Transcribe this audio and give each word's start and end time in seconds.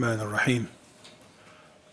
Bismillahirrahmanirrahim. 0.00 0.68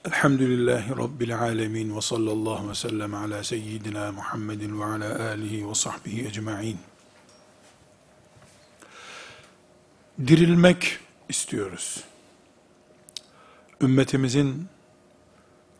Elhamdülillahi 0.05 0.89
Rabbil 0.89 1.39
alemin 1.39 1.95
ve 1.95 2.01
sallallahu 2.01 2.69
ve 2.69 2.75
sellem 2.75 3.13
ala 3.13 3.43
seyyidina 3.43 4.11
Muhammedin 4.11 4.79
ve 4.79 4.85
ala 4.85 5.29
alihi 5.29 5.69
ve 5.69 5.75
sahbihi 5.75 6.27
ecma'in. 6.27 6.77
Dirilmek 10.27 10.99
istiyoruz. 11.29 12.03
Ümmetimizin 13.81 14.67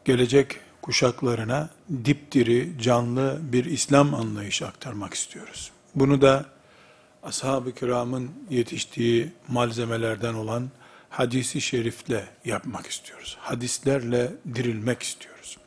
gelecek 0.05 0.59
kuşaklarına 0.81 1.69
dipdiri, 2.05 2.73
canlı 2.81 3.39
bir 3.41 3.65
İslam 3.65 4.13
anlayışı 4.13 4.67
aktarmak 4.67 5.13
istiyoruz. 5.13 5.71
Bunu 5.95 6.21
da 6.21 6.45
ashab-ı 7.23 7.75
kiramın 7.75 8.31
yetiştiği 8.49 9.31
malzemelerden 9.47 10.33
olan 10.33 10.69
hadisi 11.17 11.61
şerifle 11.61 12.27
yapmak 12.45 12.87
istiyoruz. 12.87 13.37
Hadislerle 13.39 14.31
dirilmek 14.55 15.03
istiyoruz. 15.03 15.57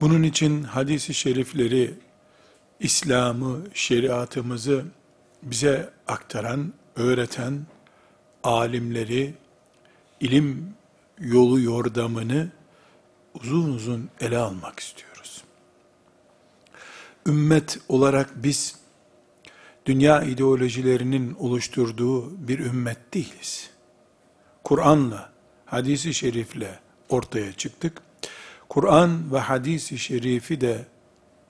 Bunun 0.00 0.22
için 0.22 0.62
hadisi 0.62 1.14
şerifleri, 1.14 1.94
İslam'ı, 2.80 3.58
şeriatımızı 3.74 4.84
bize 5.42 5.90
aktaran, 6.06 6.72
öğreten 6.96 7.66
alimleri, 8.44 9.34
ilim 10.20 10.74
yolu 11.18 11.60
yordamını 11.60 12.48
uzun 13.34 13.72
uzun 13.72 14.10
ele 14.20 14.38
almak 14.38 14.80
istiyoruz. 14.80 15.44
Ümmet 17.26 17.78
olarak 17.88 18.44
biz, 18.44 18.76
dünya 19.86 20.22
ideolojilerinin 20.22 21.34
oluşturduğu 21.34 22.48
bir 22.48 22.58
ümmet 22.58 23.14
değiliz. 23.14 23.73
Kur'an'la, 24.64 25.32
hadisi 25.66 26.14
şerifle 26.14 26.78
ortaya 27.08 27.52
çıktık. 27.52 28.02
Kur'an 28.68 29.32
ve 29.32 29.38
hadisi 29.38 29.98
şerifi 29.98 30.60
de 30.60 30.86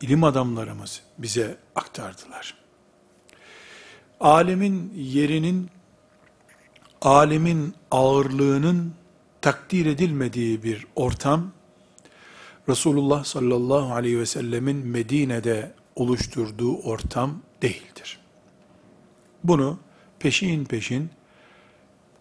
ilim 0.00 0.24
adamlarımız 0.24 1.02
bize 1.18 1.56
aktardılar. 1.74 2.54
Alemin 4.20 4.92
yerinin, 4.96 5.70
alemin 7.02 7.74
ağırlığının 7.90 8.94
takdir 9.40 9.86
edilmediği 9.86 10.62
bir 10.62 10.86
ortam, 10.96 11.52
Resulullah 12.68 13.24
sallallahu 13.24 13.94
aleyhi 13.94 14.18
ve 14.18 14.26
sellemin 14.26 14.76
Medine'de 14.76 15.72
oluşturduğu 15.96 16.76
ortam 16.76 17.42
değildir. 17.62 18.20
Bunu 19.44 19.78
peşin 20.18 20.64
peşin 20.64 21.10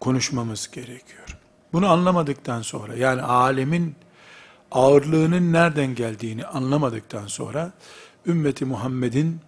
konuşmamız 0.04 0.70
gerekiyor. 0.70 1.38
Bunu 1.72 1.90
anlamadıktan 1.90 2.62
sonra 2.62 2.94
yani 2.94 3.22
alemin 3.22 3.94
ağırlığının 4.70 5.52
nereden 5.52 5.94
geldiğini 5.94 6.46
anlamadıktan 6.46 7.26
sonra 7.26 7.72
ümmeti 8.26 8.64
Muhammed'in 8.64 9.40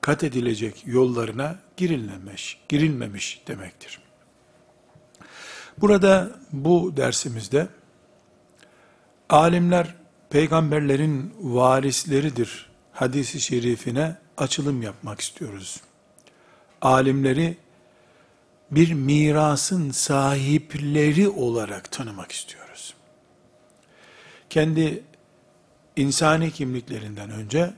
kat 0.00 0.24
edilecek 0.24 0.82
yollarına 0.86 1.58
girilmemiş, 1.76 2.60
girilmemiş 2.68 3.42
demektir. 3.48 4.00
Burada 5.80 6.30
bu 6.52 6.96
dersimizde 6.96 7.68
alimler 9.30 9.94
peygamberlerin 10.30 11.34
varisleridir 11.40 12.70
hadisi 12.92 13.40
şerifine 13.40 14.16
açılım 14.36 14.82
yapmak 14.82 15.20
istiyoruz. 15.20 15.80
Alimleri 16.82 17.56
bir 18.70 18.92
mirasın 18.92 19.90
sahipleri 19.90 21.28
olarak 21.28 21.92
tanımak 21.92 22.32
istiyoruz. 22.32 22.94
Kendi 24.50 25.02
insani 25.96 26.50
kimliklerinden 26.50 27.30
önce 27.30 27.74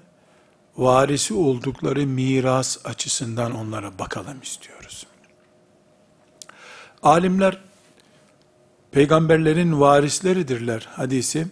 varisi 0.76 1.34
oldukları 1.34 2.06
miras 2.06 2.78
açısından 2.86 3.54
onlara 3.56 3.98
bakalım 3.98 4.42
istiyoruz. 4.42 5.06
Alimler 7.02 7.58
peygamberlerin 8.90 9.80
varisleridirler 9.80 10.88
hadisi. 10.92 11.46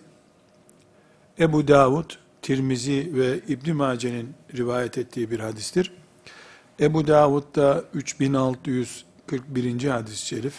Ebu 1.38 1.68
Davud, 1.68 2.10
Tirmizi 2.42 3.10
ve 3.14 3.40
İbn 3.48 3.72
Mace'nin 3.72 4.34
rivayet 4.56 4.98
ettiği 4.98 5.30
bir 5.30 5.40
hadistir. 5.40 5.92
Ebu 6.80 7.06
Davud'da 7.06 7.84
3641. 9.32 9.88
hadis-i 9.88 10.26
şerif, 10.26 10.54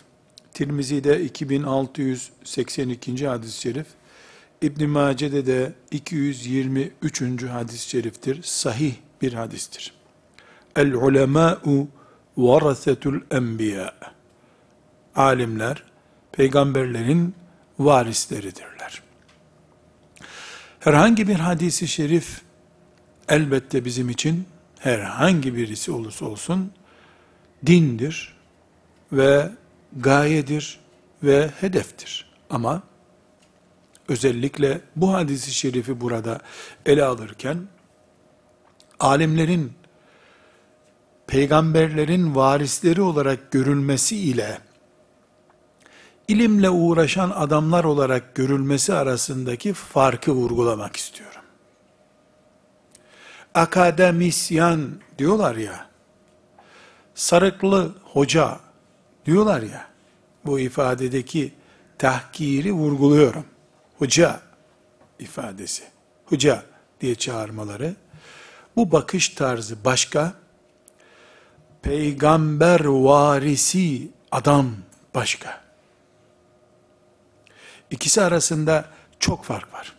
Tirmizi'de 0.53 1.22
2682. 1.22 3.28
hadis-i 3.28 3.62
şerif, 3.62 3.88
İbn 4.62 4.90
Mace'de 4.90 5.46
de 5.46 5.74
223. 5.91 7.44
hadis-i 7.44 7.90
şeriftir. 7.90 8.44
Sahih 8.44 8.94
bir 9.22 9.34
hadistir. 9.34 9.94
El 10.75 10.94
ulemâ'u 10.94 11.88
varasetul 12.38 13.22
enbiya. 13.31 13.94
Alimler 15.16 15.84
peygamberlerin 16.31 17.35
varisleridirler. 17.79 19.02
Herhangi 20.79 21.28
bir 21.28 21.35
hadisi 21.35 21.88
şerif 21.88 22.41
elbette 23.29 23.85
bizim 23.85 24.09
için 24.09 24.46
herhangi 24.79 25.56
birisi 25.56 25.91
olursa 25.91 26.25
olsun 26.25 26.72
dindir 27.66 28.39
ve 29.12 29.50
gayedir 29.97 30.80
ve 31.24 31.47
hedeftir. 31.59 32.31
Ama 32.50 32.84
özellikle 34.08 34.81
bu 34.96 35.14
hadisi 35.14 35.53
şerifi 35.53 36.02
burada 36.02 36.40
ele 36.86 37.03
alırken 37.03 37.68
alimlerin 39.00 39.74
peygamberlerin 41.28 42.36
varisleri 42.36 43.02
olarak 43.02 43.52
görülmesi 43.52 44.18
ile 44.18 44.59
ilimle 46.28 46.70
uğraşan 46.70 47.30
adamlar 47.30 47.84
olarak 47.84 48.36
görülmesi 48.36 48.94
arasındaki 48.94 49.74
farkı 49.74 50.31
vurgulamak 50.31 50.96
istiyorum. 50.96 51.41
Akademisyen 53.53 54.90
diyorlar 55.18 55.56
ya, 55.56 55.90
sarıklı 57.16 57.91
hoca 58.03 58.59
diyorlar 59.29 59.62
ya, 59.62 59.88
bu 60.45 60.59
ifadedeki 60.59 61.53
tahkiri 61.97 62.72
vurguluyorum. 62.72 63.45
Hoca 63.97 64.40
ifadesi, 65.20 65.84
hoca 66.26 66.64
diye 67.02 67.16
çağırmaları, 67.16 67.96
bu 68.76 68.91
bakış 68.91 69.29
tarzı 69.29 69.85
başka, 69.85 70.34
peygamber 71.81 72.85
varisi 72.85 74.09
adam 74.31 74.76
başka. 75.16 75.61
İkisi 77.91 78.22
arasında 78.22 78.85
çok 79.20 79.46
fark 79.46 79.73
var. 79.73 79.96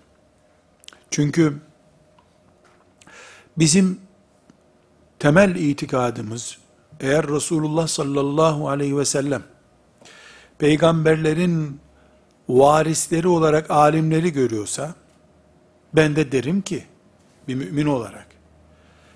Çünkü 1.11 1.61
bizim 3.59 4.01
temel 5.19 5.55
itikadımız 5.55 6.59
eğer 7.01 7.29
Resulullah 7.29 7.87
sallallahu 7.87 8.69
aleyhi 8.69 8.99
ve 8.99 9.05
sellem 9.05 9.43
peygamberlerin 10.59 11.81
varisleri 12.49 13.29
olarak 13.29 13.71
alimleri 13.71 14.33
görüyorsa 14.33 14.95
ben 15.95 16.17
de 16.17 16.33
derim 16.33 16.63
ki 16.63 16.85
bir 17.49 17.55
mümin 17.55 17.87
olarak 17.87 18.27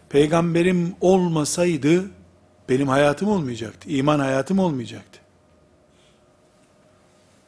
peygamberim 0.09 0.95
olmasaydı 1.01 2.05
benim 2.69 2.89
hayatım 2.89 3.29
olmayacaktı. 3.29 3.91
iman 3.91 4.19
hayatım 4.19 4.59
olmayacaktı 4.59 5.25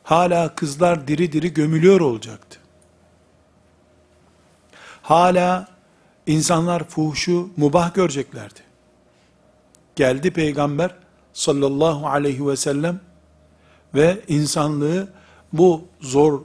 hala 0.07 0.55
kızlar 0.55 1.09
diri 1.09 1.33
diri 1.33 1.55
gömülüyor 1.55 2.01
olacaktı. 2.01 2.59
Hala 5.03 5.69
insanlar 6.27 6.85
fuhuşu 6.85 7.51
mubah 7.57 7.95
göreceklerdi. 7.95 8.61
Geldi 9.97 10.31
peygamber 10.31 10.95
sallallahu 11.33 12.07
aleyhi 12.07 12.47
ve 12.47 12.57
sellem 12.57 13.01
ve 13.95 14.21
insanlığı 14.29 15.09
bu 15.53 15.85
zor, 16.01 16.41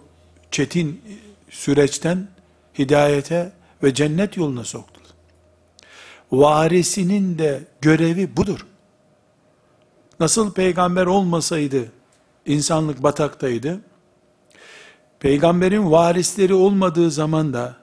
çetin 0.51 1.01
süreçten 1.49 2.27
hidayete 2.79 3.51
ve 3.83 3.93
cennet 3.93 4.37
yoluna 4.37 4.63
soktu. 4.63 5.01
Varisinin 6.31 7.37
de 7.37 7.63
görevi 7.81 8.37
budur. 8.37 8.65
Nasıl 10.19 10.53
peygamber 10.53 11.05
olmasaydı 11.05 11.91
insanlık 12.45 13.03
bataktaydı. 13.03 13.79
Peygamberin 15.19 15.91
varisleri 15.91 16.53
olmadığı 16.53 17.11
zaman 17.11 17.53
da 17.53 17.75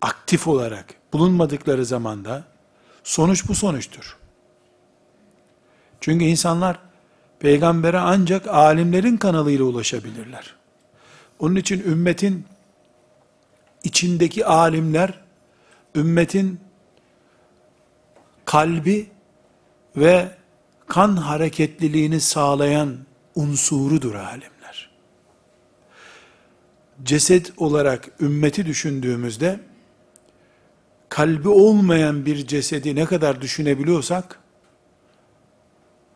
aktif 0.00 0.48
olarak 0.48 0.94
bulunmadıkları 1.12 1.86
zamanda 1.86 2.44
sonuç 3.04 3.48
bu 3.48 3.54
sonuçtur. 3.54 4.21
Çünkü 6.02 6.24
insanlar 6.24 6.78
peygambere 7.40 7.98
ancak 7.98 8.48
alimlerin 8.48 9.16
kanalıyla 9.16 9.64
ulaşabilirler. 9.64 10.54
Onun 11.38 11.56
için 11.56 11.80
ümmetin 11.80 12.44
içindeki 13.84 14.46
alimler, 14.46 15.20
ümmetin 15.94 16.60
kalbi 18.44 19.10
ve 19.96 20.28
kan 20.86 21.16
hareketliliğini 21.16 22.20
sağlayan 22.20 22.96
unsurudur 23.34 24.14
alimler. 24.14 24.90
Ceset 27.02 27.52
olarak 27.56 28.08
ümmeti 28.20 28.66
düşündüğümüzde, 28.66 29.60
kalbi 31.08 31.48
olmayan 31.48 32.26
bir 32.26 32.46
cesedi 32.46 32.96
ne 32.96 33.04
kadar 33.04 33.40
düşünebiliyorsak, 33.40 34.41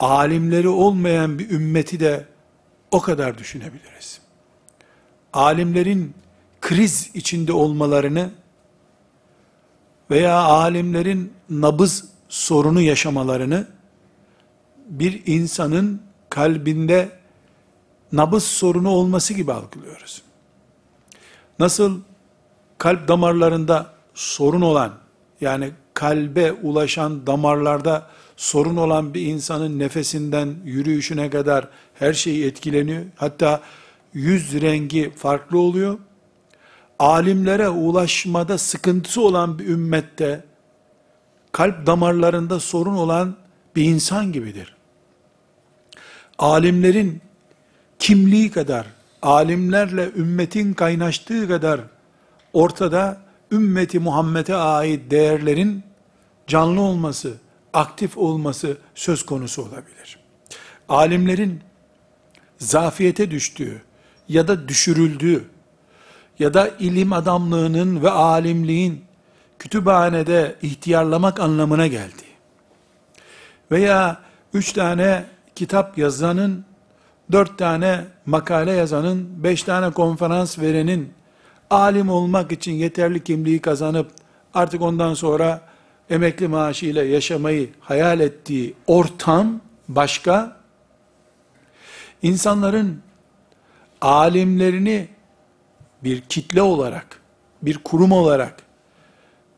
alimleri 0.01 0.69
olmayan 0.69 1.39
bir 1.39 1.51
ümmeti 1.51 2.01
de 2.01 2.27
o 2.91 3.01
kadar 3.01 3.39
düşünebiliriz. 3.39 4.21
Alimlerin 5.33 6.15
kriz 6.61 7.11
içinde 7.15 7.53
olmalarını 7.53 8.31
veya 10.11 10.37
alimlerin 10.37 11.33
nabız 11.51 12.05
sorunu 12.29 12.81
yaşamalarını 12.81 13.67
bir 14.89 15.23
insanın 15.27 16.03
kalbinde 16.31 17.11
nabız 18.13 18.45
sorunu 18.45 18.89
olması 18.91 19.35
gibi 19.35 19.53
algılıyoruz. 19.53 20.23
Nasıl 21.59 22.01
kalp 22.79 23.09
damarlarında 23.09 23.93
sorun 24.15 24.61
olan, 24.61 24.93
yani 25.41 25.71
kalbe 25.95 26.53
ulaşan 26.53 27.27
damarlarda 27.27 28.11
sorun 28.37 28.77
olan 28.77 29.15
bir 29.15 29.23
insanın 29.23 29.79
nefesinden 29.79 30.55
yürüyüşüne 30.65 31.31
kadar 31.31 31.69
her 31.95 32.13
şey 32.13 32.47
etkileniyor. 32.47 33.03
Hatta 33.17 33.61
yüz 34.15 34.61
rengi 34.61 35.13
farklı 35.17 35.59
oluyor. 35.59 35.99
Alimlere 36.99 37.69
ulaşmada 37.69 38.59
sıkıntısı 38.59 39.21
olan 39.21 39.59
bir 39.59 39.69
ümmette 39.69 40.45
kalp 41.53 41.87
damarlarında 41.87 42.61
sorun 42.61 42.97
olan 42.97 43.37
bir 43.77 43.85
insan 43.85 44.33
gibidir. 44.33 44.77
Alimlerin 46.39 47.21
kimliği 47.99 48.51
kadar, 48.51 48.87
alimlerle 49.23 50.11
ümmetin 50.17 50.75
kaynaştığı 50.75 51.49
kadar 51.49 51.81
ortada 52.53 53.21
ümmeti 53.53 53.99
Muhammed'e 53.99 54.55
ait 54.55 55.11
değerlerin 55.11 55.83
canlı 56.47 56.81
olması, 56.81 57.35
aktif 57.77 58.19
olması 58.19 58.77
söz 58.95 59.27
konusu 59.27 59.63
olabilir. 59.63 60.19
Alimlerin 60.89 61.61
zafiyete 62.59 63.31
düştüğü 63.31 63.83
ya 64.29 64.49
da 64.49 64.69
düşürüldüğü 64.69 65.45
ya 66.39 66.55
da 66.55 66.69
ilim 66.79 67.13
adamlığının 67.13 68.03
ve 68.03 68.11
alimliğin 68.11 69.05
kütüphanede 69.59 70.57
ihtiyarlamak 70.63 71.41
anlamına 71.41 71.87
geldi. 71.87 72.23
Veya 73.71 74.21
üç 74.55 74.73
tane 74.73 75.25
kitap 75.55 75.99
yazanın, 75.99 76.65
dört 77.33 77.59
tane 77.59 78.05
makale 78.27 78.73
yazanın, 78.73 79.45
beş 79.45 79.63
tane 79.63 79.91
konferans 79.91 80.59
verenin, 80.59 81.13
alim 81.71 82.09
olmak 82.09 82.53
için 82.53 82.73
yeterli 82.73 83.25
kimliği 83.25 83.61
kazanıp, 83.61 84.11
artık 84.55 84.83
ondan 84.83 85.15
sonra 85.15 85.76
emekli 86.11 86.49
maaşıyla 86.49 87.03
yaşamayı 87.03 87.71
hayal 87.81 88.21
ettiği 88.21 88.75
ortam 88.87 89.61
başka, 89.89 90.57
insanların 92.23 93.03
alimlerini 94.01 95.09
bir 96.05 96.21
kitle 96.21 96.63
olarak, 96.63 97.21
bir 97.63 97.79
kurum 97.79 98.13
olarak 98.13 98.63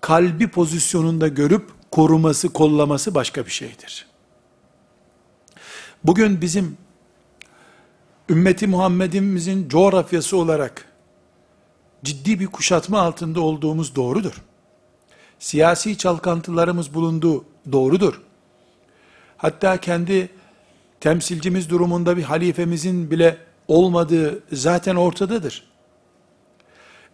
kalbi 0.00 0.48
pozisyonunda 0.48 1.28
görüp 1.28 1.70
koruması, 1.90 2.52
kollaması 2.52 3.14
başka 3.14 3.46
bir 3.46 3.50
şeydir. 3.50 4.06
Bugün 6.04 6.40
bizim 6.40 6.76
ümmeti 8.28 8.66
Muhammed'imizin 8.66 9.68
coğrafyası 9.68 10.36
olarak 10.36 10.84
ciddi 12.04 12.40
bir 12.40 12.46
kuşatma 12.46 13.00
altında 13.00 13.40
olduğumuz 13.40 13.96
doğrudur. 13.96 14.42
Siyasi 15.38 15.98
çalkantılarımız 15.98 16.94
bulunduğu 16.94 17.44
doğrudur. 17.72 18.20
Hatta 19.36 19.76
kendi 19.76 20.28
temsilcimiz 21.00 21.70
durumunda 21.70 22.16
bir 22.16 22.22
halifemizin 22.22 23.10
bile 23.10 23.38
olmadığı 23.68 24.42
zaten 24.52 24.96
ortadadır. 24.96 25.68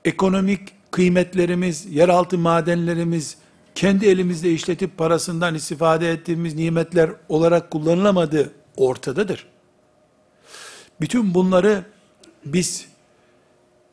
Ekonomik 0.05 0.91
kıymetlerimiz, 0.91 1.87
yeraltı 1.87 2.39
madenlerimiz, 2.39 3.37
kendi 3.75 4.07
elimizde 4.07 4.53
işletip 4.53 4.99
parasından 4.99 5.55
istifade 5.55 6.11
ettiğimiz 6.11 6.55
nimetler 6.55 7.11
olarak 7.29 7.71
kullanılamadığı 7.71 8.53
ortadadır. 8.77 9.47
Bütün 11.01 11.35
bunları 11.35 11.85
biz 12.45 12.89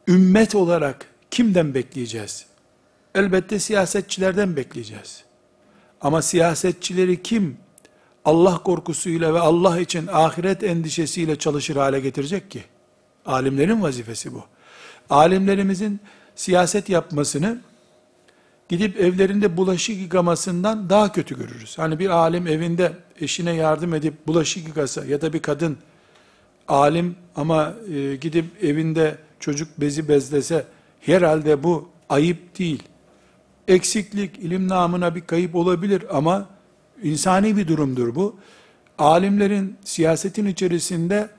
ümmet 0.07 0.55
olarak 0.55 1.05
kimden 1.31 1.73
bekleyeceğiz? 1.73 2.50
Elbette 3.15 3.59
siyasetçilerden 3.59 4.55
bekleyeceğiz. 4.55 5.23
Ama 6.01 6.21
siyasetçileri 6.21 7.23
kim 7.23 7.57
Allah 8.25 8.63
korkusuyla 8.63 9.33
ve 9.33 9.39
Allah 9.39 9.79
için 9.79 10.07
ahiret 10.07 10.63
endişesiyle 10.63 11.35
çalışır 11.35 11.75
hale 11.75 11.99
getirecek 11.99 12.51
ki? 12.51 12.63
Alimlerin 13.25 13.81
vazifesi 13.81 14.33
bu. 14.33 14.43
Alimlerimizin 15.09 15.99
siyaset 16.35 16.89
yapmasını 16.89 17.61
gidip 18.69 18.99
evlerinde 18.99 19.57
bulaşık 19.57 19.97
yıkamasından 19.97 20.89
daha 20.89 21.11
kötü 21.11 21.37
görürüz. 21.37 21.77
Hani 21.77 21.99
bir 21.99 22.09
alim 22.09 22.47
evinde 22.47 22.93
eşine 23.21 23.55
yardım 23.55 23.93
edip 23.93 24.27
bulaşık 24.27 24.67
yıkasa 24.67 25.05
ya 25.05 25.21
da 25.21 25.33
bir 25.33 25.41
kadın 25.41 25.77
alim 26.67 27.15
ama 27.35 27.73
e, 27.93 28.15
gidip 28.15 28.63
evinde 28.63 29.17
çocuk 29.39 29.81
bezi 29.81 30.07
bezlese 30.07 30.65
herhalde 30.99 31.63
bu 31.63 31.89
ayıp 32.09 32.59
değil. 32.59 32.83
Eksiklik, 33.71 34.39
ilim 34.39 34.67
namına 34.67 35.15
bir 35.15 35.21
kayıp 35.21 35.55
olabilir 35.55 36.05
ama 36.17 36.49
insani 37.03 37.57
bir 37.57 37.67
durumdur 37.67 38.15
bu. 38.15 38.35
Alimlerin 38.97 39.77
siyasetin 39.83 40.45
içerisinde 40.45 41.29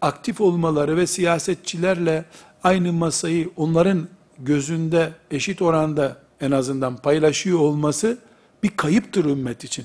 aktif 0.00 0.40
olmaları 0.40 0.96
ve 0.96 1.06
siyasetçilerle 1.06 2.24
aynı 2.64 2.92
masayı 2.92 3.50
onların 3.56 4.08
gözünde 4.38 5.12
eşit 5.30 5.62
oranda 5.62 6.16
en 6.40 6.50
azından 6.50 6.96
paylaşıyor 6.96 7.58
olması 7.58 8.18
bir 8.62 8.68
kayıptır 8.76 9.24
ümmet 9.24 9.64
için. 9.64 9.84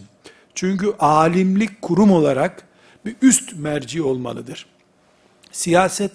Çünkü 0.56 0.94
alimlik 1.00 1.82
kurum 1.82 2.12
olarak 2.12 2.64
bir 3.06 3.16
üst 3.22 3.54
merci 3.56 4.02
olmalıdır. 4.02 4.66
Siyaset 5.52 6.12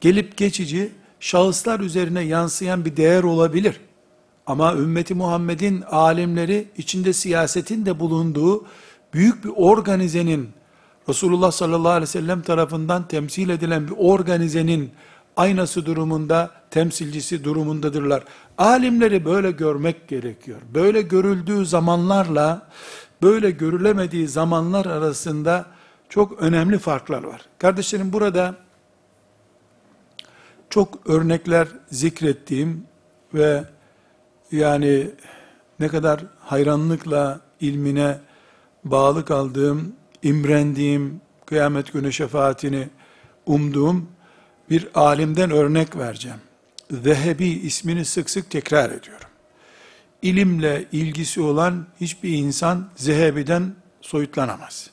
gelip 0.00 0.36
geçici 0.36 0.92
şahıslar 1.20 1.80
üzerine 1.80 2.20
yansıyan 2.20 2.84
bir 2.84 2.96
değer 2.96 3.22
olabilir. 3.22 3.80
Ama 4.50 4.74
ümmeti 4.74 5.14
Muhammed'in 5.14 5.82
alimleri 5.82 6.68
içinde 6.76 7.12
siyasetin 7.12 7.86
de 7.86 8.00
bulunduğu 8.00 8.66
büyük 9.14 9.44
bir 9.44 9.52
organizenin 9.56 10.50
Resulullah 11.08 11.50
sallallahu 11.50 11.92
aleyhi 11.92 12.02
ve 12.02 12.06
sellem 12.06 12.42
tarafından 12.42 13.08
temsil 13.08 13.48
edilen 13.48 13.88
bir 13.88 13.94
organizenin 13.98 14.90
aynası 15.36 15.86
durumunda, 15.86 16.50
temsilcisi 16.70 17.44
durumundadırlar. 17.44 18.24
Alimleri 18.58 19.24
böyle 19.24 19.50
görmek 19.50 20.08
gerekiyor. 20.08 20.58
Böyle 20.74 21.02
görüldüğü 21.02 21.66
zamanlarla, 21.66 22.68
böyle 23.22 23.50
görülemediği 23.50 24.28
zamanlar 24.28 24.86
arasında 24.86 25.66
çok 26.08 26.42
önemli 26.42 26.78
farklar 26.78 27.22
var. 27.22 27.40
Kardeşlerim 27.58 28.12
burada 28.12 28.54
çok 30.70 31.10
örnekler 31.10 31.68
zikrettiğim 31.90 32.84
ve 33.34 33.64
yani 34.52 35.10
ne 35.80 35.88
kadar 35.88 36.20
hayranlıkla 36.40 37.40
ilmine 37.60 38.18
bağlı 38.84 39.24
kaldığım, 39.24 39.92
imrendiğim, 40.22 41.20
kıyamet 41.46 41.92
günü 41.92 42.12
şefaatini 42.12 42.88
umduğum 43.46 44.08
bir 44.70 44.88
alimden 44.94 45.50
örnek 45.50 45.96
vereceğim. 45.96 46.38
Zehebi 46.90 47.48
ismini 47.48 48.04
sık 48.04 48.30
sık 48.30 48.50
tekrar 48.50 48.90
ediyorum. 48.90 49.28
İlimle 50.22 50.84
ilgisi 50.92 51.40
olan 51.40 51.86
hiçbir 52.00 52.32
insan 52.32 52.88
Zehebi'den 52.96 53.74
soyutlanamaz. 54.00 54.90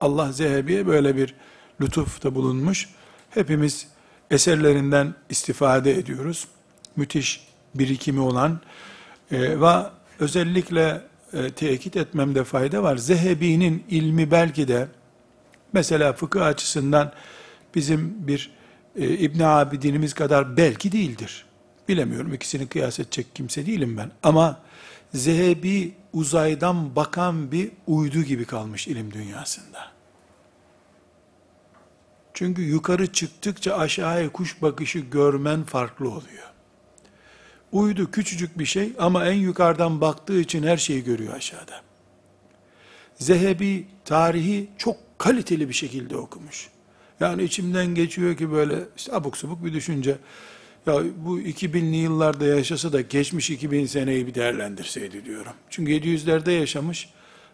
Allah 0.00 0.32
Zehebi'ye 0.32 0.86
böyle 0.86 1.16
bir 1.16 1.34
lütufta 1.80 2.34
bulunmuş. 2.34 2.88
Hepimiz 3.30 3.86
eserlerinden 4.30 5.14
istifade 5.30 5.98
ediyoruz. 5.98 6.48
Müthiş 6.96 7.48
birikimi 7.74 8.20
olan 8.20 8.60
e, 9.30 9.60
ve 9.60 9.76
özellikle 10.20 11.02
e, 11.32 11.50
tekit 11.50 11.96
etmemde 11.96 12.44
fayda 12.44 12.82
var. 12.82 12.96
Zehebi'nin 12.96 13.84
ilmi 13.88 14.30
belki 14.30 14.68
de 14.68 14.88
Mesela 15.76 16.12
fıkıh 16.12 16.46
açısından 16.46 17.12
bizim 17.74 18.28
bir 18.28 18.50
e, 18.96 19.08
İbn 19.08 19.40
Abidinimiz 19.40 20.14
kadar 20.14 20.56
belki 20.56 20.92
değildir. 20.92 21.44
Bilemiyorum 21.88 22.34
ikisini 22.34 22.66
kıyas 22.66 23.00
edecek 23.00 23.26
kimse 23.34 23.66
değilim 23.66 23.96
ben. 23.96 24.10
Ama 24.22 24.60
Zehebi 25.14 25.94
uzaydan 26.12 26.96
bakan 26.96 27.52
bir 27.52 27.70
uydu 27.86 28.22
gibi 28.22 28.44
kalmış 28.44 28.88
ilim 28.88 29.12
dünyasında. 29.12 29.92
Çünkü 32.34 32.62
yukarı 32.62 33.12
çıktıkça 33.12 33.76
aşağıya 33.76 34.32
kuş 34.32 34.62
bakışı 34.62 34.98
görmen 34.98 35.64
farklı 35.64 36.08
oluyor. 36.08 36.50
Uydu 37.72 38.10
küçücük 38.10 38.58
bir 38.58 38.64
şey 38.64 38.92
ama 38.98 39.26
en 39.26 39.34
yukarıdan 39.34 40.00
baktığı 40.00 40.40
için 40.40 40.62
her 40.62 40.76
şeyi 40.76 41.04
görüyor 41.04 41.34
aşağıda. 41.34 41.80
Zehebi 43.18 43.86
tarihi 44.04 44.68
çok 44.78 44.96
kaliteli 45.18 45.68
bir 45.68 45.74
şekilde 45.74 46.16
okumuş. 46.16 46.68
Yani 47.20 47.42
içimden 47.42 47.86
geçiyor 47.86 48.36
ki 48.36 48.52
böyle 48.52 48.78
işte 48.96 49.14
abuk 49.14 49.36
subuk 49.36 49.64
bir 49.64 49.72
düşünce. 49.72 50.18
Ya 50.86 51.02
bu 51.16 51.40
2000'li 51.40 51.96
yıllarda 51.96 52.44
yaşasa 52.44 52.92
da 52.92 53.00
geçmiş 53.00 53.50
2000 53.50 53.86
seneyi 53.86 54.26
bir 54.26 54.34
değerlendirseydi 54.34 55.24
diyorum. 55.24 55.52
Çünkü 55.70 55.92
700'lerde 55.92 56.50
yaşamış 56.50 57.08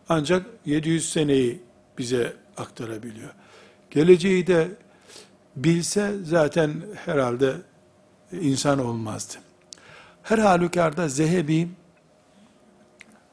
ancak 0.08 0.46
700 0.66 1.12
seneyi 1.12 1.60
bize 1.98 2.36
aktarabiliyor. 2.56 3.30
Geleceği 3.90 4.46
de 4.46 4.68
bilse 5.56 6.12
zaten 6.24 6.72
herhalde 7.04 7.54
insan 8.40 8.78
olmazdı. 8.78 9.34
Her 10.22 10.38
halükarda 10.38 11.08
Zehebi, 11.08 11.68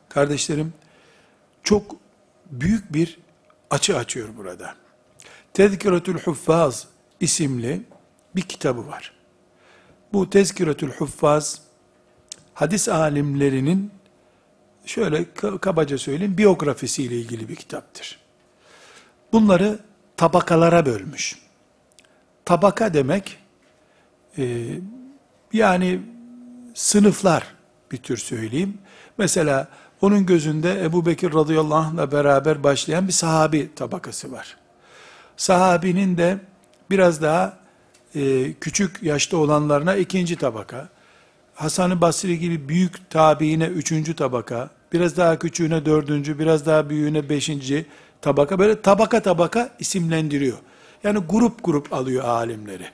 kardeşlerim, 0.10 0.74
çok 1.64 1.96
büyük 2.52 2.94
bir 2.94 3.20
açı 3.70 3.98
açıyor 3.98 4.30
burada. 4.38 4.76
Tezkiretül 5.54 6.20
Huffaz 6.20 6.88
isimli 7.20 7.82
bir 8.36 8.42
kitabı 8.42 8.88
var. 8.88 9.14
Bu 10.14 10.30
Tezkiretül 10.30 10.92
Huffaz, 10.92 11.62
hadis 12.54 12.90
alimlerinin, 12.90 13.92
şöyle 14.86 15.34
kabaca 15.62 15.98
söyleyeyim, 15.98 16.38
biyografisiyle 16.38 17.16
ilgili 17.16 17.50
bir 17.50 17.56
kitaptır. 17.56 18.20
Bunları 19.34 19.80
tabakalara 20.18 20.86
bölmüş. 20.86 21.40
Tabaka 22.46 22.94
demek, 22.94 23.38
e, 24.38 24.68
yani 25.54 26.02
sınıflar 26.74 27.44
bir 27.92 27.98
tür 27.98 28.18
söyleyeyim. 28.18 28.78
Mesela 29.18 29.68
onun 30.02 30.26
gözünde 30.26 30.84
Ebu 30.84 31.06
Bekir 31.06 31.34
radıyallahu 31.34 31.76
anh'la 31.76 32.12
beraber 32.12 32.64
başlayan 32.64 33.08
bir 33.08 33.14
sahabi 33.14 33.70
tabakası 33.76 34.32
var. 34.32 34.58
Sahabinin 35.38 36.18
de 36.18 36.38
biraz 36.90 37.22
daha 37.22 37.58
e, 38.16 38.54
küçük 38.54 39.04
yaşta 39.04 39.38
olanlarına 39.38 39.96
ikinci 39.96 40.36
tabaka, 40.36 40.90
Hasan-ı 41.56 42.02
Basri 42.02 42.40
gibi 42.40 42.70
büyük 42.70 43.10
tabiine 43.10 43.66
üçüncü 43.66 44.16
tabaka, 44.16 44.70
biraz 44.94 45.18
daha 45.18 45.40
küçüğüne 45.40 45.86
dördüncü, 45.86 46.40
biraz 46.40 46.66
daha 46.66 46.90
büyüğüne 46.90 47.30
beşinci 47.30 47.86
tabaka, 48.22 48.60
böyle 48.60 48.82
tabaka 48.82 49.22
tabaka 49.22 49.70
isimlendiriyor. 49.80 50.58
Yani 51.04 51.20
grup 51.20 51.64
grup 51.64 51.94
alıyor 51.94 52.26
alimleri. 52.26 52.86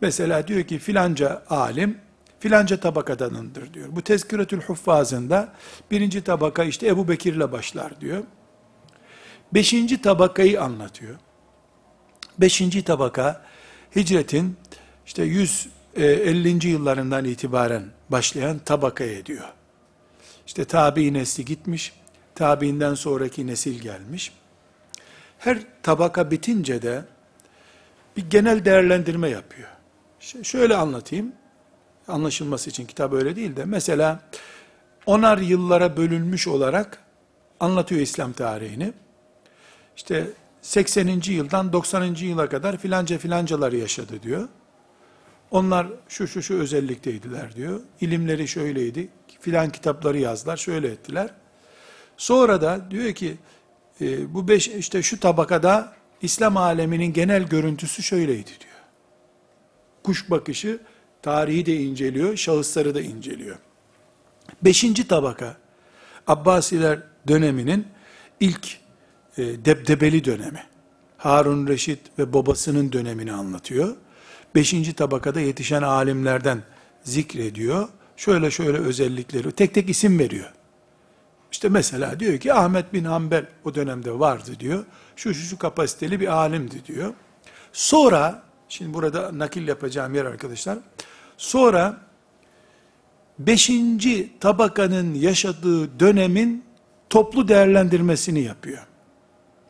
Mesela 0.00 0.48
diyor 0.48 0.62
ki 0.62 0.78
filanca 0.78 1.42
alim, 1.50 1.98
filanca 2.40 2.80
tabakadanındır 2.80 3.74
diyor. 3.74 3.88
Bu 3.90 4.02
Tezkiretül 4.02 4.60
Huffazında 4.60 5.52
birinci 5.90 6.24
tabaka 6.24 6.64
işte 6.64 6.86
Ebu 6.86 7.08
Bekir'le 7.08 7.52
başlar 7.52 8.00
diyor. 8.00 8.24
Beşinci 9.54 10.02
tabakayı 10.02 10.62
anlatıyor. 10.62 11.16
Beşinci 12.38 12.84
tabaka 12.84 13.42
hicretin 13.96 14.56
işte 15.06 15.22
150. 15.22 16.68
yıllarından 16.68 17.24
itibaren 17.24 17.84
başlayan 18.08 18.58
tabakaya 18.58 19.26
diyor. 19.26 19.48
İşte 20.46 20.64
tabi 20.64 21.14
nesli 21.14 21.44
gitmiş, 21.44 21.92
tabiinden 22.34 22.94
sonraki 22.94 23.46
nesil 23.46 23.80
gelmiş. 23.80 24.32
Her 25.38 25.58
tabaka 25.82 26.30
bitince 26.30 26.82
de 26.82 27.04
bir 28.16 28.30
genel 28.30 28.64
değerlendirme 28.64 29.28
yapıyor. 29.28 29.68
Şöyle 30.42 30.76
anlatayım, 30.76 31.32
anlaşılması 32.08 32.70
için 32.70 32.86
kitap 32.86 33.12
öyle 33.12 33.36
değil 33.36 33.56
de, 33.56 33.64
mesela 33.64 34.20
onar 35.06 35.38
yıllara 35.38 35.96
bölünmüş 35.96 36.48
olarak 36.48 36.98
anlatıyor 37.60 38.00
İslam 38.00 38.32
tarihini. 38.32 38.92
İşte 39.96 40.26
80. 40.62 41.22
yıldan 41.26 41.72
90. 41.72 42.14
yıla 42.14 42.48
kadar 42.48 42.76
filanca 42.76 43.18
filancalar 43.18 43.72
yaşadı 43.72 44.22
diyor. 44.22 44.48
Onlar 45.50 45.86
şu 46.08 46.28
şu 46.28 46.42
şu 46.42 46.54
özellikteydiler 46.54 47.54
diyor. 47.54 47.80
İlimleri 48.00 48.48
şöyleydi. 48.48 49.08
Filan 49.40 49.70
kitapları 49.70 50.18
yazdılar, 50.18 50.56
şöyle 50.56 50.88
ettiler. 50.88 51.30
Sonra 52.16 52.60
da 52.60 52.90
diyor 52.90 53.12
ki 53.12 53.36
e, 54.00 54.34
bu 54.34 54.48
beş 54.48 54.68
işte 54.68 55.02
şu 55.02 55.20
tabakada 55.20 55.92
İslam 56.22 56.56
aleminin 56.56 57.12
genel 57.12 57.42
görüntüsü 57.42 58.02
şöyleydi 58.02 58.50
diyor. 58.50 58.76
Kuş 60.02 60.30
bakışı 60.30 60.78
tarihi 61.26 61.66
de 61.66 61.76
inceliyor, 61.76 62.36
şahısları 62.36 62.94
da 62.94 63.00
inceliyor. 63.00 63.56
Beşinci 64.62 65.08
tabaka 65.08 65.56
Abbasiler 66.26 66.98
döneminin 67.28 67.86
ilk 68.40 68.78
e, 69.38 69.42
debdebeli 69.64 70.24
dönemi. 70.24 70.62
Harun 71.16 71.66
Reşit 71.66 72.00
ve 72.18 72.32
babasının 72.32 72.92
dönemini 72.92 73.32
anlatıyor. 73.32 73.96
Beşinci 74.54 74.92
tabakada 74.92 75.40
yetişen 75.40 75.82
alimlerden 75.82 76.62
zikrediyor. 77.02 77.88
Şöyle 78.16 78.50
şöyle 78.50 78.78
özellikleri, 78.78 79.52
tek 79.52 79.74
tek 79.74 79.90
isim 79.90 80.18
veriyor. 80.18 80.52
İşte 81.52 81.68
mesela 81.68 82.20
diyor 82.20 82.38
ki 82.38 82.54
Ahmet 82.54 82.92
bin 82.92 83.04
Hanbel 83.04 83.46
o 83.64 83.74
dönemde 83.74 84.18
vardı 84.18 84.50
diyor. 84.60 84.84
Şu 85.16 85.34
şu 85.34 85.46
şu 85.46 85.58
kapasiteli 85.58 86.20
bir 86.20 86.28
alimdi 86.36 86.84
diyor. 86.86 87.12
Sonra, 87.72 88.42
şimdi 88.68 88.94
burada 88.94 89.38
nakil 89.38 89.68
yapacağım 89.68 90.14
yer 90.14 90.24
arkadaşlar. 90.24 90.78
Sonra 91.36 92.00
beşinci 93.38 94.32
tabakanın 94.40 95.14
yaşadığı 95.14 96.00
dönemin 96.00 96.64
toplu 97.10 97.48
değerlendirmesini 97.48 98.40
yapıyor. 98.40 98.86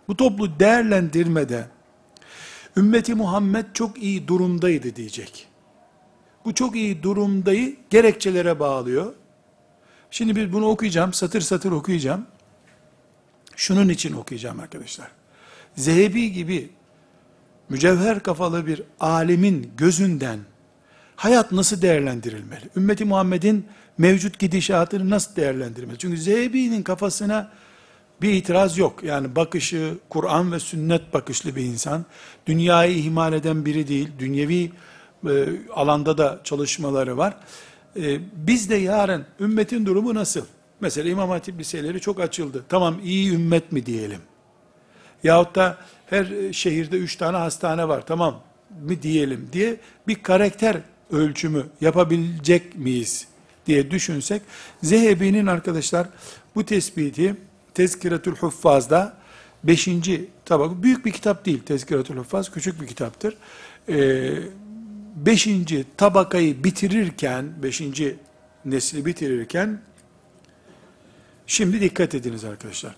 Bu 0.08 0.16
toplu 0.16 0.60
değerlendirmede 0.60 1.66
ümmeti 2.76 3.14
Muhammed 3.14 3.66
çok 3.74 4.02
iyi 4.02 4.28
durumdaydı 4.28 4.96
diyecek. 4.96 5.48
Bu 6.44 6.54
çok 6.54 6.76
iyi 6.76 7.02
durumdayı 7.02 7.76
gerekçelere 7.90 8.60
bağlıyor. 8.60 9.14
Şimdi 10.10 10.36
biz 10.36 10.52
bunu 10.52 10.66
okuyacağım, 10.68 11.12
satır 11.12 11.40
satır 11.40 11.72
okuyacağım. 11.72 12.26
Şunun 13.56 13.88
için 13.88 14.12
okuyacağım 14.12 14.60
arkadaşlar. 14.60 15.08
Zehebi 15.76 16.32
gibi 16.32 16.70
mücevher 17.68 18.22
kafalı 18.22 18.66
bir 18.66 18.82
alimin 19.00 19.70
gözünden 19.76 20.38
hayat 21.16 21.52
nasıl 21.52 21.82
değerlendirilmeli? 21.82 22.64
Ümmeti 22.76 23.04
Muhammed'in 23.04 23.66
mevcut 23.98 24.38
gidişatını 24.38 25.10
nasıl 25.10 25.36
değerlendirmeli? 25.36 25.98
Çünkü 25.98 26.18
Zehebi'nin 26.18 26.82
kafasına 26.82 27.50
bir 28.22 28.32
itiraz 28.32 28.78
yok. 28.78 29.04
Yani 29.04 29.36
bakışı, 29.36 29.94
Kur'an 30.08 30.52
ve 30.52 30.60
sünnet 30.60 31.14
bakışlı 31.14 31.56
bir 31.56 31.62
insan. 31.62 32.04
Dünyayı 32.46 32.96
ihmal 32.96 33.32
eden 33.32 33.64
biri 33.64 33.88
değil. 33.88 34.08
Dünyevi 34.18 34.72
e, 35.28 35.46
alanda 35.74 36.18
da 36.18 36.40
çalışmaları 36.44 37.16
var. 37.16 37.36
E, 37.96 38.18
biz 38.46 38.70
de 38.70 38.76
yarın 38.76 39.26
ümmetin 39.40 39.86
durumu 39.86 40.14
nasıl? 40.14 40.44
Mesela 40.80 41.08
İmam 41.10 41.30
Hatip 41.30 41.58
liseleri 41.58 42.00
çok 42.00 42.20
açıldı. 42.20 42.64
Tamam 42.68 42.96
iyi 43.04 43.32
ümmet 43.32 43.72
mi 43.72 43.86
diyelim? 43.86 44.20
Yahut 45.24 45.54
da 45.54 45.78
her 46.06 46.52
şehirde 46.52 46.96
üç 46.96 47.16
tane 47.16 47.36
hastane 47.36 47.88
var. 47.88 48.06
Tamam 48.06 48.40
mı 48.82 49.02
diyelim 49.02 49.48
diye 49.52 49.76
bir 50.08 50.22
karakter 50.22 50.76
ölçümü 51.11 51.65
yapabilecek 51.81 52.77
miyiz 52.77 53.27
diye 53.67 53.91
düşünsek, 53.91 54.41
Zehebi'nin 54.83 55.47
arkadaşlar 55.47 56.07
bu 56.55 56.65
tespiti 56.65 57.35
Tezkiretül 57.73 58.35
Huffaz'da 58.35 59.17
5. 59.63 59.89
tabak, 60.45 60.83
büyük 60.83 61.05
bir 61.05 61.11
kitap 61.11 61.45
değil 61.45 61.59
Tezkiretül 61.63 62.17
Huffaz, 62.17 62.51
küçük 62.51 62.81
bir 62.81 62.87
kitaptır. 62.87 63.37
5. 63.87 65.47
Ee, 65.47 65.83
tabakayı 65.97 66.63
bitirirken, 66.63 67.45
5. 67.63 67.81
nesli 68.65 69.05
bitirirken, 69.05 69.81
şimdi 71.47 71.81
dikkat 71.81 72.15
ediniz 72.15 72.43
arkadaşlar. 72.43 72.95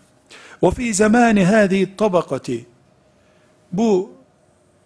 وَفِي 0.62 0.90
زَمَانِ 0.90 1.46
هَذِهِ 1.46 1.96
tabakati 1.98 2.66
Bu 3.72 4.12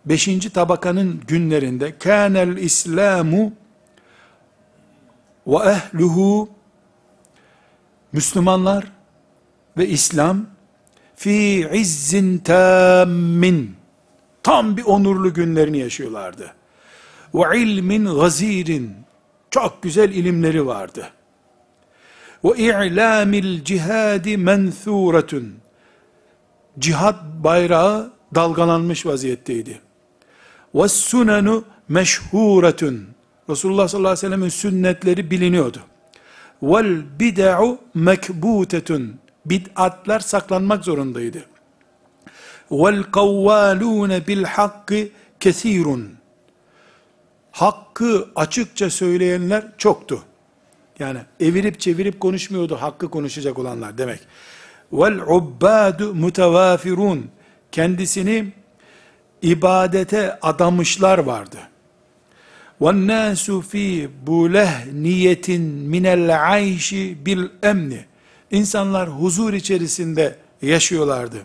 5. 0.07 0.29
tabakanın 0.55 1.21
günlerinde 1.27 1.99
kânel 1.99 2.57
İslamu 2.57 3.53
ve 5.47 5.57
ehluhu 5.57 6.49
Müslümanlar 8.13 8.93
ve 9.77 9.89
İslam 9.89 10.47
fi 11.17 11.69
izzin 11.73 12.39
tammin 12.39 13.77
tam 14.43 14.77
bir 14.77 14.85
onurlu 14.85 15.35
günlerini 15.35 15.79
yaşıyorlardı. 15.79 16.55
Ve 17.35 17.59
ilmin 17.59 18.05
gazirin 18.05 18.95
çok 19.51 19.83
güzel 19.83 20.11
ilimleri 20.11 20.67
vardı. 20.67 21.11
Ve 22.45 22.59
i'lamil 22.59 23.65
cihadi 23.65 24.37
mensuretun 24.37 25.55
cihad 26.79 27.45
bayrağı 27.45 28.13
dalgalanmış 28.35 29.07
vaziyetteydi. 29.07 29.81
Ve 30.75 30.89
sunenu 30.89 31.65
meşhuretun. 31.89 33.07
Resulullah 33.51 33.89
sallallahu 33.89 34.11
aleyhi 34.11 34.27
ve 34.27 34.29
sellem'in 34.29 34.49
sünnetleri 34.49 35.31
biliniyordu. 35.31 35.79
Vel 36.63 37.19
bid'u 37.21 37.79
mekbutetun. 37.95 39.15
Bid'atlar 39.47 40.21
saklanmak 40.21 40.85
zorundaydı. 40.85 41.45
Vel 42.71 43.03
kavvalune 43.03 44.27
bil 44.27 44.45
hakkı 44.45 45.09
kesirun. 45.41 46.11
Hakkı 47.53 48.29
açıkça 48.37 48.91
söyleyenler 48.91 49.65
çoktu. 49.79 50.23
Yani 50.99 51.19
evirip 51.41 51.81
çevirip 51.81 52.21
konuşmuyordu 52.21 52.77
hakkı 52.77 53.11
konuşacak 53.11 53.59
olanlar 53.59 53.99
demek. 53.99 54.21
Vel 54.93 55.21
ubbadu 55.21 56.15
mutevafirun. 56.15 57.31
Kendisini 57.73 58.53
ibadete 59.42 60.40
adamışlar 60.42 61.18
vardı. 61.18 61.58
وَالنَّاسُ 62.82 63.46
ف۪ي 63.72 64.08
بُلَهْنِيَةٍ 64.28 65.48
مِنَ 65.94 66.06
الْعَيْشِ 66.18 66.90
بِالْاَمْنِ 67.26 68.00
İnsanlar 68.52 69.10
huzur 69.10 69.54
içerisinde 69.54 70.36
yaşıyorlardı. 70.62 71.38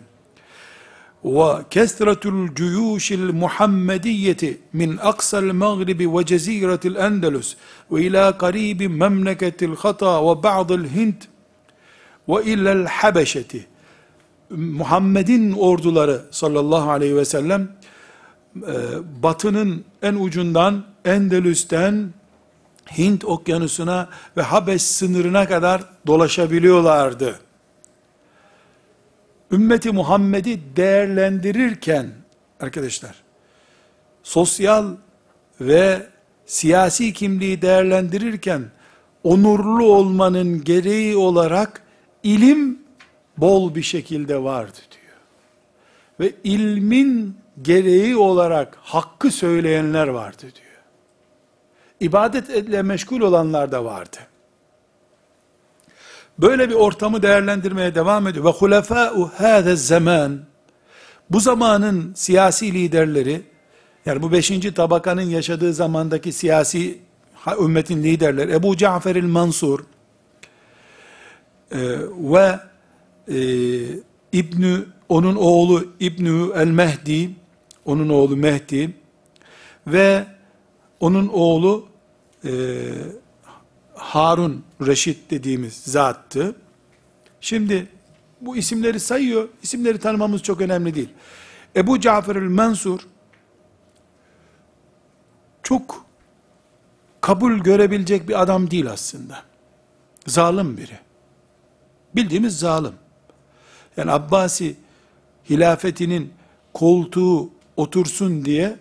وَكَسْرَةُ 1.23 2.23
الْجُيُوشِ 2.35 3.07
الْمُحَمَّدِيَّةِ 3.21 4.43
مِنْ 4.73 4.89
أَقْصَى 5.11 5.37
الْمَغْرِبِ 5.45 5.99
وَجَزِيرَةِ 6.15 6.83
الْاَنْدَلُسِ 6.91 7.47
وَإِلَى 7.91 8.23
قَرِيبِ 8.43 8.79
مَمْلَكَةِ 9.03 9.59
الْخَطَى 9.69 10.13
وَبَعْضِ 10.27 10.69
الْهِنْدِ 10.81 11.19
وَإِلَى 12.27 12.71
الْحَبَشَةِ 12.79 13.51
Muhammed'in 14.49 15.51
orduları 15.51 16.21
sallallahu 16.31 16.91
aleyhi 16.91 17.15
ve 17.15 17.25
sellem 17.25 17.69
e, 18.62 19.22
batının 19.22 19.84
en 20.02 20.14
ucundan 20.14 20.84
Endülüs'ten 21.04 22.12
Hint 22.98 23.24
okyanusuna 23.24 24.08
ve 24.36 24.42
Habeş 24.42 24.82
sınırına 24.82 25.48
kadar 25.48 25.82
dolaşabiliyorlardı. 26.06 27.38
Ümmeti 29.52 29.92
Muhammed'i 29.92 30.60
değerlendirirken 30.76 32.10
arkadaşlar 32.60 33.22
sosyal 34.22 34.96
ve 35.60 36.06
siyasi 36.46 37.12
kimliği 37.12 37.62
değerlendirirken 37.62 38.62
onurlu 39.24 39.84
olmanın 39.84 40.64
gereği 40.64 41.16
olarak 41.16 41.82
ilim 42.22 42.78
bol 43.36 43.74
bir 43.74 43.82
şekilde 43.82 44.42
vardı 44.42 44.78
diyor. 44.90 45.16
Ve 46.20 46.36
ilmin 46.44 47.36
gereği 47.62 48.16
olarak 48.16 48.78
hakkı 48.82 49.30
söyleyenler 49.30 50.08
vardı 50.08 50.40
diyor. 50.42 50.68
İbadet 52.00 52.48
ile 52.48 52.82
meşgul 52.82 53.20
olanlar 53.20 53.72
da 53.72 53.84
vardı. 53.84 54.16
Böyle 56.38 56.68
bir 56.68 56.74
ortamı 56.74 57.22
değerlendirmeye 57.22 57.94
devam 57.94 58.26
ediyor. 58.26 58.44
Ve 58.44 58.48
hulefâ'u 58.50 59.30
hâze 59.36 59.76
zaman 59.76 60.40
bu 61.30 61.40
zamanın 61.40 62.14
siyasi 62.14 62.74
liderleri 62.74 63.42
yani 64.06 64.22
bu 64.22 64.32
beşinci 64.32 64.74
tabakanın 64.74 65.22
yaşadığı 65.22 65.72
zamandaki 65.74 66.32
siyasi 66.32 66.98
ümmetin 67.60 68.02
liderleri 68.02 68.52
Ebu 68.52 68.76
Cafer 68.76 69.16
el-Mansur 69.16 69.80
e, 71.70 71.78
ve 72.18 72.58
e, 73.28 73.38
İbnü 74.32 74.86
onun 75.08 75.36
oğlu 75.36 75.84
İbnü 76.00 76.52
el-Mehdi 76.54 77.30
onun 77.88 78.08
oğlu 78.08 78.36
Mehdi 78.36 78.94
ve 79.86 80.26
onun 81.00 81.28
oğlu 81.28 81.88
e, 82.44 82.50
Harun 83.94 84.64
Reşit 84.86 85.30
dediğimiz 85.30 85.74
zattı. 85.74 86.56
Şimdi 87.40 87.88
bu 88.40 88.56
isimleri 88.56 89.00
sayıyor. 89.00 89.48
İsimleri 89.62 89.98
tanımamız 89.98 90.42
çok 90.42 90.60
önemli 90.60 90.94
değil. 90.94 91.08
Ebu 91.76 92.00
Cafer 92.00 92.36
el-Mansur 92.36 93.00
çok 95.62 96.04
kabul 97.20 97.52
görebilecek 97.52 98.28
bir 98.28 98.42
adam 98.42 98.70
değil 98.70 98.90
aslında. 98.90 99.42
Zalim 100.26 100.76
biri. 100.76 100.98
Bildiğimiz 102.16 102.58
zalim. 102.58 102.94
Yani 103.96 104.10
Abbasi 104.10 104.76
hilafetinin 105.50 106.32
koltuğu 106.74 107.57
otursun 107.78 108.44
diye 108.44 108.76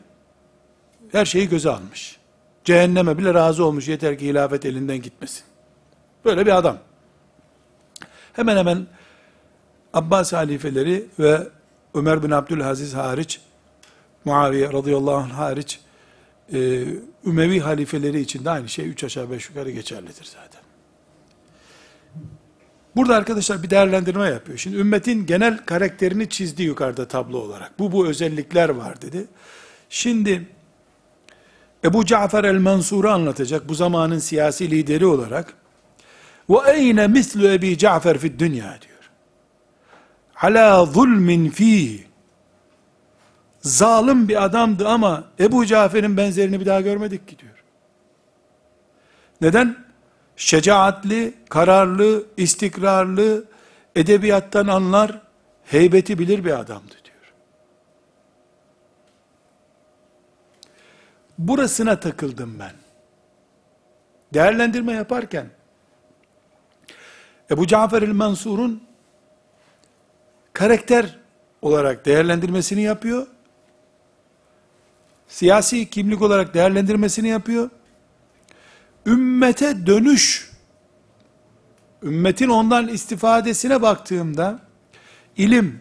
her 1.11 1.25
şeyi 1.25 1.49
göze 1.49 1.69
almış. 1.69 2.17
Cehenneme 2.63 3.17
bile 3.17 3.33
razı 3.33 3.65
olmuş 3.65 3.87
yeter 3.87 4.17
ki 4.17 4.27
hilafet 4.27 4.65
elinden 4.65 5.01
gitmesin. 5.01 5.43
Böyle 6.25 6.45
bir 6.45 6.57
adam. 6.57 6.77
Hemen 8.33 8.57
hemen 8.57 8.87
Abbas 9.93 10.33
halifeleri 10.33 11.05
ve 11.19 11.47
Ömer 11.93 12.23
bin 12.23 12.31
Abdülaziz 12.31 12.93
hariç, 12.93 13.41
Muaviye 14.25 14.73
radıyallahu 14.73 15.15
anh 15.15 15.31
hariç, 15.31 15.79
e, 16.53 16.83
Ümevi 17.25 17.59
halifeleri 17.59 18.19
için 18.19 18.45
de 18.45 18.49
aynı 18.49 18.69
şey 18.69 18.89
üç 18.89 19.03
aşağı 19.03 19.31
beş 19.31 19.49
yukarı 19.49 19.71
geçerlidir 19.71 20.29
zaten. 20.33 20.61
Burada 22.97 23.15
arkadaşlar 23.15 23.63
bir 23.63 23.69
değerlendirme 23.69 24.27
yapıyor. 24.27 24.57
Şimdi 24.57 24.77
ümmetin 24.77 25.25
genel 25.25 25.57
karakterini 25.57 26.29
çizdi 26.29 26.63
yukarıda 26.63 27.07
tablo 27.07 27.37
olarak. 27.37 27.79
Bu 27.79 27.91
bu 27.91 28.07
özellikler 28.07 28.69
var 28.69 29.01
dedi. 29.01 29.27
Şimdi 29.89 30.47
Ebu 31.83 32.05
Cafer 32.05 32.43
el-Mansur'u 32.43 33.09
anlatacak 33.09 33.69
bu 33.69 33.75
zamanın 33.75 34.19
siyasi 34.19 34.71
lideri 34.71 35.05
olarak. 35.05 35.53
Ve 36.49 36.71
eyne 36.71 37.07
mislu 37.07 37.47
Ebi 37.47 37.77
Cafer 37.77 38.17
fi 38.17 38.39
dünya 38.39 38.77
diyor. 38.81 39.11
Ala 40.41 40.85
zulmin 40.85 41.49
fi. 41.49 42.05
Zalim 43.59 44.27
bir 44.27 44.43
adamdı 44.43 44.87
ama 44.87 45.23
Ebu 45.39 45.65
Cafer'in 45.65 46.17
benzerini 46.17 46.59
bir 46.59 46.65
daha 46.65 46.81
görmedik 46.81 47.27
ki 47.27 47.39
diyor. 47.39 47.63
Neden? 49.41 49.86
Şecaatli, 50.37 51.33
kararlı, 51.49 52.25
istikrarlı, 52.37 53.45
edebiyattan 53.95 54.67
anlar, 54.67 55.21
heybeti 55.65 56.19
bilir 56.19 56.45
bir 56.45 56.59
adamdı 56.59 56.93
diyor. 57.05 57.33
Burasına 61.37 61.99
takıldım 61.99 62.59
ben. 62.59 62.73
Değerlendirme 64.33 64.93
yaparken, 64.93 65.47
Ebu 67.51 67.67
Cafer 67.67 68.01
el-Mansur'un 68.01 68.83
karakter 70.53 71.19
olarak 71.61 72.05
değerlendirmesini 72.05 72.81
yapıyor. 72.81 73.27
Siyasi 75.27 75.89
kimlik 75.89 76.21
olarak 76.21 76.53
değerlendirmesini 76.53 77.27
yapıyor 77.27 77.69
ümmete 79.07 79.85
dönüş, 79.85 80.51
ümmetin 82.03 82.49
ondan 82.49 82.87
istifadesine 82.87 83.81
baktığımda, 83.81 84.59
ilim, 85.37 85.79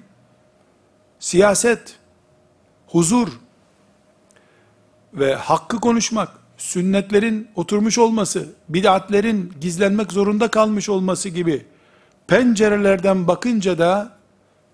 siyaset, 1.18 1.96
huzur 2.86 3.28
ve 5.14 5.34
hakkı 5.34 5.80
konuşmak, 5.80 6.28
sünnetlerin 6.56 7.48
oturmuş 7.54 7.98
olması, 7.98 8.48
bid'atlerin 8.68 9.52
gizlenmek 9.60 10.12
zorunda 10.12 10.48
kalmış 10.48 10.88
olması 10.88 11.28
gibi 11.28 11.66
pencerelerden 12.26 13.26
bakınca 13.26 13.78
da 13.78 14.16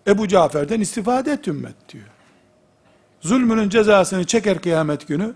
Ebu 0.07 0.29
Cafer'den 0.29 0.81
istifade 0.81 1.33
et 1.33 1.49
ümmet 1.49 1.75
diyor. 1.93 2.07
Zulmünün 3.21 3.69
cezasını 3.69 4.25
çeker 4.25 4.61
kıyamet 4.61 5.09
günü, 5.09 5.35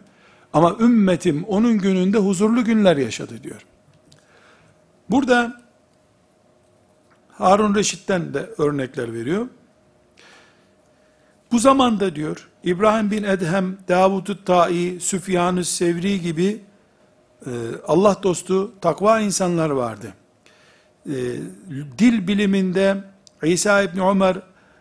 ama 0.57 0.77
ümmetim 0.81 1.45
onun 1.45 1.79
gününde 1.79 2.19
huzurlu 2.19 2.65
günler 2.65 2.97
yaşadı 2.97 3.43
diyor. 3.43 3.67
Burada 5.11 5.63
Harun 7.29 7.75
Reşit'ten 7.75 8.35
de 8.35 8.51
örnekler 8.59 9.13
veriyor. 9.13 9.47
Bu 11.53 11.59
zamanda 11.59 12.17
diyor 12.17 12.49
İbrahim 12.65 13.11
bin 13.11 13.23
Edhem, 13.23 13.79
Davud-u 13.89 14.45
Ta'i, 14.45 15.01
Süfyan-ı 15.01 15.65
Sevri 15.65 16.21
gibi 16.21 16.61
e, 17.47 17.51
Allah 17.87 18.17
dostu 18.23 18.73
takva 18.81 19.21
insanlar 19.21 19.71
vardı. 19.71 20.15
E, 21.07 21.15
dil 21.99 22.29
biliminde 22.29 23.05
İsa 23.43 23.83
İbni 23.83 24.03
Ömer 24.03 24.37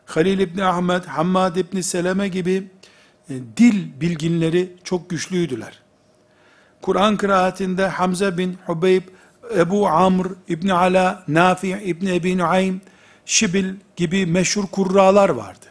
Halil 0.06 0.40
İbni 0.40 0.64
Ahmet, 0.64 1.06
Hammad 1.06 1.56
İbni 1.56 1.84
Seleme 1.84 2.28
gibi 2.28 2.68
dil 3.30 4.02
bilginleri 4.02 4.74
çok 4.84 5.10
güçlüydüler. 5.10 5.80
Kur'an 6.82 7.18
kıraatinde 7.18 7.88
Hamza 7.88 8.38
bin 8.38 8.58
Hubeyb, 8.66 9.04
Ebu 9.58 9.88
Amr 9.88 10.28
İbni 10.48 10.74
Ala, 10.74 11.24
Nafi 11.28 11.70
İbni 11.70 12.16
Ebi 12.16 12.38
Nuaym, 12.38 12.82
Şibil 13.26 13.74
gibi 13.96 14.26
meşhur 14.26 14.68
kurralar 14.68 15.30
vardı. 15.30 15.66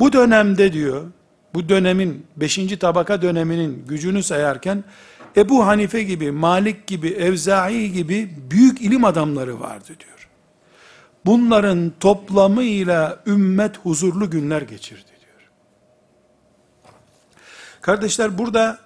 Bu 0.00 0.12
dönemde 0.12 0.72
diyor, 0.72 1.04
bu 1.54 1.68
dönemin, 1.68 2.26
beşinci 2.36 2.78
tabaka 2.78 3.22
döneminin 3.22 3.84
gücünü 3.88 4.22
sayarken, 4.22 4.84
Ebu 5.36 5.66
Hanife 5.66 6.02
gibi, 6.02 6.30
Malik 6.30 6.86
gibi, 6.86 7.08
Evza'i 7.08 7.92
gibi 7.92 8.30
büyük 8.50 8.80
ilim 8.80 9.04
adamları 9.04 9.60
vardı 9.60 9.86
diyor. 9.86 10.28
Bunların 11.26 11.92
toplamıyla 12.00 13.22
ümmet 13.26 13.78
huzurlu 13.78 14.30
günler 14.30 14.62
geçirdi. 14.62 15.15
Kardeşler 17.86 18.38
burada 18.38 18.78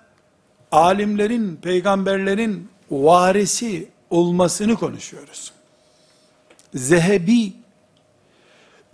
alimlerin, 0.73 1.57
peygamberlerin 1.57 2.69
varisi 2.91 3.89
olmasını 4.11 4.77
konuşuyoruz. 4.77 5.53
Zehebi 6.75 7.53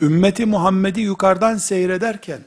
ümmeti 0.00 0.46
Muhammed'i 0.46 1.00
yukarıdan 1.00 1.56
seyrederken 1.56 2.40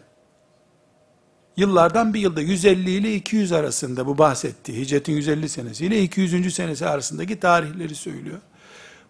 yıllardan 1.57 2.13
bir 2.13 2.19
yılda 2.19 2.41
150 2.41 2.89
ile 2.89 3.15
200 3.15 3.51
arasında 3.51 4.05
bu 4.05 4.17
bahsetti. 4.17 4.77
Hicretin 4.77 5.13
150 5.13 5.49
senesi 5.49 5.85
ile 5.85 6.01
200. 6.01 6.55
senesi 6.55 6.85
arasındaki 6.85 7.39
tarihleri 7.39 7.95
söylüyor. 7.95 8.39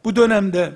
Bu 0.03 0.15
dönemde 0.15 0.73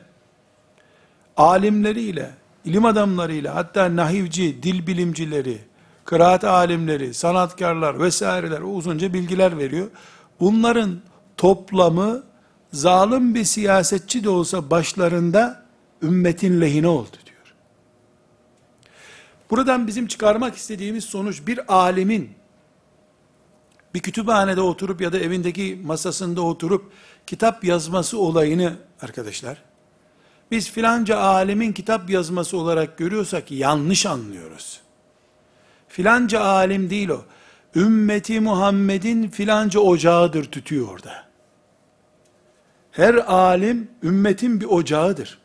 alimleriyle, 1.38 2.30
ilim 2.66 2.86
adamlarıyla, 2.86 3.56
hatta 3.56 3.96
nahivci, 3.96 4.64
dil 4.64 4.88
bilimcileri, 4.88 5.73
kıraat 6.06 6.44
alimleri, 6.44 7.14
sanatkarlar 7.14 8.00
vesaireler 8.00 8.62
uzunca 8.62 9.14
bilgiler 9.14 9.58
veriyor. 9.58 9.88
Bunların 10.40 11.00
toplamı 11.38 12.24
zalim 12.74 13.36
bir 13.36 13.44
siyasetçi 13.44 14.24
de 14.24 14.30
olsa 14.30 14.70
başlarında 14.70 15.66
ümmetin 16.02 16.62
lehine 16.62 16.88
oldu 16.88 17.18
diyor. 17.26 17.56
Buradan 19.50 19.88
bizim 19.88 20.08
çıkarmak 20.08 20.56
istediğimiz 20.56 21.04
sonuç 21.04 21.48
bir 21.48 21.74
alimin 21.74 22.32
bir 23.94 24.00
kütüphanede 24.00 24.62
oturup 24.62 25.02
ya 25.02 25.14
da 25.14 25.20
evindeki 25.20 25.82
masasında 25.84 26.42
oturup 26.42 26.92
kitap 27.28 27.64
yazması 27.64 28.20
olayını 28.20 28.74
arkadaşlar 29.02 29.64
biz 30.52 30.72
filanca 30.72 31.18
alimin 31.18 31.74
kitap 31.74 32.10
yazması 32.10 32.58
olarak 32.58 32.98
görüyorsak 32.98 33.52
yanlış 33.52 34.06
anlıyoruz. 34.06 34.83
Filanca 35.94 36.40
alim 36.40 36.90
değil 36.90 37.10
o. 37.10 37.22
Ümmeti 37.76 38.40
Muhammed'in 38.40 39.30
filanca 39.30 39.80
ocağıdır 39.80 40.44
tütüyor 40.44 40.88
orada. 40.88 41.24
Her 42.92 43.16
alim 43.16 43.88
ümmetin 44.04 44.62
bir 44.62 44.66
ocağıdır. 44.66 45.40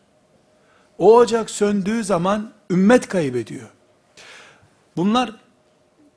O 0.99 1.17
ocak 1.17 1.51
söndüğü 1.51 2.05
zaman 2.05 2.53
ümmet 2.71 3.09
kaybediyor. 3.09 3.69
Bunlar 4.97 5.29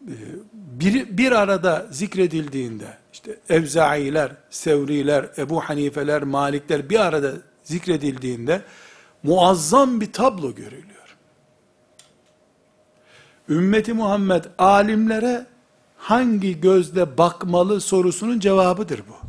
e, 0.08 0.16
bir, 0.54 1.18
bir 1.18 1.32
arada 1.32 1.88
zikredildiğinde, 1.92 2.98
işte 3.14 3.40
Evzailer, 3.50 4.32
Sevriler, 4.50 5.30
Ebu 5.38 5.62
Hanifeler, 5.62 6.24
Malikler 6.24 6.90
bir 6.90 7.00
arada 7.00 7.34
zikredildiğinde 7.64 8.62
muazzam 9.24 10.02
bir 10.02 10.14
tablo 10.14 10.56
görülüyor. 10.56 10.91
Ümmeti 13.52 13.94
Muhammed 13.94 14.44
alimlere 14.58 15.46
hangi 15.98 16.62
gözle 16.62 17.18
bakmalı 17.18 17.82
sorusunun 17.82 18.40
cevabıdır 18.40 19.00
bu. 19.00 19.28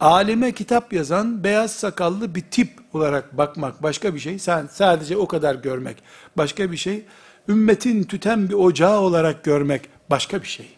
Alime 0.00 0.52
kitap 0.52 0.92
yazan 0.92 1.44
beyaz 1.44 1.72
sakallı 1.72 2.34
bir 2.34 2.40
tip 2.40 2.70
olarak 2.92 3.38
bakmak 3.38 3.82
başka 3.82 4.14
bir 4.14 4.20
şey. 4.20 4.38
Sen 4.38 4.68
sadece 4.72 5.16
o 5.16 5.28
kadar 5.28 5.54
görmek 5.54 5.96
başka 6.36 6.72
bir 6.72 6.76
şey. 6.76 7.04
Ümmetin 7.48 8.02
tüten 8.04 8.48
bir 8.48 8.54
ocağı 8.54 9.00
olarak 9.00 9.44
görmek 9.44 9.88
başka 10.10 10.42
bir 10.42 10.48
şey. 10.48 10.68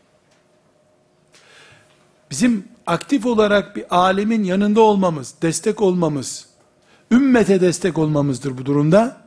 Bizim 2.30 2.64
aktif 2.86 3.26
olarak 3.26 3.76
bir 3.76 3.96
alimin 3.96 4.44
yanında 4.44 4.80
olmamız, 4.80 5.34
destek 5.42 5.80
olmamız, 5.80 6.46
ümmete 7.10 7.60
destek 7.60 7.98
olmamızdır 7.98 8.58
bu 8.58 8.66
durumda. 8.66 9.23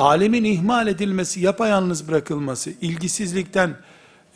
Alemin 0.00 0.44
ihmal 0.44 0.86
edilmesi, 0.86 1.40
yapayalnız 1.40 2.08
bırakılması, 2.08 2.70
ilgisizlikten 2.70 3.76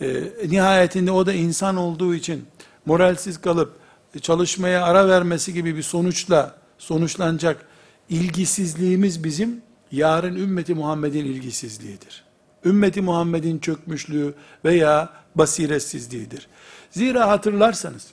e, 0.00 0.22
nihayetinde 0.48 1.11
o 1.11 1.27
da 1.27 1.33
insan 1.33 1.77
olduğu 1.77 2.14
için 2.14 2.46
moralsiz 2.87 3.40
kalıp 3.40 3.77
çalışmaya 4.20 4.85
ara 4.85 5.09
vermesi 5.09 5.55
gibi 5.55 5.77
bir 5.77 5.83
sonuçla 5.83 6.57
sonuçlanacak 6.79 7.66
ilgisizliğimiz 8.09 9.24
bizim 9.24 9.62
yarın 9.92 10.37
ümmeti 10.37 10.74
Muhammed'in 10.74 11.24
ilgisizliğidir. 11.24 12.24
Ümmeti 12.64 13.00
Muhammed'in 13.00 13.59
çökmüşlüğü 13.59 14.35
veya 14.64 15.12
basiretsizliğidir. 15.35 16.48
Zira 16.90 17.29
hatırlarsanız 17.29 18.07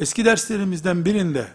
eski 0.00 0.24
derslerimizden 0.24 1.04
birinde 1.04 1.46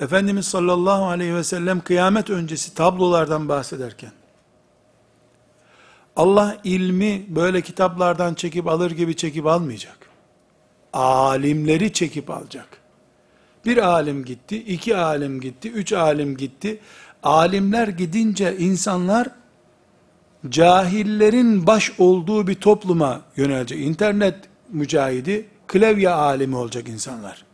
Efendimiz 0.00 0.46
sallallahu 0.46 1.04
aleyhi 1.04 1.34
ve 1.34 1.44
sellem 1.44 1.80
kıyamet 1.80 2.30
öncesi 2.30 2.74
tablolardan 2.74 3.48
bahsederken 3.48 4.12
Allah 6.16 6.56
ilmi 6.64 7.24
böyle 7.28 7.60
kitaplardan 7.60 8.34
çekip 8.34 8.66
alır 8.66 8.90
gibi 8.90 9.16
çekip 9.16 9.46
almayacak. 9.46 9.98
Alimleri 10.92 11.92
çekip 11.92 12.30
alacak. 12.30 12.68
Bir 13.64 13.76
alim 13.76 14.24
gitti, 14.24 14.56
iki 14.56 14.96
alim 14.96 15.40
gitti, 15.40 15.70
üç 15.70 15.92
alim 15.92 16.36
gitti. 16.36 16.80
Alimler 17.22 17.88
gidince 17.88 18.56
insanlar 18.56 19.28
cahillerin 20.48 21.66
baş 21.66 21.92
olduğu 21.98 22.46
bir 22.46 22.54
topluma 22.54 23.20
yönelecek. 23.36 23.80
İnternet 23.80 24.36
mücahidi, 24.68 25.48
klavye 25.66 26.10
alimi 26.10 26.56
olacak 26.56 26.88
insanlar. 26.88 27.49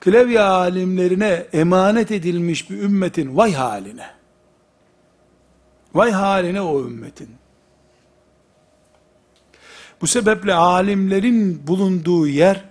Klavye 0.00 0.40
alimlerine 0.40 1.46
emanet 1.52 2.10
edilmiş 2.10 2.70
bir 2.70 2.78
ümmetin 2.78 3.36
vay 3.36 3.54
haline. 3.54 4.06
Vay 5.94 6.10
haline 6.10 6.60
o 6.60 6.80
ümmetin. 6.80 7.28
Bu 10.00 10.06
sebeple 10.06 10.54
alimlerin 10.54 11.66
bulunduğu 11.66 12.26
yer, 12.26 12.64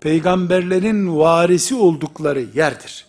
peygamberlerin 0.00 1.18
varisi 1.18 1.74
oldukları 1.74 2.40
yerdir. 2.54 3.06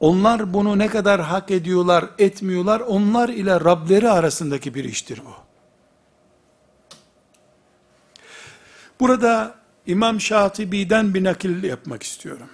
Onlar 0.00 0.54
bunu 0.54 0.78
ne 0.78 0.88
kadar 0.88 1.20
hak 1.20 1.50
ediyorlar, 1.50 2.04
etmiyorlar, 2.18 2.80
onlar 2.80 3.28
ile 3.28 3.60
Rableri 3.60 4.10
arasındaki 4.10 4.74
bir 4.74 4.84
iştir 4.84 5.20
bu. 5.24 5.34
Burada 9.00 9.61
İmam 9.86 10.20
Şatibi'den 10.20 11.14
bir 11.14 11.24
nakil 11.24 11.64
yapmak 11.64 12.02
istiyorum. 12.02 12.48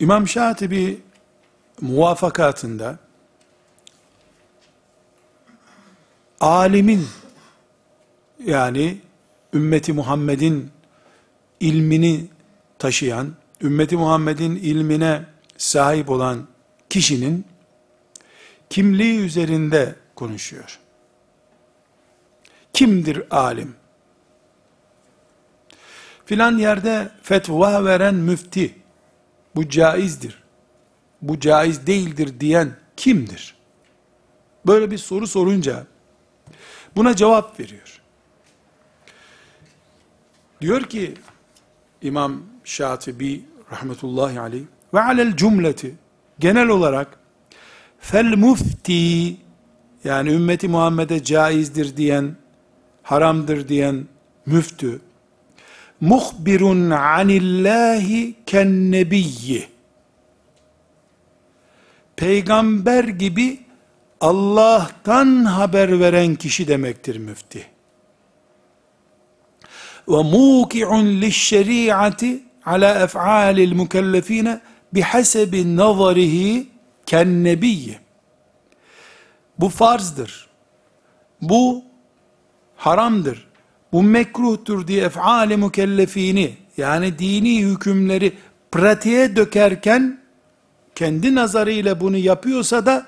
İmam 0.00 0.28
Şatibi 0.28 1.00
muvafakatında 1.80 2.98
alimin 6.40 7.08
yani 8.44 9.00
ümmeti 9.54 9.92
Muhammed'in 9.92 10.70
ilmini 11.60 12.26
taşıyan, 12.78 13.34
ümmeti 13.62 13.96
Muhammed'in 13.96 14.56
ilmine 14.56 15.24
sahip 15.56 16.10
olan 16.10 16.46
kişinin 16.90 17.44
kimliği 18.70 19.18
üzerinde 19.18 19.94
konuşuyor. 20.14 20.81
Kimdir 22.72 23.22
alim? 23.30 23.74
Filan 26.24 26.58
yerde 26.58 27.10
fetva 27.22 27.84
veren 27.84 28.14
müfti, 28.14 28.74
bu 29.54 29.68
caizdir, 29.68 30.42
bu 31.22 31.40
caiz 31.40 31.86
değildir 31.86 32.40
diyen 32.40 32.76
kimdir? 32.96 33.54
Böyle 34.66 34.90
bir 34.90 34.98
soru 34.98 35.26
sorunca, 35.26 35.86
buna 36.96 37.16
cevap 37.16 37.60
veriyor. 37.60 38.00
Diyor 40.60 40.82
ki, 40.82 41.14
İmam 42.02 42.42
Şatibi 42.64 43.44
rahmetullahi 43.72 44.40
aleyh, 44.40 44.64
ve 44.94 45.00
alel 45.00 45.36
cümleti, 45.36 45.94
genel 46.38 46.68
olarak, 46.68 47.18
fel 47.98 48.36
mufti, 48.36 49.36
yani 50.04 50.30
ümmeti 50.30 50.68
Muhammed'e 50.68 51.24
caizdir 51.24 51.96
diyen, 51.96 52.36
haramdır 53.02 53.68
diyen 53.68 54.06
müftü, 54.46 55.00
muhbirun 56.00 56.90
anillahi 56.90 58.34
ken 58.46 58.92
nebiyyi 58.92 59.72
peygamber 62.22 63.04
gibi 63.04 63.60
Allah'tan 64.20 65.44
haber 65.44 66.00
veren 66.00 66.34
kişi 66.34 66.68
demektir 66.68 67.16
müfti. 67.16 67.66
Ve 70.08 70.22
muki'un 70.22 71.20
lişşeri'ati 71.20 72.42
ala 72.64 73.04
ef'alil 73.04 73.72
mükellefine 73.72 74.60
bihasebi 74.94 75.76
nazarihi 75.76 76.68
ken 77.06 77.44
nebiyyi. 77.44 77.98
Bu 79.58 79.68
farzdır. 79.68 80.48
Bu 81.40 81.84
haramdır. 82.82 83.46
Bu 83.92 84.02
mekruhtur 84.02 84.86
diye 84.86 85.04
ef'ali 85.04 85.56
mükellefini 85.56 86.56
yani 86.76 87.18
dini 87.18 87.62
hükümleri 87.62 88.32
pratiğe 88.72 89.36
dökerken 89.36 90.20
kendi 90.94 91.34
nazarıyla 91.34 92.00
bunu 92.00 92.16
yapıyorsa 92.16 92.86
da 92.86 93.06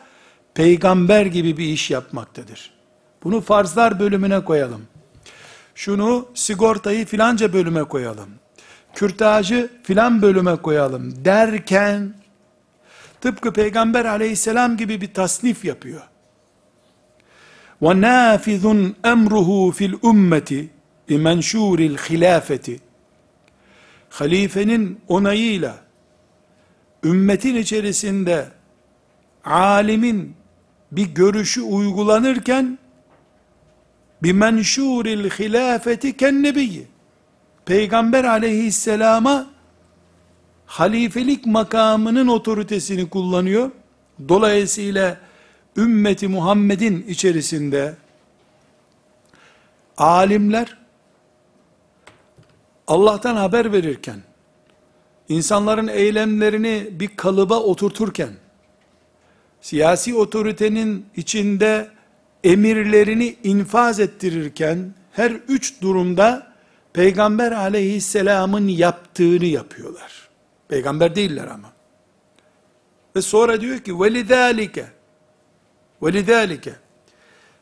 peygamber 0.55 1.27
gibi 1.27 1.57
bir 1.57 1.65
iş 1.65 1.91
yapmaktadır. 1.91 2.73
Bunu 3.25 3.41
farzlar 3.41 4.01
bölümüne 4.01 4.45
koyalım. 4.45 4.83
Şunu 5.75 6.29
sigortayı 6.35 7.07
filanca 7.07 7.53
bölüme 7.53 7.85
koyalım. 7.85 8.29
Kürtajı 8.95 9.71
filan 9.83 10.23
bölüme 10.23 10.57
koyalım 10.57 11.25
derken 11.25 12.15
tıpkı 13.21 13.53
peygamber 13.53 14.05
aleyhisselam 14.05 14.77
gibi 14.77 15.01
bir 15.01 15.15
tasnif 15.15 15.65
yapıyor. 15.65 16.03
وَنَافِذٌ 17.86 18.65
اَمْرُهُ 19.13 19.50
فِي 19.78 19.86
الْاُمَّةِ 19.91 20.52
بِمَنْشُورِ 21.08 21.80
الْخِلَافَةِ 21.91 22.80
Halifenin 24.10 25.02
onayıyla 25.08 25.76
ümmetin 27.04 27.56
içerisinde 27.56 28.48
alimin 29.45 30.36
bir 30.91 31.06
görüşü 31.06 31.62
uygulanırken 31.62 32.80
bir 34.24 34.32
menşuril 34.32 35.30
hilafeti 35.30 36.17
kennebiyyi 36.17 36.88
peygamber 37.65 38.24
aleyhisselama 38.24 39.48
halifelik 40.65 41.45
makamının 41.45 42.28
otoritesini 42.28 43.10
kullanıyor. 43.10 43.72
Dolayısıyla 44.30 45.17
ümmeti 45.77 46.29
Muhammed'in 46.29 47.07
içerisinde 47.09 47.95
alimler 49.97 50.79
Allah'tan 52.87 53.37
haber 53.37 53.73
verirken 53.73 54.23
insanların 55.29 55.89
eylemlerini 55.89 56.89
bir 56.91 57.09
kalıba 57.09 57.61
oturturken 57.61 58.31
siyasi 59.61 60.15
otoritenin 60.15 61.07
içinde 61.17 61.91
emirlerini 62.45 63.37
infaz 63.45 64.01
ettirirken 64.01 64.95
her 65.13 65.31
üç 65.31 65.83
durumda 65.83 66.55
Peygamber 66.93 67.53
aleyhisselamın 67.53 68.69
yaptığını 68.69 69.45
yapıyorlar. 69.45 70.29
Peygamber 70.69 71.17
değiller 71.17 71.47
ama. 71.47 71.73
Ve 73.17 73.23
sonra 73.23 73.61
diyor 73.61 73.79
ki 73.79 74.01
velidalike 74.01 74.87
velidalike 76.02 76.72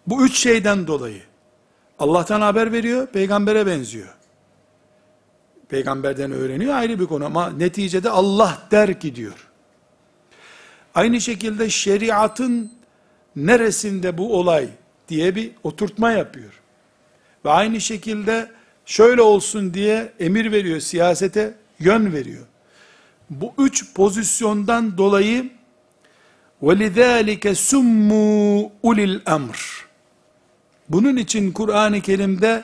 bu 0.06 0.26
üç 0.26 0.38
şeyden 0.38 0.86
dolayı 0.86 1.22
Allah'tan 1.98 2.40
haber 2.40 2.72
veriyor, 2.72 3.06
peygambere 3.06 3.66
benziyor. 3.66 4.14
Peygamberden 5.68 6.32
öğreniyor 6.32 6.74
ayrı 6.74 7.00
bir 7.00 7.06
konu 7.06 7.24
ama 7.24 7.50
neticede 7.50 8.10
Allah 8.10 8.58
der 8.70 9.00
ki 9.00 9.14
diyor. 9.14 9.48
Aynı 10.94 11.20
şekilde 11.20 11.70
şeriatın 11.70 12.72
neresinde 13.36 14.18
bu 14.18 14.38
olay 14.38 14.68
diye 15.08 15.34
bir 15.34 15.50
oturtma 15.62 16.12
yapıyor. 16.12 16.60
Ve 17.44 17.50
aynı 17.50 17.80
şekilde 17.80 18.50
şöyle 18.86 19.22
olsun 19.22 19.74
diye 19.74 20.12
emir 20.20 20.52
veriyor, 20.52 20.80
siyasete 20.80 21.54
yön 21.78 22.12
veriyor. 22.12 22.46
Bu 23.30 23.54
üç 23.58 23.94
pozisyondan 23.94 24.98
dolayı 24.98 25.50
وَلِذَٰلِكَ 26.61 27.53
سُمُّوا 27.53 28.69
ulil 28.83 29.19
emr. 29.27 29.87
Bunun 30.89 31.17
için 31.17 31.51
Kur'an-ı 31.51 32.01
Kerim'de 32.01 32.63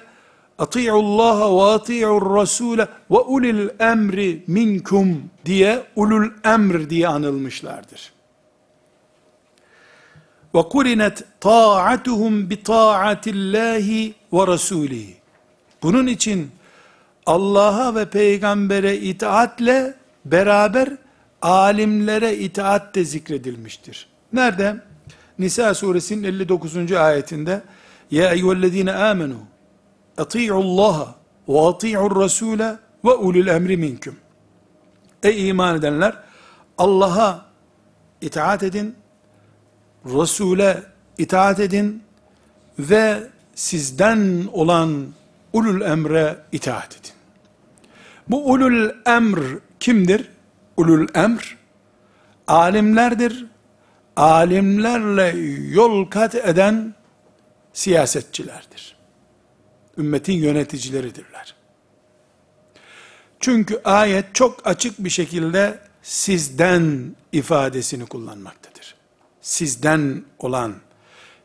اَطِيعُ 0.60 0.94
اللّٰهَ 1.06 1.40
وَاطِيعُ 1.60 2.08
الرَّسُولَ 2.22 2.88
وَاُلِي 3.10 3.84
emri 3.92 4.44
minkum 4.48 5.24
diye 5.46 5.84
ulul 5.96 6.30
emr 6.44 6.90
diye 6.90 7.08
anılmışlardır. 7.08 8.14
وَقُرِنَتْ 10.54 11.24
طَاعَتُهُمْ 11.42 12.50
بِطَاعَةِ 12.50 13.24
اللّٰهِ 13.28 14.14
وَرَسُولِهِ 14.32 15.08
Bunun 15.84 16.08
için 16.08 16.52
Allah'a 17.26 17.96
ve 17.96 18.06
peygambere 18.10 18.98
itaatle 18.98 19.94
beraber 20.26 20.90
alimlere 21.43 22.37
itaat 22.37 22.95
de 22.95 23.05
zikredilmiştir. 23.05 24.07
Nerede? 24.33 24.77
Nisa 25.39 25.75
suresinin 25.75 26.23
59. 26.23 26.93
ayetinde 26.93 27.63
Ya 28.11 28.33
eyyühellezine 28.33 28.93
amenu 28.93 29.39
ati'u 30.19 30.57
Allaha 30.57 31.15
ve 31.49 31.61
ati'u 31.61 32.23
Rasule 32.23 32.77
ve 33.05 33.11
ulul 33.11 33.47
emri 33.47 33.77
minkum. 33.77 34.17
Ey 35.23 35.49
iman 35.49 35.77
edenler 35.77 36.17
Allah'a 36.79 37.45
itaat 38.21 38.63
edin, 38.63 38.97
Resul'e 40.05 40.83
itaat 41.19 41.61
edin 41.61 42.03
ve 42.79 43.19
sizden 43.55 44.49
olan 44.53 45.07
ulul 45.53 45.81
emre 45.81 46.37
itaat 46.53 46.97
edin. 47.01 47.13
Bu 48.29 48.53
ulul 48.53 48.91
emr 49.07 49.39
kimdir? 49.81 50.29
Ulul 50.79 51.07
emr 51.15 51.57
alimlerdir. 52.47 53.47
Alimlerle 54.17 55.39
yol 55.71 56.05
kat 56.11 56.35
eden 56.35 56.95
siyasetçilerdir. 57.73 58.97
Ümmetin 59.99 60.33
yöneticileridirler. 60.33 61.55
Çünkü 63.41 63.81
ayet 63.85 64.35
çok 64.35 64.67
açık 64.67 64.99
bir 64.99 65.11
şekilde 65.11 65.79
sizden 66.03 67.17
ifadesini 67.33 68.07
kullanmaktadır. 68.07 68.95
Sizden 69.41 70.25
olan, 70.39 70.75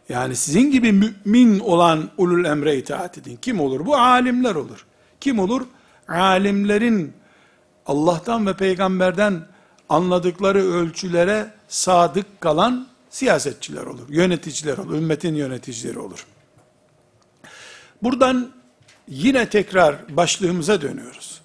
yani 0.10 0.36
sizin 0.36 0.72
gibi 0.72 0.92
mümin 0.92 1.60
olan 1.60 2.10
ulul 2.18 2.46
emre 2.46 2.78
itaat 2.78 3.18
edin. 3.18 3.40
Kim 3.42 3.60
olur? 3.60 3.86
Bu 3.86 3.96
alimler 3.96 4.56
olur. 4.56 4.86
Kim 5.20 5.40
olur? 5.40 5.66
Alimlerin 6.08 7.14
Allah'tan 7.86 8.48
ve 8.48 8.54
peygamberden 8.54 9.46
anladıkları 9.90 10.60
ölçülere 10.60 11.52
sadık 11.68 12.42
kalan 12.42 12.88
siyasetçiler 13.10 13.84
olur, 13.86 14.10
yöneticiler 14.10 14.78
olur, 14.78 14.94
ümmetin 14.94 15.36
yöneticileri 15.36 16.00
olur. 16.00 16.26
Buradan 18.04 18.52
yine 19.08 19.50
tekrar 19.50 20.18
başlığımıza 20.18 20.82
dönüyoruz. 20.82 21.42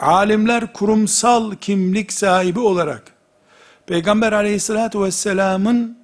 Alimler 0.00 0.72
kurumsal 0.72 1.54
kimlik 1.54 2.12
sahibi 2.12 2.60
olarak 2.60 3.02
Peygamber 3.86 4.32
aleyhissalatü 4.32 5.00
vesselamın 5.00 5.98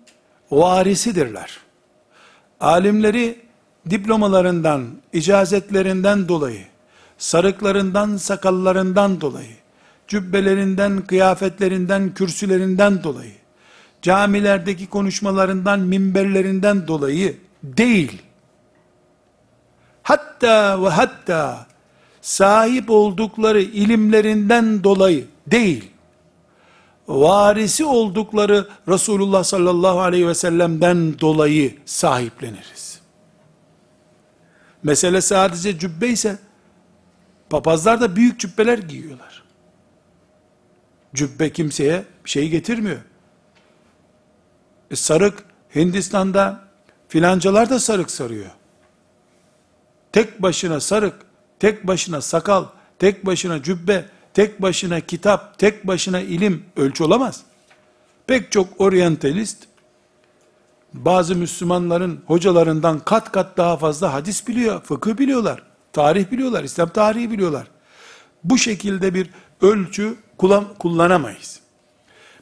varisidirler. 0.51 1.59
Alimleri 2.61 3.41
diplomalarından, 3.91 4.87
icazetlerinden 5.13 6.29
dolayı, 6.29 6.65
sarıklarından, 7.19 8.17
sakallarından 8.17 9.21
dolayı, 9.21 9.57
cübbelerinden, 10.09 11.07
kıyafetlerinden, 11.07 12.15
kürsülerinden 12.15 13.03
dolayı, 13.03 13.33
camilerdeki 14.03 14.87
konuşmalarından, 14.87 15.81
minberlerinden 15.81 16.89
dolayı 16.89 17.37
değil. 17.63 18.23
Hatta 20.03 20.83
ve 20.83 20.89
hatta 20.89 21.67
sahip 22.21 22.91
oldukları 22.91 23.61
ilimlerinden 23.61 24.85
dolayı 24.85 25.27
değil. 25.47 25.91
Varisi 27.09 27.85
oldukları 27.85 28.69
Resulullah 28.89 29.45
sallallahu 29.45 30.01
aleyhi 30.01 30.29
ve 30.29 30.35
sellem'den 30.35 31.21
dolayı 31.21 31.77
sahipleniriz. 31.85 33.01
Mesele 34.83 35.21
sadece 35.21 35.79
cübbe 35.79 36.09
ise 36.09 36.39
papazlar 37.51 38.01
da 38.01 38.17
büyük 38.17 38.41
cübbeler 38.41 38.79
giyiyorlar. 38.79 39.36
Cübbe 41.17 41.53
kimseye 41.53 42.05
bir 42.25 42.31
şey 42.31 42.49
getirmiyor. 42.49 43.01
E 44.91 44.97
sarık 44.97 45.45
Hindistan'da 45.75 46.61
filancalar 47.09 47.71
da 47.71 47.81
sarık 47.81 48.11
sarıyor. 48.11 48.51
Tek 50.13 50.43
başına 50.43 50.81
sarık, 50.81 51.15
tek 51.59 51.87
başına 51.87 52.21
sakal, 52.21 52.65
tek 52.99 53.27
başına 53.27 53.63
cübbe, 53.63 54.05
tek 54.35 54.63
başına 54.63 55.01
kitap, 55.01 55.59
tek 55.59 55.87
başına 55.87 56.21
ilim 56.21 56.65
ölçü 56.77 57.05
olamaz. 57.05 57.43
Pek 58.27 58.53
çok 58.53 58.81
oryantalist, 58.81 59.65
bazı 60.95 61.37
Müslümanların 61.37 62.21
hocalarından 62.27 62.99
kat 62.99 63.33
kat 63.33 63.57
daha 63.57 63.77
fazla 63.77 64.13
hadis 64.13 64.49
biliyor, 64.49 64.83
fıkıh 64.83 65.19
biliyorlar, 65.19 65.63
tarih 65.93 66.31
biliyorlar, 66.31 66.65
İslam 66.65 66.89
tarihi 66.89 67.31
biliyorlar. 67.31 67.67
Bu 68.45 68.59
şekilde 68.59 69.15
bir 69.15 69.31
ölçü 69.61 70.17
kullanamayız. 70.79 71.61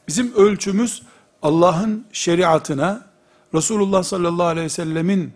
Bizim 0.07 0.33
ölçümüz 0.33 1.03
Allah'ın 1.41 2.05
şeriatına, 2.11 3.05
Resulullah 3.53 4.03
sallallahu 4.03 4.47
aleyhi 4.47 4.65
ve 4.65 4.69
sellemin 4.69 5.33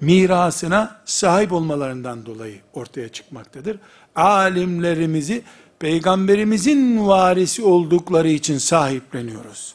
mirasına 0.00 1.00
sahip 1.04 1.52
olmalarından 1.52 2.26
dolayı 2.26 2.60
ortaya 2.72 3.08
çıkmaktadır. 3.08 3.78
Alimlerimizi 4.16 5.42
peygamberimizin 5.78 7.06
varisi 7.06 7.64
oldukları 7.64 8.28
için 8.28 8.58
sahipleniyoruz. 8.58 9.74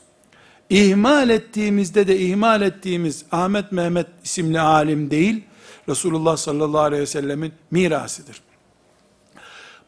İhmal 0.69 1.29
ettiğimizde 1.29 2.07
de 2.07 2.19
ihmal 2.19 2.61
ettiğimiz 2.61 3.25
Ahmet 3.31 3.71
Mehmet 3.71 4.07
isimli 4.23 4.59
alim 4.59 5.11
değil, 5.11 5.43
Resulullah 5.89 6.37
sallallahu 6.37 6.81
aleyhi 6.81 7.01
ve 7.01 7.07
sellemin 7.07 7.53
mirasıdır. 7.71 8.41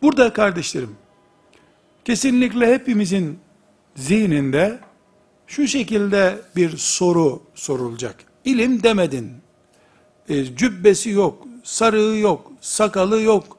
Burada 0.01 0.33
kardeşlerim, 0.33 0.95
kesinlikle 2.07 2.73
hepimizin 2.73 3.39
zihninde 3.95 4.79
şu 5.47 5.67
şekilde 5.67 6.41
bir 6.55 6.77
soru 6.77 7.41
sorulacak. 7.55 8.15
İlim 8.45 8.83
demedin, 8.83 9.31
e, 10.29 10.55
cübbesi 10.55 11.09
yok, 11.09 11.47
sarığı 11.63 12.17
yok, 12.17 12.51
sakalı 12.61 13.21
yok. 13.21 13.57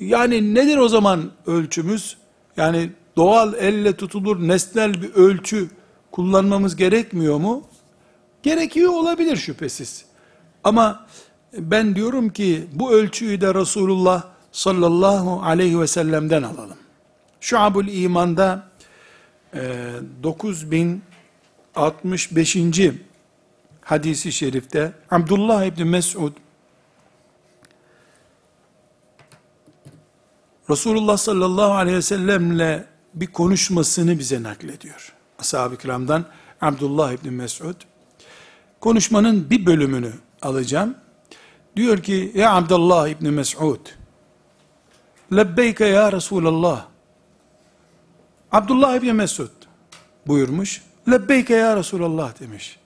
Yani 0.00 0.54
nedir 0.54 0.76
o 0.76 0.88
zaman 0.88 1.30
ölçümüz? 1.46 2.16
Yani 2.56 2.90
doğal 3.16 3.54
elle 3.54 3.96
tutulur 3.96 4.48
nesnel 4.48 5.02
bir 5.02 5.14
ölçü 5.14 5.70
kullanmamız 6.10 6.76
gerekmiyor 6.76 7.38
mu? 7.38 7.62
Gerekiyor 8.42 8.92
olabilir 8.92 9.36
şüphesiz. 9.36 10.04
Ama 10.64 11.06
ben 11.52 11.94
diyorum 11.94 12.30
ki 12.30 12.66
bu 12.72 12.92
ölçüyü 12.92 13.40
de 13.40 13.54
Resulullah 13.54 14.24
sallallahu 14.52 15.42
aleyhi 15.42 15.80
ve 15.80 15.86
sellem'den 15.86 16.42
alalım. 16.42 16.87
Şuabul 17.40 17.88
İman'da 17.88 18.68
e, 19.54 19.92
9065 20.22 22.56
hadisi 23.80 24.32
şerifte 24.32 24.92
Abdullah 25.10 25.64
İbni 25.64 25.84
Mesud 25.84 26.32
Resulullah 30.70 31.16
sallallahu 31.16 31.72
aleyhi 31.72 31.96
ve 31.96 32.02
sellemle 32.02 32.84
bir 33.14 33.26
konuşmasını 33.26 34.18
bize 34.18 34.42
naklediyor. 34.42 35.14
Ashab-ı 35.38 35.76
kiramdan 35.76 36.24
Abdullah 36.60 37.12
İbni 37.12 37.30
Mesud. 37.30 37.74
Konuşmanın 38.80 39.50
bir 39.50 39.66
bölümünü 39.66 40.12
alacağım. 40.42 40.94
Diyor 41.76 41.98
ki, 41.98 42.32
Ya 42.34 42.54
Abdullah 42.54 43.08
İbni 43.08 43.30
Mesud, 43.30 43.86
Lebbeyke 45.32 45.86
ya 45.86 46.12
Resulallah. 46.12 46.86
Abdullah 48.52 48.96
İbni 48.96 49.12
Mesud 49.12 49.50
buyurmuş. 50.26 50.82
Lebbeyke 51.10 51.54
ya 51.54 51.76
Resulallah 51.76 52.40
demiş. 52.40 52.78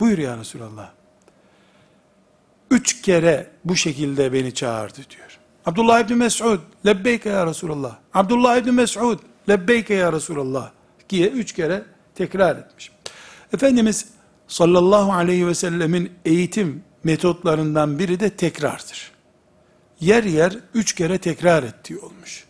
Buyur 0.00 0.18
ya 0.18 0.38
Resulallah. 0.38 0.90
Üç 2.70 3.02
kere 3.02 3.50
bu 3.64 3.76
şekilde 3.76 4.32
beni 4.32 4.54
çağırdı 4.54 4.96
diyor. 4.96 5.38
Abdullah 5.66 6.00
İbni 6.00 6.16
Mes'ud, 6.16 6.60
lebbeyke 6.86 7.28
ya 7.28 7.46
Resulallah. 7.46 7.96
Abdullah 8.14 8.56
İbni 8.56 8.72
Mes'ud, 8.72 9.18
lebbeyke 9.48 9.94
ya 9.94 10.12
Resulallah. 10.12 10.70
diye 11.10 11.28
üç 11.28 11.52
kere 11.52 11.82
tekrar 12.14 12.56
etmiş. 12.56 12.90
Efendimiz 13.54 14.06
sallallahu 14.48 15.12
aleyhi 15.12 15.46
ve 15.46 15.54
sellemin 15.54 16.12
eğitim 16.24 16.84
metotlarından 17.04 17.98
biri 17.98 18.20
de 18.20 18.30
tekrardır. 18.30 19.12
Yer 20.00 20.24
yer 20.24 20.56
üç 20.74 20.92
kere 20.94 21.18
tekrar 21.18 21.62
ettiği 21.62 21.98
olmuş. 21.98 22.44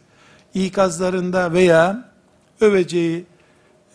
İkazlarında 0.55 1.53
veya 1.53 2.10
öveceği, 2.61 3.25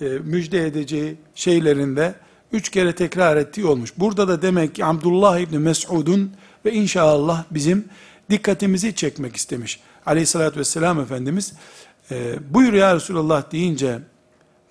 e, 0.01 0.05
müjde 0.05 0.65
edeceği 0.65 1.15
şeylerinde 1.35 2.15
üç 2.51 2.69
kere 2.69 2.95
tekrar 2.95 3.37
ettiği 3.37 3.65
olmuş. 3.65 3.93
Burada 3.97 4.27
da 4.27 4.41
demek 4.41 4.75
ki 4.75 4.85
Abdullah 4.85 5.39
İbni 5.39 5.59
Mes'ud'un 5.59 6.31
ve 6.65 6.73
inşallah 6.73 7.43
bizim 7.51 7.85
dikkatimizi 8.29 8.95
çekmek 8.95 9.35
istemiş. 9.35 9.79
Aleyhissalatü 10.05 10.59
vesselam 10.59 10.99
Efendimiz 10.99 11.53
e, 12.11 12.35
buyur 12.53 12.73
ya 12.73 12.95
Resulallah 12.95 13.51
deyince 13.51 13.99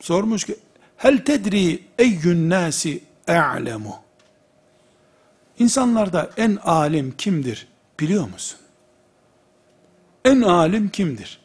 sormuş 0.00 0.44
ki 0.44 0.56
hel 0.96 1.24
tedri 1.24 1.82
eyyün 1.98 2.50
nasi 2.50 3.02
e'lemu 3.28 4.04
İnsanlarda 5.58 6.30
en 6.36 6.58
alim 6.64 7.14
kimdir 7.18 7.68
biliyor 8.00 8.28
musun? 8.28 8.58
En 10.24 10.40
alim 10.40 10.88
kimdir? 10.88 11.43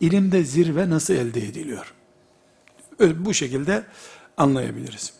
İlimde 0.00 0.44
zirve 0.44 0.90
nasıl 0.90 1.14
elde 1.14 1.40
ediliyor? 1.40 1.94
Bu 3.00 3.34
şekilde 3.34 3.84
anlayabiliriz. 4.36 5.12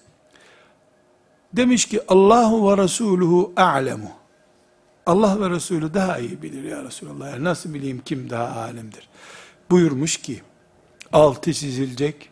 Demiş 1.52 1.84
ki 1.86 2.00
Allahu 2.08 2.70
ve 2.70 2.82
Resuluhu 2.82 3.52
a'lemu. 3.56 4.10
Allah 5.06 5.40
ve 5.40 5.50
Resulü 5.50 5.94
daha 5.94 6.18
iyi 6.18 6.42
bilir 6.42 6.64
ya 6.64 6.84
Resulallah. 6.84 7.32
Yani 7.32 7.44
nasıl 7.44 7.74
bileyim 7.74 8.02
kim 8.04 8.30
daha 8.30 8.60
alimdir? 8.60 9.08
Buyurmuş 9.70 10.16
ki 10.16 10.42
altı 11.12 11.52
çizilecek, 11.52 12.30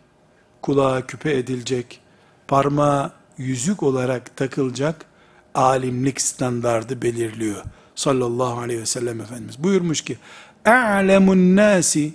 kulağa 0.63 1.07
küpe 1.07 1.33
edilecek, 1.33 2.01
parmağı 2.49 3.13
yüzük 3.39 3.83
olarak 3.83 4.37
takılacak 4.37 5.07
alimlik 5.55 6.21
standardı 6.21 7.03
belirliyor. 7.03 7.63
Sallallahu 7.95 8.61
aleyhi 8.61 8.81
ve 8.81 8.87
sellem 8.87 9.21
Efendimiz. 9.21 9.63
Buyurmuş 9.63 10.01
ki 10.01 10.19
a'lemun 10.65 11.57
nasi 11.57 12.15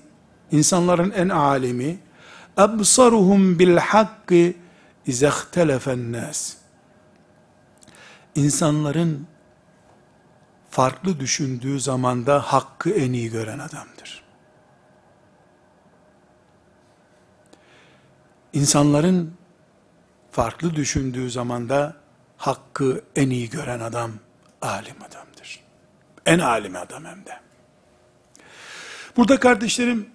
insanların 0.54 1.12
en 1.12 1.30
alimi 1.30 1.98
absaruhum 2.58 3.60
bil 3.60 3.78
hakkı 3.78 4.54
izehtelefen 5.06 6.12
nas 6.12 6.56
insanların 8.36 9.28
farklı 10.70 11.20
düşündüğü 11.20 11.80
zamanda 11.80 12.40
hakkı 12.42 12.90
en 12.90 13.14
iyi 13.14 13.30
gören 13.30 13.60
adamdır. 13.60 14.24
İnsanların 18.54 19.34
farklı 20.32 20.76
düşündüğü 20.76 21.30
zamanda 21.30 21.96
hakkı 22.38 23.04
en 23.16 23.30
iyi 23.30 23.50
gören 23.50 23.80
adam 23.80 24.12
alim 24.62 24.96
adamdır. 24.98 25.60
En 26.26 26.40
alim 26.40 26.76
adam 26.76 27.06
hem 27.06 27.26
de. 27.26 27.40
Burada 29.18 29.40
kardeşlerim 29.40 30.13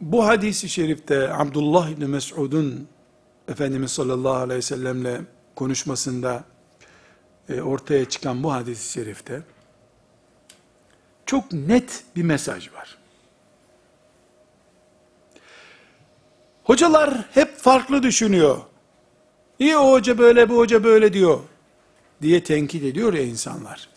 bu 0.00 0.26
hadisi 0.26 0.68
şerifte 0.68 1.32
Abdullah 1.34 1.88
İbni 1.88 2.06
Mes'ud'un 2.06 2.88
Efendimiz 3.48 3.90
sallallahu 3.90 4.34
aleyhi 4.34 4.58
ve 4.58 4.62
sellemle 4.62 5.20
konuşmasında 5.56 6.44
e, 7.48 7.60
ortaya 7.60 8.04
çıkan 8.04 8.42
bu 8.42 8.52
hadis-i 8.52 8.92
şerifte 8.92 9.42
çok 11.26 11.52
net 11.52 12.04
bir 12.16 12.22
mesaj 12.22 12.72
var. 12.72 12.98
Hocalar 16.64 17.24
hep 17.34 17.56
farklı 17.56 18.02
düşünüyor. 18.02 18.58
İyi 19.58 19.76
o 19.76 19.92
hoca 19.92 20.18
böyle, 20.18 20.48
bu 20.48 20.56
hoca 20.56 20.84
böyle 20.84 21.12
diyor 21.12 21.40
diye 22.22 22.44
tenkit 22.44 22.82
ediyor 22.84 23.14
ya 23.14 23.22
insanlar. 23.22 23.88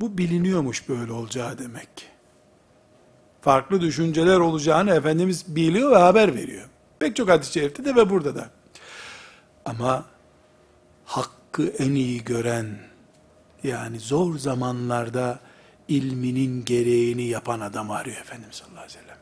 Bu 0.00 0.18
biliniyormuş 0.18 0.88
böyle 0.88 1.12
olacağı 1.12 1.58
demek 1.58 1.96
ki. 1.96 2.06
Farklı 3.46 3.80
düşünceler 3.80 4.38
olacağını 4.38 4.94
Efendimiz 4.94 5.56
biliyor 5.56 5.90
ve 5.90 5.96
haber 5.96 6.34
veriyor. 6.34 6.68
Pek 6.98 7.16
çok 7.16 7.28
hadis-i 7.28 7.52
şerifte 7.52 7.84
de 7.84 7.96
ve 7.96 8.10
burada 8.10 8.34
da. 8.34 8.50
Ama 9.64 10.04
hak 11.04 11.30
hakkı 11.56 11.82
en 11.82 11.90
iyi 11.90 12.24
gören, 12.24 12.78
yani 13.62 14.00
zor 14.00 14.38
zamanlarda 14.38 15.40
ilminin 15.88 16.64
gereğini 16.64 17.22
yapan 17.22 17.60
adam 17.60 17.90
arıyor 17.90 18.16
Efendimiz 18.16 18.56
sallallahu 18.56 18.84
aleyhi 18.84 18.98
ve 18.98 19.02
sellem. 19.02 19.18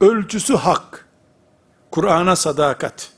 Ölçüsü 0.00 0.56
hak, 0.56 1.08
Kur'an'a 1.90 2.36
sadakat, 2.36 3.12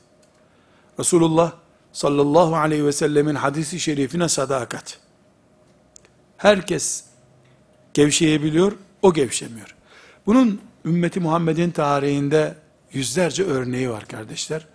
Resulullah 0.99 1.51
sallallahu 1.93 2.55
aleyhi 2.55 2.85
ve 2.85 2.91
sellemin 2.91 3.35
hadisi 3.35 3.79
şerifine 3.79 4.29
sadakat. 4.29 4.99
Herkes 6.37 7.10
gevşeyebiliyor, 7.93 8.71
o 9.01 9.13
gevşemiyor. 9.13 9.75
Bunun 10.25 10.61
ümmeti 10.85 11.19
Muhammed'in 11.19 11.71
tarihinde 11.71 12.55
yüzlerce 12.93 13.43
örneği 13.43 13.89
var 13.89 14.05
kardeşler. 14.05 14.67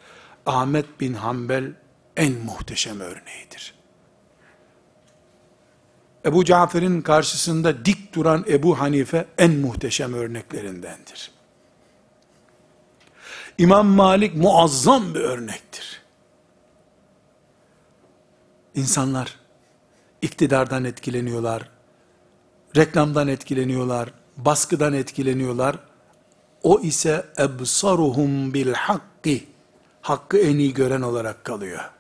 Ahmet 0.46 1.00
bin 1.00 1.14
Hanbel 1.14 1.72
en 2.16 2.32
muhteşem 2.32 3.00
örneğidir. 3.00 3.74
Ebu 6.24 6.44
Cafer'in 6.44 7.02
karşısında 7.02 7.84
dik 7.84 8.14
duran 8.14 8.44
Ebu 8.48 8.80
Hanife 8.80 9.26
en 9.38 9.52
muhteşem 9.52 10.14
örneklerindendir. 10.14 11.30
İmam 13.58 13.86
Malik 13.86 14.34
muazzam 14.34 15.14
bir 15.14 15.20
örnektir. 15.20 16.02
İnsanlar 18.74 19.36
iktidardan 20.22 20.84
etkileniyorlar, 20.84 21.75
reklamdan 22.76 23.28
etkileniyorlar, 23.28 24.10
baskıdan 24.36 24.92
etkileniyorlar. 24.92 25.78
O 26.62 26.80
ise 26.80 27.26
ebsaruhum 27.38 28.54
bil 28.54 28.72
hakki, 28.72 29.46
hakkı 30.02 30.38
en 30.38 30.58
iyi 30.58 30.74
gören 30.74 31.02
olarak 31.02 31.44
kalıyor. 31.44 31.90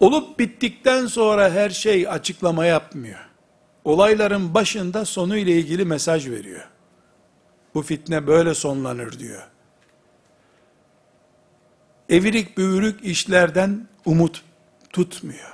Olup 0.00 0.38
bittikten 0.38 1.06
sonra 1.06 1.50
her 1.50 1.70
şey 1.70 2.08
açıklama 2.08 2.66
yapmıyor. 2.66 3.18
Olayların 3.84 4.54
başında 4.54 5.04
sonu 5.04 5.36
ile 5.36 5.52
ilgili 5.52 5.84
mesaj 5.84 6.28
veriyor. 6.30 6.68
Bu 7.74 7.82
fitne 7.82 8.26
böyle 8.26 8.54
sonlanır 8.54 9.18
diyor. 9.18 9.42
Evirik 12.08 12.58
büğürük 12.58 13.04
işlerden 13.04 13.88
umut 14.04 14.44
tutmuyor. 14.90 15.52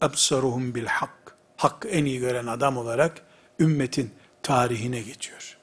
Absaruhum 0.00 0.74
bil 0.74 0.86
hak. 0.86 1.19
Hakkı 1.60 1.88
en 1.88 2.04
iyi 2.04 2.18
gören 2.18 2.46
adam 2.46 2.76
olarak 2.76 3.22
ümmetin 3.58 4.10
tarihine 4.42 5.00
geçiyor. 5.00 5.56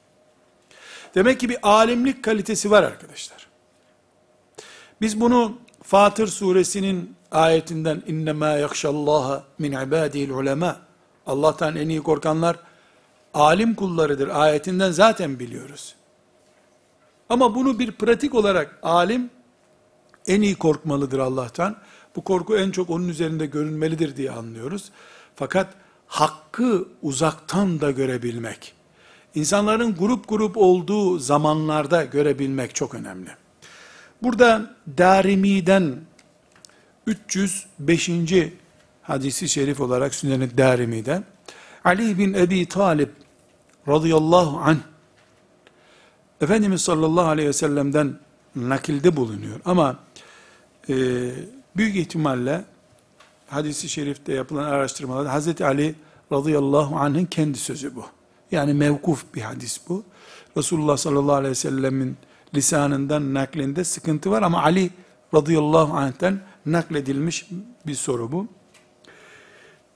Demek 1.14 1.40
ki 1.40 1.48
bir 1.48 1.58
alimlik 1.62 2.24
kalitesi 2.24 2.70
var 2.70 2.82
arkadaşlar. 2.82 3.48
Biz 5.00 5.20
bunu 5.20 5.58
Fatır 5.82 6.26
suresinin 6.26 7.16
ayetinden 7.30 8.02
innema 8.06 8.46
yakşallaha 8.46 9.44
min 9.58 9.72
ibadihi'l 9.72 10.30
ulema 10.30 10.76
Allah'tan 11.26 11.76
en 11.76 11.88
iyi 11.88 12.02
korkanlar 12.02 12.56
alim 13.34 13.74
kullarıdır 13.74 14.28
ayetinden 14.28 14.90
zaten 14.90 15.38
biliyoruz. 15.38 15.94
Ama 17.28 17.54
bunu 17.54 17.78
bir 17.78 17.92
pratik 17.92 18.34
olarak 18.34 18.78
alim 18.82 19.30
en 20.26 20.42
iyi 20.42 20.54
korkmalıdır 20.54 21.18
Allah'tan. 21.18 21.76
Bu 22.16 22.24
korku 22.24 22.56
en 22.56 22.70
çok 22.70 22.90
onun 22.90 23.08
üzerinde 23.08 23.46
görünmelidir 23.46 24.16
diye 24.16 24.30
anlıyoruz. 24.30 24.90
Fakat 25.36 25.74
hakkı 26.08 26.88
uzaktan 27.02 27.80
da 27.80 27.90
görebilmek, 27.90 28.74
insanların 29.34 29.94
grup 29.94 30.28
grup 30.28 30.56
olduğu 30.56 31.18
zamanlarda 31.18 32.04
görebilmek 32.04 32.74
çok 32.74 32.94
önemli. 32.94 33.30
Burada 34.22 34.76
Darimi'den 34.98 35.96
305. 37.06 38.10
hadisi 39.02 39.48
şerif 39.48 39.80
olarak 39.80 40.14
Sünnet-i 40.14 40.58
Darimi'de 40.58 41.22
Ali 41.84 42.18
bin 42.18 42.34
Ebi 42.34 42.66
Talib 42.66 43.08
radıyallahu 43.88 44.58
anh 44.58 44.78
Efendimiz 46.40 46.82
sallallahu 46.82 47.26
aleyhi 47.26 47.48
ve 47.48 47.52
sellem'den 47.52 48.18
nakilde 48.56 49.16
bulunuyor. 49.16 49.60
Ama 49.64 49.96
e, 50.88 50.94
büyük 51.76 51.96
ihtimalle 51.96 52.64
hadisi 53.48 53.88
şerifte 53.88 54.32
yapılan 54.32 54.64
araştırmalarda 54.64 55.32
Hazreti 55.32 55.64
Ali 55.64 55.94
radıyallahu 56.32 56.96
anh'ın 56.96 57.24
kendi 57.24 57.58
sözü 57.58 57.96
bu. 57.96 58.04
Yani 58.50 58.74
mevkuf 58.74 59.24
bir 59.34 59.40
hadis 59.40 59.80
bu. 59.88 60.04
Resulullah 60.56 60.96
sallallahu 60.96 61.34
aleyhi 61.34 61.50
ve 61.50 61.54
sellemin 61.54 62.16
lisanından 62.54 63.34
naklinde 63.34 63.84
sıkıntı 63.84 64.30
var 64.30 64.42
ama 64.42 64.62
Ali 64.62 64.90
radıyallahu 65.34 65.96
anh'ten 65.96 66.40
nakledilmiş 66.66 67.48
bir 67.86 67.94
soru 67.94 68.32
bu. 68.32 68.46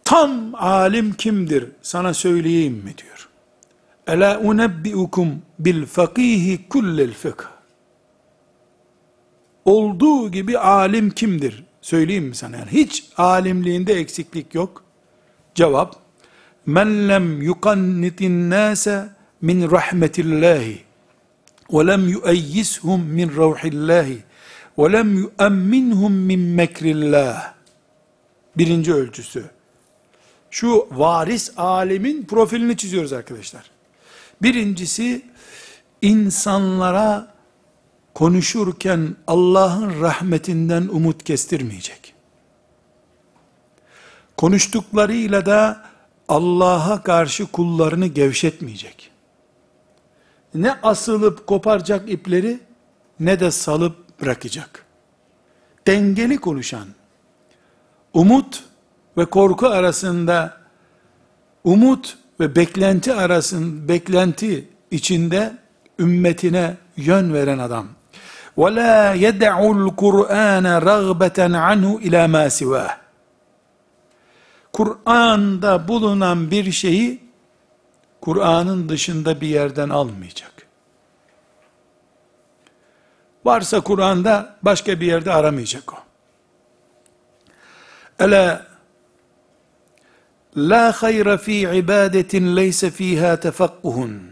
Tam 0.05 0.55
alim 0.55 1.13
kimdir 1.13 1.69
sana 1.83 2.15
söyleyeyim 2.15 2.75
mi 2.75 2.95
diyor. 2.99 3.29
Ela 4.07 4.41
unebbiukum 4.41 5.43
bil 5.59 5.87
fakihi 5.87 6.69
kullel 6.69 7.13
fıkh. 7.13 7.45
Olduğu 9.65 10.31
gibi 10.31 10.59
alim 10.59 11.11
kimdir? 11.11 11.65
Söyleyeyim 11.83 12.25
mi 12.25 12.35
sana? 12.35 12.57
Yani 12.57 12.71
hiç 12.71 13.05
alimliğinde 13.17 13.95
eksiklik 13.95 14.55
yok. 14.55 14.85
Cevap, 15.55 15.97
men 16.67 17.09
lem 17.09 17.43
yukannitin 17.43 18.51
nase 18.51 19.09
min 19.41 19.71
rahmetillahi 19.71 20.83
ve 21.73 21.87
lem 21.87 22.09
yueyyishum 22.09 23.05
min 23.05 23.37
ravhillahi 23.37 24.19
ve 24.79 24.93
lem 24.93 25.19
yuemminhum 25.19 26.13
min 26.13 26.41
mekrillah. 26.41 27.55
Birinci 28.57 28.95
ölçüsü. 28.95 29.45
Şu 30.51 30.89
varis 30.91 31.53
alimin 31.57 32.25
profilini 32.25 32.77
çiziyoruz 32.77 33.13
arkadaşlar. 33.13 33.71
Birincisi 34.43 35.23
insanlara 36.03 37.32
konuşurken 38.15 39.17
Allah'ın 39.27 40.01
rahmetinden 40.01 40.89
umut 40.89 41.25
kestirmeyecek. 41.25 42.15
Konuştuklarıyla 44.37 45.47
da 45.47 45.85
Allah'a 46.29 47.03
karşı 47.03 47.47
kullarını 47.47 48.07
gevşetmeyecek. 48.07 49.11
Ne 50.55 50.73
asılıp 50.73 51.47
koparacak 51.47 52.11
ipleri 52.11 52.61
ne 53.21 53.41
de 53.41 53.51
salıp 53.51 54.21
bırakacak. 54.21 54.87
Dengeli 55.87 56.39
konuşan, 56.39 56.89
umut 58.13 58.65
ve 59.17 59.25
korku 59.25 59.67
arasında 59.67 60.57
umut 61.65 62.19
ve 62.41 62.57
beklenti 62.57 63.15
arasında 63.15 63.89
beklenti 63.89 64.69
içinde 64.91 65.59
ümmetine 65.99 66.77
yön 66.97 67.35
veren 67.35 67.59
adam. 67.59 67.89
وَلَا 68.58 69.14
يَدَعُ 69.26 69.56
الْقُرْآنَ 69.78 70.66
رَغْبَةً 70.92 71.40
عَنْهُ 71.66 71.92
اِلَى 72.06 72.22
مَا 72.36 72.46
سِوَاهِ 72.60 72.92
Kur'an'da 74.74 75.88
bulunan 75.88 76.52
bir 76.52 76.72
şeyi 76.72 77.24
Kur'an'ın 78.22 78.90
dışında 78.90 79.42
bir 79.42 79.48
yerden 79.48 79.90
almayacak. 79.90 80.52
Varsa 83.46 83.82
Kur'an'da 83.82 84.56
başka 84.62 85.00
bir 85.00 85.06
yerde 85.06 85.34
aramayacak 85.34 85.94
o. 85.94 85.98
Ela 88.20 88.68
la 90.58 90.92
hayra 90.92 91.38
fi 91.38 91.62
ibadetin 91.62 92.56
leyse 92.56 92.92
fiha 92.92 93.40
tefakkuhun. 93.40 94.32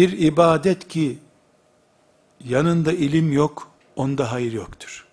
Bir 0.00 0.18
ibadet 0.18 0.88
ki 0.88 1.18
yanında 2.44 2.92
ilim 2.92 3.32
yok, 3.32 3.70
onda 3.96 4.32
hayır 4.32 4.52
yoktur. 4.52 5.06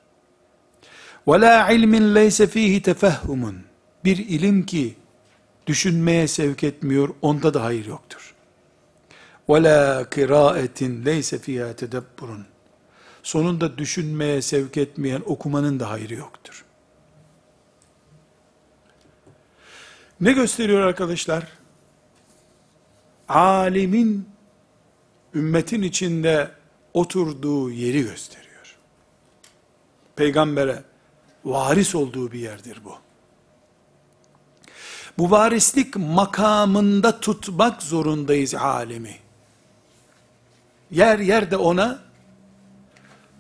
La 1.28 1.70
ilmin 1.70 2.16
leyse 2.16 2.48
fihi 2.48 2.82
tefehhumun. 2.82 3.64
Bir 4.04 4.18
ilim 4.18 4.66
ki 4.66 4.96
düşünmeye 5.68 6.28
sevk 6.28 6.64
etmiyor, 6.64 7.10
onda 7.22 7.54
da 7.54 7.64
hayır 7.64 7.86
yoktur. 7.86 8.36
La 9.50 10.10
kiraetin 10.10 11.06
leyse 11.06 11.40
fiha 11.40 11.74
tedebburun. 11.74 12.46
Sonunda 13.24 13.78
düşünmeye 13.78 14.42
sevk 14.42 14.78
etmeyen 14.78 15.22
okumanın 15.26 15.80
da 15.80 15.90
hayrı 15.90 16.14
yoktur. 16.14 16.66
Ne 20.22 20.32
gösteriyor 20.32 20.82
arkadaşlar? 20.82 21.48
Alimin 23.30 24.37
ümmetin 25.36 25.82
içinde 25.82 26.52
oturduğu 26.94 27.72
yeri 27.72 28.02
gösteriyor. 28.02 28.76
Peygambere 30.16 30.84
varis 31.46 31.96
olduğu 31.96 32.32
bir 32.32 32.40
yerdir 32.40 32.82
bu. 32.86 32.96
Bu 35.18 35.32
varislik 35.32 35.96
makamında 35.96 37.20
tutmak 37.20 37.84
zorundayız 37.84 38.56
alemi. 38.56 39.16
Yer 40.92 41.20
yerde 41.20 41.58
ona 41.58 42.00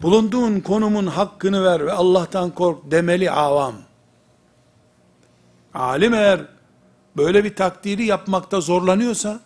bulunduğun 0.01 0.59
konumun 0.59 1.07
hakkını 1.07 1.63
ver 1.63 1.85
ve 1.85 1.91
Allah'tan 1.91 2.49
kork 2.49 2.91
demeli 2.91 3.31
avam. 3.31 3.75
Alim 5.73 6.13
eğer 6.13 6.45
böyle 7.17 7.43
bir 7.43 7.55
takdiri 7.55 8.05
yapmakta 8.05 8.61
zorlanıyorsa 8.61 9.39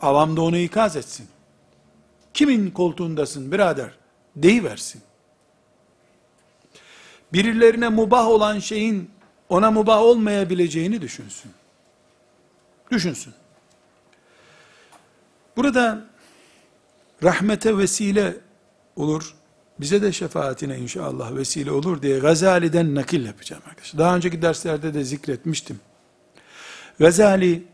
avam 0.00 0.36
da 0.36 0.42
onu 0.42 0.56
ikaz 0.56 0.96
etsin. 0.96 1.26
Kimin 2.36 2.70
koltuğundasın 2.70 3.52
birader? 3.52 3.90
Deyiversin. 4.36 5.02
Birilerine 7.32 7.88
mubah 7.88 8.26
olan 8.26 8.58
şeyin 8.58 9.10
ona 9.48 9.70
mubah 9.70 10.02
olmayabileceğini 10.02 11.02
düşünsün. 11.02 11.50
Düşünsün. 12.90 13.34
Burada 15.56 16.04
rahmete 17.22 17.78
vesile 17.78 18.36
olur. 18.96 19.34
Bize 19.80 20.02
de 20.02 20.12
şefaatine 20.12 20.78
inşallah 20.78 21.36
vesile 21.36 21.70
olur 21.70 22.02
diye 22.02 22.18
Gazali'den 22.18 22.94
nakil 22.94 23.26
yapacağım 23.26 23.62
arkadaşlar. 23.68 23.98
Daha 23.98 24.16
önceki 24.16 24.42
derslerde 24.42 24.94
de 24.94 25.04
zikretmiştim. 25.04 25.80
Gazali 26.98 27.64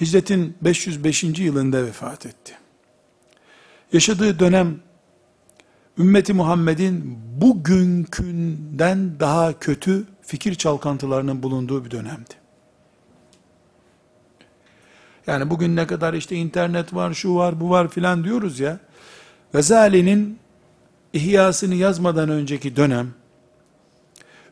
hicretin 0.00 0.56
505. 0.62 1.24
yılında 1.24 1.86
vefat 1.86 2.26
etti. 2.26 2.63
Yaşadığı 3.94 4.38
dönem 4.38 4.80
ümmeti 5.98 6.32
Muhammed'in 6.32 7.18
bugünkünden 7.40 9.20
daha 9.20 9.58
kötü 9.58 10.04
fikir 10.22 10.54
çalkantılarının 10.54 11.42
bulunduğu 11.42 11.84
bir 11.84 11.90
dönemdi. 11.90 12.34
Yani 15.26 15.50
bugün 15.50 15.76
ne 15.76 15.86
kadar 15.86 16.14
işte 16.14 16.36
internet 16.36 16.94
var, 16.94 17.14
şu 17.14 17.34
var, 17.34 17.60
bu 17.60 17.70
var 17.70 17.88
filan 17.88 18.24
diyoruz 18.24 18.60
ya. 18.60 18.78
Gazali'nin 19.52 20.38
İhyasını 21.12 21.74
yazmadan 21.74 22.28
önceki 22.28 22.76
dönem, 22.76 23.14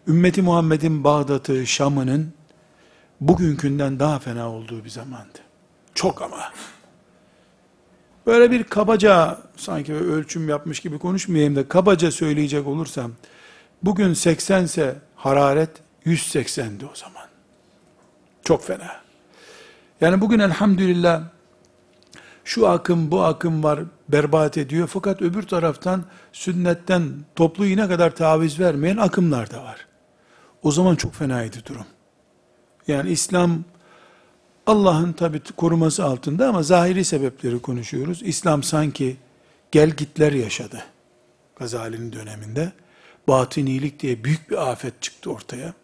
ümmeti 0.08 0.42
Muhammed'in 0.42 1.04
Bağdat'ı, 1.04 1.66
Şam'ının 1.66 2.32
bugünkünden 3.20 4.00
daha 4.00 4.18
fena 4.18 4.50
olduğu 4.50 4.84
bir 4.84 4.90
zamandı. 4.90 5.38
Çok 5.94 6.22
ama. 6.22 6.52
Böyle 8.26 8.50
bir 8.50 8.64
kabaca, 8.64 9.38
sanki 9.56 9.94
ölçüm 9.94 10.48
yapmış 10.48 10.80
gibi 10.80 10.98
konuşmayayım 10.98 11.56
da, 11.56 11.68
kabaca 11.68 12.10
söyleyecek 12.10 12.66
olursam, 12.66 13.12
bugün 13.82 14.14
80 14.14 14.64
ise 14.64 14.96
hararet 15.16 15.70
180'di 16.06 16.86
o 16.86 16.94
zaman. 16.94 17.28
Çok 18.44 18.64
fena. 18.64 19.02
Yani 20.00 20.20
bugün 20.20 20.38
elhamdülillah, 20.38 21.22
şu 22.44 22.68
akım 22.68 23.10
bu 23.10 23.22
akım 23.22 23.62
var 23.62 23.80
berbat 24.08 24.58
ediyor. 24.58 24.86
Fakat 24.86 25.22
öbür 25.22 25.42
taraftan 25.42 26.04
sünnetten 26.32 27.12
toplu 27.36 27.66
iğne 27.66 27.88
kadar 27.88 28.16
taviz 28.16 28.60
vermeyen 28.60 28.96
akımlar 28.96 29.50
da 29.50 29.64
var. 29.64 29.86
O 30.62 30.72
zaman 30.72 30.96
çok 30.96 31.14
fenaydı 31.14 31.56
durum. 31.66 31.86
Yani 32.88 33.10
İslam 33.10 33.64
Allah'ın 34.66 35.12
tabi 35.12 35.40
koruması 35.56 36.04
altında 36.04 36.48
ama 36.48 36.62
zahiri 36.62 37.04
sebepleri 37.04 37.62
konuşuyoruz. 37.62 38.22
İslam 38.22 38.62
sanki 38.62 39.16
gel 39.72 39.90
gitler 39.90 40.32
yaşadı. 40.32 40.84
Gazali'nin 41.56 42.12
döneminde. 42.12 42.72
Batinilik 43.28 44.00
diye 44.00 44.24
büyük 44.24 44.50
bir 44.50 44.70
afet 44.70 45.02
çıktı 45.02 45.30
ortaya. 45.30 45.74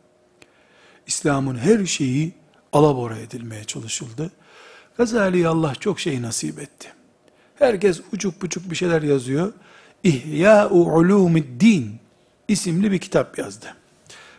İslam'ın 1.06 1.58
her 1.58 1.86
şeyi 1.86 2.32
alabora 2.72 3.18
edilmeye 3.18 3.64
çalışıldı. 3.64 4.30
Gazali'ye 4.96 5.48
Allah 5.48 5.74
çok 5.74 6.00
şey 6.00 6.22
nasip 6.22 6.58
etti. 6.58 6.88
Herkes 7.54 8.00
uçuk 8.12 8.42
buçuk 8.42 8.70
bir 8.70 8.76
şeyler 8.76 9.02
yazıyor. 9.02 9.52
İhya-u 10.04 11.34
Din 11.60 12.00
isimli 12.48 12.92
bir 12.92 12.98
kitap 12.98 13.38
yazdı. 13.38 13.74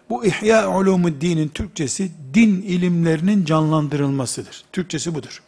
Bu 0.09 0.25
İhya 0.25 0.77
Ulumuddin'in 0.77 1.47
Türkçesi 1.47 2.11
din 2.33 2.61
ilimlerinin 2.61 3.45
canlandırılmasıdır. 3.45 4.63
Türkçesi 4.73 5.15
budur. 5.15 5.43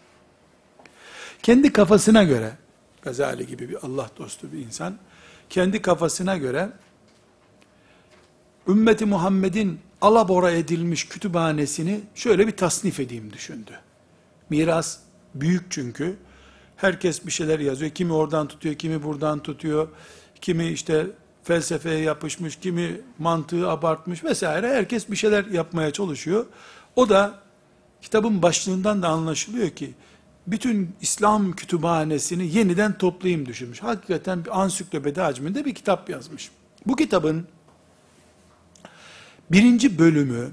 Kendi 1.44 1.74
kafasına 1.74 2.24
göre 2.24 2.54
Gazali 3.02 3.48
gibi 3.48 3.70
bir 3.70 3.78
Allah 3.84 4.10
dostu 4.18 4.54
bir 4.54 4.58
insan 4.58 4.98
kendi 5.50 5.82
kafasına 5.82 6.38
göre 6.38 6.70
ümmeti 8.68 9.06
Muhammed'in 9.06 9.80
alabora 10.02 10.52
edilmiş 10.52 11.08
kütüphanesini 11.08 12.02
şöyle 12.16 12.48
bir 12.48 12.52
tasnif 12.58 13.00
edeyim 13.00 13.34
düşündü. 13.34 13.72
Miras 14.50 14.98
büyük 15.36 15.72
çünkü. 15.72 16.18
Herkes 16.78 17.26
bir 17.26 17.32
şeyler 17.32 17.60
yazıyor. 17.60 17.92
Kimi 17.92 18.14
oradan 18.14 18.48
tutuyor, 18.48 18.76
kimi 18.76 19.04
buradan 19.04 19.44
tutuyor. 19.44 19.88
Kimi 20.42 20.68
işte 20.68 21.08
felsefeye 21.44 22.00
yapışmış, 22.00 22.56
kimi 22.56 23.02
mantığı 23.20 23.70
abartmış 23.70 24.24
vesaire. 24.24 24.68
Herkes 24.68 25.12
bir 25.12 25.16
şeyler 25.16 25.46
yapmaya 25.46 25.92
çalışıyor. 25.92 26.46
O 26.96 27.10
da 27.10 27.34
kitabın 28.02 28.42
başlığından 28.42 29.02
da 29.02 29.08
anlaşılıyor 29.08 29.70
ki 29.70 29.94
bütün 30.48 30.96
İslam 31.02 31.52
kütüphanesini 31.52 32.58
yeniden 32.58 32.98
toplayayım 32.98 33.46
düşünmüş. 33.46 33.84
Hakikaten 33.84 34.46
bir 34.46 34.62
ansiklopedi 34.62 35.22
hacminde 35.22 35.66
bir 35.66 35.76
kitap 35.76 36.10
yazmış. 36.10 36.52
Bu 36.86 36.96
kitabın 36.96 37.48
birinci 39.52 40.00
bölümü 40.00 40.52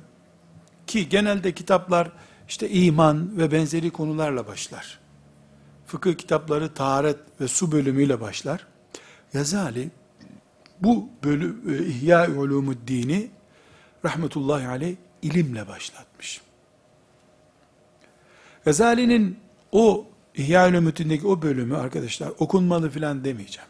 ki 0.87 1.09
genelde 1.09 1.53
kitaplar 1.53 2.11
işte 2.49 2.71
iman 2.71 3.39
ve 3.39 3.53
benzeri 3.53 3.91
konularla 3.91 4.47
başlar. 4.47 4.99
Fıkıh 5.87 6.15
kitapları 6.15 6.75
taharet 6.75 7.17
ve 7.41 7.49
su 7.49 7.73
bölümüyle 7.73 8.21
başlar. 8.21 8.67
Yazali 9.35 9.91
bu 10.81 11.09
bölüm 11.25 11.63
e, 11.71 11.87
İhya 11.87 12.31
Ulumuddin'i 12.31 13.31
rahmetullahi 14.05 14.69
aleyh 14.69 14.97
ilimle 15.23 15.69
başlatmış. 15.69 16.41
Gazali'nin 18.65 19.39
o 19.73 20.07
İhya 20.35 20.69
Ulumuddin'deki 20.69 21.27
o 21.27 21.43
bölümü 21.43 21.77
arkadaşlar 21.77 22.33
okunmalı 22.39 22.91
filan 22.91 23.25
demeyeceğim. 23.25 23.69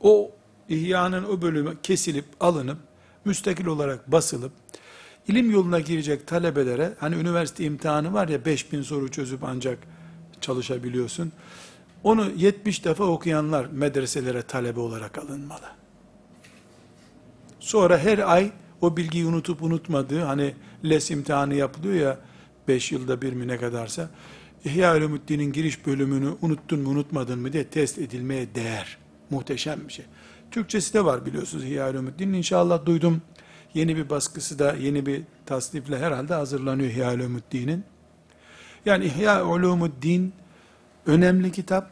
O 0.00 0.30
İhya'nın 0.68 1.24
o 1.24 1.42
bölümü 1.42 1.76
kesilip 1.82 2.24
alınıp 2.40 2.78
müstakil 3.24 3.66
olarak 3.66 4.12
basılıp 4.12 4.52
ilim 5.28 5.50
yoluna 5.50 5.80
girecek 5.80 6.26
talebelere, 6.26 6.94
hani 6.98 7.14
üniversite 7.14 7.64
imtihanı 7.64 8.12
var 8.12 8.28
ya 8.28 8.44
5000 8.44 8.82
soru 8.82 9.10
çözüp 9.10 9.44
ancak 9.44 9.78
çalışabiliyorsun. 10.40 11.32
Onu 12.04 12.30
70 12.36 12.84
defa 12.84 13.04
okuyanlar 13.04 13.66
medreselere 13.66 14.42
talebe 14.42 14.80
olarak 14.80 15.18
alınmalı. 15.18 15.66
Sonra 17.60 17.98
her 17.98 18.32
ay 18.32 18.50
o 18.80 18.96
bilgiyi 18.96 19.26
unutup 19.26 19.62
unutmadığı, 19.62 20.20
hani 20.20 20.54
les 20.84 21.10
imtihanı 21.10 21.54
yapılıyor 21.54 21.94
ya 21.94 22.18
5 22.68 22.92
yılda 22.92 23.22
bir 23.22 23.32
mi 23.32 23.48
ne 23.48 23.56
kadarsa, 23.56 24.10
İhya 24.64 24.96
Ulumuddin'in 24.96 25.52
giriş 25.52 25.86
bölümünü 25.86 26.34
unuttun 26.42 26.80
mu 26.80 26.90
unutmadın 26.90 27.38
mı 27.38 27.52
diye 27.52 27.64
test 27.64 27.98
edilmeye 27.98 28.54
değer. 28.54 28.98
Muhteşem 29.30 29.80
bir 29.88 29.92
şey. 29.92 30.04
Türkçesi 30.50 30.94
de 30.94 31.04
var 31.04 31.26
biliyorsunuz 31.26 31.64
İhya 31.64 31.90
Ulumuddin'in. 31.90 32.32
İnşallah 32.32 32.86
duydum 32.86 33.22
Yeni 33.74 33.96
bir 33.96 34.10
baskısı 34.10 34.58
da 34.58 34.74
yeni 34.80 35.06
bir 35.06 35.22
tasnifle 35.46 35.98
herhalde 35.98 36.34
hazırlanıyor 36.34 36.90
İhya 36.90 37.14
Ulumuddin'in. 37.14 37.84
Yani 38.86 39.04
İhya 39.04 39.46
Ulumuddin 39.46 40.32
önemli 41.08 41.52
kitap. 41.52 41.90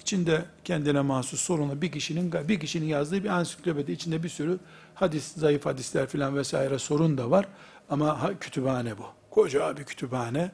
İçinde 0.00 0.44
kendine 0.64 1.00
mahsus 1.00 1.40
sorunlu 1.40 1.82
bir 1.82 1.92
kişinin 1.92 2.32
bir 2.32 2.60
kişinin 2.60 2.86
yazdığı 2.86 3.24
bir 3.24 3.28
ansiklopedi 3.28 3.92
içinde 3.92 4.22
bir 4.22 4.28
sürü 4.28 4.58
hadis, 4.94 5.32
zayıf 5.36 5.66
hadisler 5.66 6.06
filan 6.06 6.36
vesaire 6.36 6.78
sorun 6.78 7.18
da 7.18 7.30
var. 7.30 7.48
Ama 7.90 8.22
ha, 8.22 8.38
kütüphane 8.40 8.98
bu. 8.98 9.04
Koca 9.30 9.76
bir 9.76 9.84
kütüphane. 9.84 10.52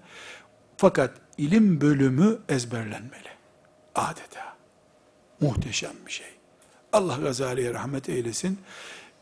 Fakat 0.76 1.10
ilim 1.38 1.80
bölümü 1.80 2.38
ezberlenmeli. 2.48 3.28
Adeta. 3.94 4.56
Muhteşem 5.40 5.94
bir 6.06 6.12
şey. 6.12 6.26
Allah 6.92 7.16
Gazali'ye 7.16 7.74
rahmet 7.74 8.08
eylesin 8.08 8.58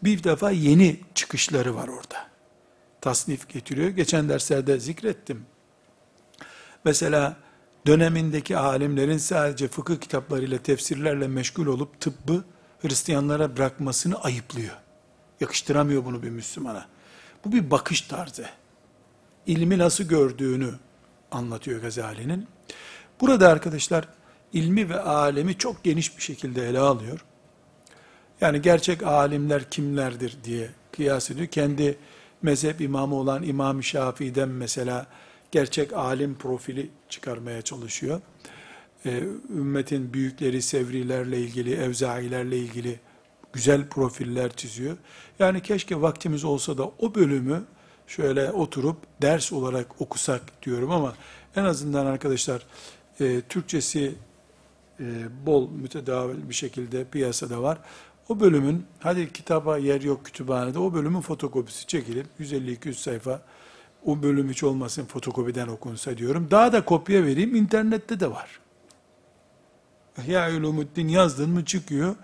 bir 0.02 0.24
defa 0.24 0.50
yeni 0.50 1.00
çıkışları 1.14 1.74
var 1.74 1.88
orada. 1.88 2.28
Tasnif 3.00 3.48
getiriyor. 3.48 3.88
Geçen 3.88 4.28
derslerde 4.28 4.80
zikrettim. 4.80 5.46
Mesela 6.84 7.36
dönemindeki 7.86 8.56
alimlerin 8.56 9.18
sadece 9.18 9.68
fıkıh 9.68 9.96
kitaplarıyla, 9.96 10.58
tefsirlerle 10.58 11.28
meşgul 11.28 11.66
olup 11.66 12.00
tıbbı 12.00 12.44
Hristiyanlara 12.82 13.56
bırakmasını 13.56 14.22
ayıplıyor. 14.22 14.76
Yakıştıramıyor 15.40 16.04
bunu 16.04 16.22
bir 16.22 16.30
Müslümana. 16.30 16.86
Bu 17.44 17.52
bir 17.52 17.70
bakış 17.70 18.00
tarzı. 18.00 18.46
İlmi 19.46 19.78
nasıl 19.78 20.04
gördüğünü 20.04 20.70
anlatıyor 21.30 21.82
Gazali'nin. 21.82 22.46
Burada 23.20 23.48
arkadaşlar 23.48 24.08
ilmi 24.52 24.88
ve 24.88 25.00
alemi 25.00 25.58
çok 25.58 25.84
geniş 25.84 26.16
bir 26.16 26.22
şekilde 26.22 26.68
ele 26.68 26.78
alıyor. 26.78 27.24
Yani 28.40 28.62
gerçek 28.62 29.02
alimler 29.02 29.70
kimlerdir 29.70 30.36
diye 30.44 30.70
kıyas 30.92 31.30
ediyor. 31.30 31.46
Kendi 31.46 31.98
mezhep 32.42 32.80
imamı 32.80 33.14
olan 33.14 33.42
İmam 33.42 33.82
Şafii'den 33.82 34.48
mesela 34.48 35.06
gerçek 35.52 35.92
alim 35.92 36.34
profili 36.34 36.90
çıkarmaya 37.08 37.62
çalışıyor. 37.62 38.20
Ee, 39.06 39.22
ümmetin 39.50 40.12
büyükleri 40.12 40.62
Sevrilerle 40.62 41.38
ilgili, 41.38 41.74
Evzailerle 41.74 42.58
ilgili 42.58 43.00
güzel 43.52 43.88
profiller 43.88 44.52
çiziyor. 44.52 44.96
Yani 45.38 45.62
keşke 45.62 46.00
vaktimiz 46.00 46.44
olsa 46.44 46.78
da 46.78 46.86
o 46.98 47.14
bölümü 47.14 47.64
şöyle 48.06 48.52
oturup 48.52 48.96
ders 49.22 49.52
olarak 49.52 50.00
okusak 50.00 50.62
diyorum 50.62 50.90
ama 50.90 51.14
en 51.56 51.64
azından 51.64 52.06
arkadaşlar 52.06 52.66
e, 53.20 53.40
Türkçesi 53.40 54.14
e, 55.00 55.04
bol 55.46 55.70
mütedavil 55.70 56.48
bir 56.48 56.54
şekilde 56.54 57.04
piyasada 57.04 57.62
var. 57.62 57.78
O 58.28 58.40
bölümün, 58.40 58.86
hadi 59.00 59.32
kitaba 59.32 59.78
yer 59.78 60.00
yok 60.00 60.24
kütüphanede, 60.24 60.78
o 60.78 60.94
bölümün 60.94 61.20
fotokopisi 61.20 61.86
çekilip 61.86 62.26
150-200 62.40 62.92
sayfa, 62.92 63.42
o 64.04 64.22
bölüm 64.22 64.50
hiç 64.50 64.62
olmasın 64.62 65.04
fotokopiden 65.04 65.68
okunsa 65.68 66.18
diyorum. 66.18 66.48
Daha 66.50 66.72
da 66.72 66.84
kopya 66.84 67.24
vereyim, 67.24 67.54
internette 67.54 68.20
de 68.20 68.30
var. 68.30 68.60
Ya 70.26 70.56
Ulumuddin 70.56 71.08
yazdın 71.08 71.50
mı 71.50 71.64
çıkıyor. 71.64 72.16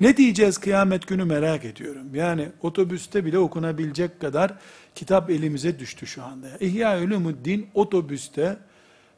Ne 0.00 0.16
diyeceğiz 0.16 0.58
kıyamet 0.58 1.06
günü 1.06 1.24
merak 1.24 1.64
ediyorum. 1.64 2.14
Yani 2.14 2.48
otobüste 2.62 3.24
bile 3.24 3.38
okunabilecek 3.38 4.20
kadar 4.20 4.54
kitap 4.94 5.30
elimize 5.30 5.78
düştü 5.78 6.06
şu 6.06 6.24
anda. 6.24 6.48
İhya 6.60 7.00
Ulumuddin 7.02 7.66
otobüste 7.74 8.56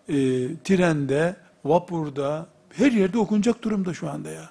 e, 0.08 0.14
trende, 0.64 1.36
vapurda, 1.64 2.46
her 2.72 2.92
yerde 2.92 3.18
okunacak 3.18 3.62
durumda 3.62 3.94
şu 3.94 4.10
anda 4.10 4.30
ya. 4.30 4.50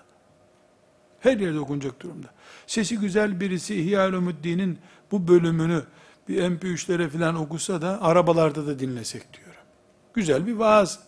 Her 1.19 1.37
yerde 1.37 1.59
okunacak 1.59 2.01
durumda. 2.01 2.27
Sesi 2.67 2.97
güzel 2.97 3.39
birisi 3.39 3.75
İhya 3.75 4.09
Ulumuddin'in 4.09 4.77
bu 5.11 5.27
bölümünü 5.27 5.83
bir 6.27 6.41
MP3'lere 6.41 7.09
falan 7.09 7.35
okusa 7.35 7.81
da 7.81 8.01
arabalarda 8.01 8.67
da 8.67 8.79
dinlesek 8.79 9.33
diyorum. 9.33 9.61
Güzel 10.13 10.47
bir 10.47 10.53
vaaz 10.53 10.99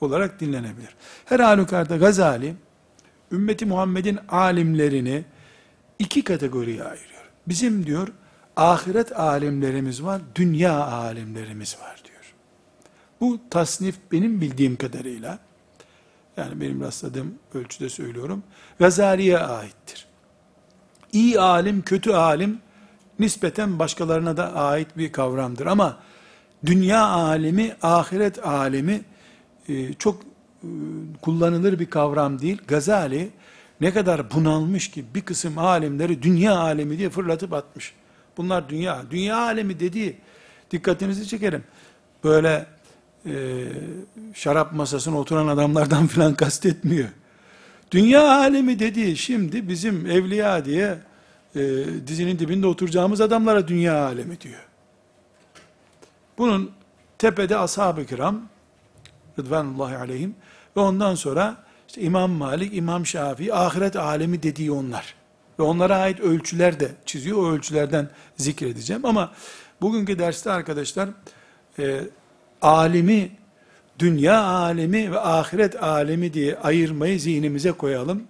olarak 0.00 0.40
dinlenebilir. 0.40 0.96
Her 1.24 1.40
halükarda 1.40 1.96
Gazali 1.96 2.54
ümmeti 3.32 3.66
Muhammed'in 3.66 4.18
alimlerini 4.28 5.24
iki 5.98 6.24
kategoriye 6.24 6.84
ayırıyor. 6.84 7.30
Bizim 7.48 7.86
diyor 7.86 8.08
ahiret 8.56 9.18
alimlerimiz 9.18 10.04
var, 10.04 10.22
dünya 10.34 10.86
alimlerimiz 10.86 11.76
var 11.80 12.02
diyor. 12.04 12.34
Bu 13.20 13.40
tasnif 13.50 13.96
benim 14.12 14.40
bildiğim 14.40 14.76
kadarıyla 14.76 15.38
yani 16.36 16.60
benim 16.60 16.80
rastladığım 16.80 17.34
ölçüde 17.54 17.88
söylüyorum. 17.88 18.42
Gazali'ye 18.78 19.38
aittir. 19.38 20.06
İyi 21.12 21.40
alim, 21.40 21.82
kötü 21.82 22.12
alim 22.12 22.58
nispeten 23.20 23.78
başkalarına 23.78 24.36
da 24.36 24.54
ait 24.54 24.88
bir 24.96 25.12
kavramdır. 25.12 25.66
Ama 25.66 25.98
dünya 26.66 27.06
alemi, 27.06 27.76
ahiret 27.82 28.46
alemi 28.46 29.00
e, 29.68 29.92
çok 29.92 30.22
e, 30.22 30.68
kullanılır 31.22 31.78
bir 31.78 31.90
kavram 31.90 32.40
değil. 32.40 32.58
Gazali 32.66 33.30
ne 33.80 33.92
kadar 33.92 34.30
bunalmış 34.30 34.90
ki 34.90 35.04
bir 35.14 35.20
kısım 35.20 35.58
alimleri 35.58 36.22
dünya 36.22 36.58
alemi 36.58 36.98
diye 36.98 37.10
fırlatıp 37.10 37.52
atmış. 37.52 37.94
Bunlar 38.36 38.68
dünya. 38.68 39.02
Dünya 39.10 39.36
alemi 39.36 39.80
dediği 39.80 40.16
dikkatinizi 40.70 41.28
çekerim. 41.28 41.64
Böyle 42.24 42.66
e, 43.26 43.32
şarap 44.34 44.72
masasına 44.72 45.18
oturan 45.18 45.48
adamlardan 45.48 46.06
filan 46.06 46.34
kastetmiyor. 46.34 47.08
Dünya 47.90 48.38
alemi 48.38 48.78
dediği 48.78 49.16
şimdi 49.16 49.68
bizim 49.68 50.06
evliya 50.06 50.64
diye 50.64 50.98
e, 51.54 51.60
dizinin 52.06 52.38
dibinde 52.38 52.66
oturacağımız 52.66 53.20
adamlara 53.20 53.68
dünya 53.68 54.04
alemi 54.04 54.40
diyor. 54.40 54.66
Bunun 56.38 56.70
tepede 57.18 57.56
ashab-ı 57.56 58.06
kiram 58.06 58.42
Rıdvanullahi 59.38 59.96
aleyhim 59.96 60.34
ve 60.76 60.80
ondan 60.80 61.14
sonra 61.14 61.56
işte 61.88 62.00
İmam 62.00 62.30
Malik, 62.30 62.76
İmam 62.76 63.06
Şafii 63.06 63.54
ahiret 63.54 63.96
alemi 63.96 64.42
dediği 64.42 64.72
onlar. 64.72 65.14
Ve 65.58 65.62
onlara 65.62 65.96
ait 65.96 66.20
ölçüler 66.20 66.80
de 66.80 66.90
çiziyor. 67.06 67.38
O 67.38 67.52
ölçülerden 67.52 68.08
zikredeceğim. 68.36 69.04
Ama 69.04 69.32
bugünkü 69.80 70.18
derste 70.18 70.50
arkadaşlar 70.50 71.08
e, 71.78 72.00
alimi, 72.62 73.30
dünya 73.98 74.42
alemi 74.42 75.12
ve 75.12 75.20
ahiret 75.20 75.82
alemi 75.82 76.34
diye 76.34 76.58
ayırmayı 76.58 77.20
zihnimize 77.20 77.72
koyalım. 77.72 78.22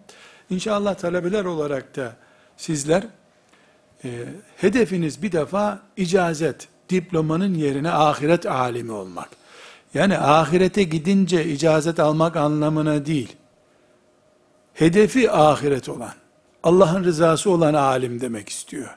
İnşallah 0.50 0.94
talebeler 0.94 1.44
olarak 1.44 1.96
da 1.96 2.16
sizler 2.60 3.02
e, 4.04 4.08
hedefiniz 4.56 5.22
bir 5.22 5.32
defa 5.32 5.82
icazet, 5.96 6.68
diplomanın 6.88 7.54
yerine 7.54 7.90
ahiret 7.90 8.46
alimi 8.46 8.92
olmak. 8.92 9.28
Yani 9.94 10.18
ahirete 10.18 10.82
gidince 10.82 11.44
icazet 11.44 12.00
almak 12.00 12.36
anlamına 12.36 13.06
değil. 13.06 13.36
Hedefi 14.74 15.30
ahiret 15.30 15.88
olan, 15.88 16.12
Allah'ın 16.62 17.04
rızası 17.04 17.50
olan 17.50 17.74
alim 17.74 18.20
demek 18.20 18.48
istiyor. 18.48 18.96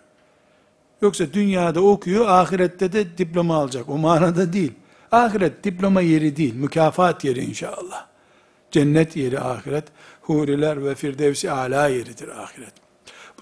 Yoksa 1.02 1.34
dünyada 1.34 1.82
okuyor, 1.82 2.28
ahirette 2.28 2.94
de 2.94 3.18
diploma 3.18 3.56
alacak. 3.56 3.90
O 3.90 3.98
manada 3.98 4.54
değil. 4.54 4.74
Ahiret 5.12 5.64
diploma 5.64 6.02
yeri 6.02 6.36
değil, 6.36 6.56
mükafat 6.56 7.24
yeri 7.24 7.46
inşallah. 7.46 8.06
Cennet 8.72 9.16
yeri 9.16 9.40
ahiret, 9.40 9.86
huriler 10.22 10.86
ve 10.86 10.96
firdevsi 10.96 11.52
ala 11.52 11.88
yeridir 11.88 12.28
ahiret. 12.28 12.83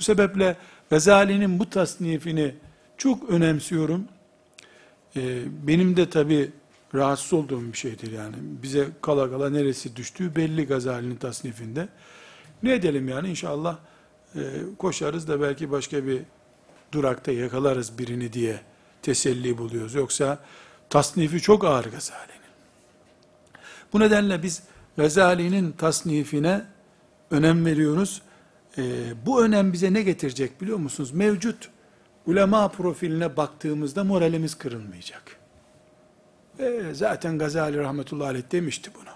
Bu 0.02 0.06
sebeple 0.06 0.58
Gazali'nin 0.90 1.60
bu 1.60 1.70
tasnifini 1.70 2.56
çok 2.98 3.30
önemsiyorum. 3.30 4.06
Ee, 5.16 5.40
benim 5.68 5.98
de 5.98 6.10
tabi 6.10 6.52
rahatsız 6.96 7.34
olduğum 7.34 7.74
bir 7.74 7.78
şeydir 7.78 8.12
yani. 8.12 8.36
Bize 8.40 8.88
kala 9.02 9.32
kala 9.32 9.50
neresi 9.50 9.96
düştüğü 9.96 10.36
belli 10.36 10.68
Gazali'nin 10.68 11.16
tasnifinde. 11.16 11.90
Ne 12.64 12.74
edelim 12.74 13.10
yani 13.10 13.30
inşallah 13.30 13.78
e, 14.36 14.40
koşarız 14.78 15.28
da 15.28 15.42
belki 15.42 15.72
başka 15.72 16.08
bir 16.08 16.22
durakta 16.92 17.32
yakalarız 17.32 17.98
birini 17.98 18.34
diye 18.34 18.62
teselli 19.02 19.58
buluyoruz. 19.58 19.94
Yoksa 19.94 20.40
tasnifi 20.90 21.42
çok 21.42 21.66
ağır 21.66 21.86
Gazali'nin. 21.86 22.52
Bu 23.94 24.00
nedenle 24.00 24.44
biz 24.44 24.64
Gazali'nin 24.98 25.72
tasnifine 25.72 26.62
önem 27.32 27.66
veriyoruz. 27.66 28.22
E, 28.78 28.82
bu 29.26 29.44
önem 29.44 29.74
bize 29.74 29.94
ne 29.94 30.02
getirecek 30.02 30.62
biliyor 30.62 30.78
musunuz? 30.78 31.12
Mevcut 31.12 31.70
ulema 32.26 32.68
profiline 32.68 33.38
baktığımızda 33.38 34.04
moralimiz 34.04 34.56
kırılmayacak. 34.56 35.38
E, 36.60 36.82
zaten 36.94 37.38
Gazali 37.38 37.78
rahmetullahi 37.78 38.30
aleyh 38.30 38.44
demişti 38.52 38.92
bunu. 38.96 39.14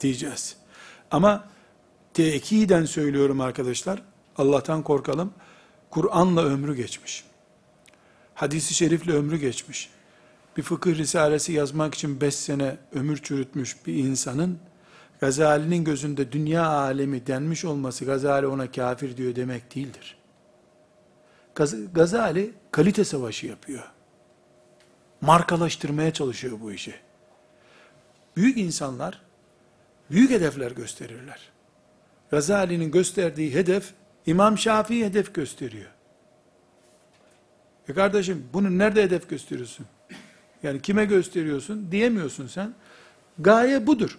Diyeceğiz. 0.00 0.56
Ama 1.10 1.44
tekiden 2.14 2.84
söylüyorum 2.84 3.40
arkadaşlar. 3.40 4.02
Allah'tan 4.36 4.82
korkalım. 4.82 5.32
Kur'an'la 5.90 6.44
ömrü 6.44 6.76
geçmiş. 6.76 7.24
Hadisi 8.34 8.74
şerifle 8.74 9.12
ömrü 9.12 9.36
geçmiş. 9.36 9.90
Bir 10.56 10.62
fıkıh 10.62 10.94
risalesi 10.94 11.52
yazmak 11.52 11.94
için 11.94 12.20
beş 12.20 12.34
sene 12.34 12.76
ömür 12.92 13.16
çürütmüş 13.16 13.86
bir 13.86 13.94
insanın 13.94 14.58
Gazali'nin 15.20 15.84
gözünde 15.84 16.32
dünya 16.32 16.66
alemi 16.66 17.26
denmiş 17.26 17.64
olması 17.64 18.04
Gazali 18.04 18.46
ona 18.46 18.72
kafir 18.72 19.16
diyor 19.16 19.36
demek 19.36 19.74
değildir. 19.74 20.16
Gazali 21.94 22.52
kalite 22.70 23.04
savaşı 23.04 23.46
yapıyor. 23.46 23.82
Markalaştırmaya 25.20 26.12
çalışıyor 26.12 26.60
bu 26.60 26.72
işi. 26.72 26.94
Büyük 28.36 28.58
insanlar 28.58 29.20
büyük 30.10 30.30
hedefler 30.30 30.70
gösterirler. 30.70 31.50
Gazali'nin 32.30 32.90
gösterdiği 32.90 33.54
hedef 33.54 33.92
İmam 34.26 34.58
Şafii 34.58 35.04
hedef 35.04 35.34
gösteriyor. 35.34 35.90
E 37.88 37.94
kardeşim 37.94 38.48
bunu 38.52 38.78
nerede 38.78 39.02
hedef 39.02 39.28
gösteriyorsun? 39.28 39.86
Yani 40.62 40.82
kime 40.82 41.04
gösteriyorsun 41.04 41.92
diyemiyorsun 41.92 42.46
sen. 42.46 42.74
Gaye 43.38 43.86
budur. 43.86 44.18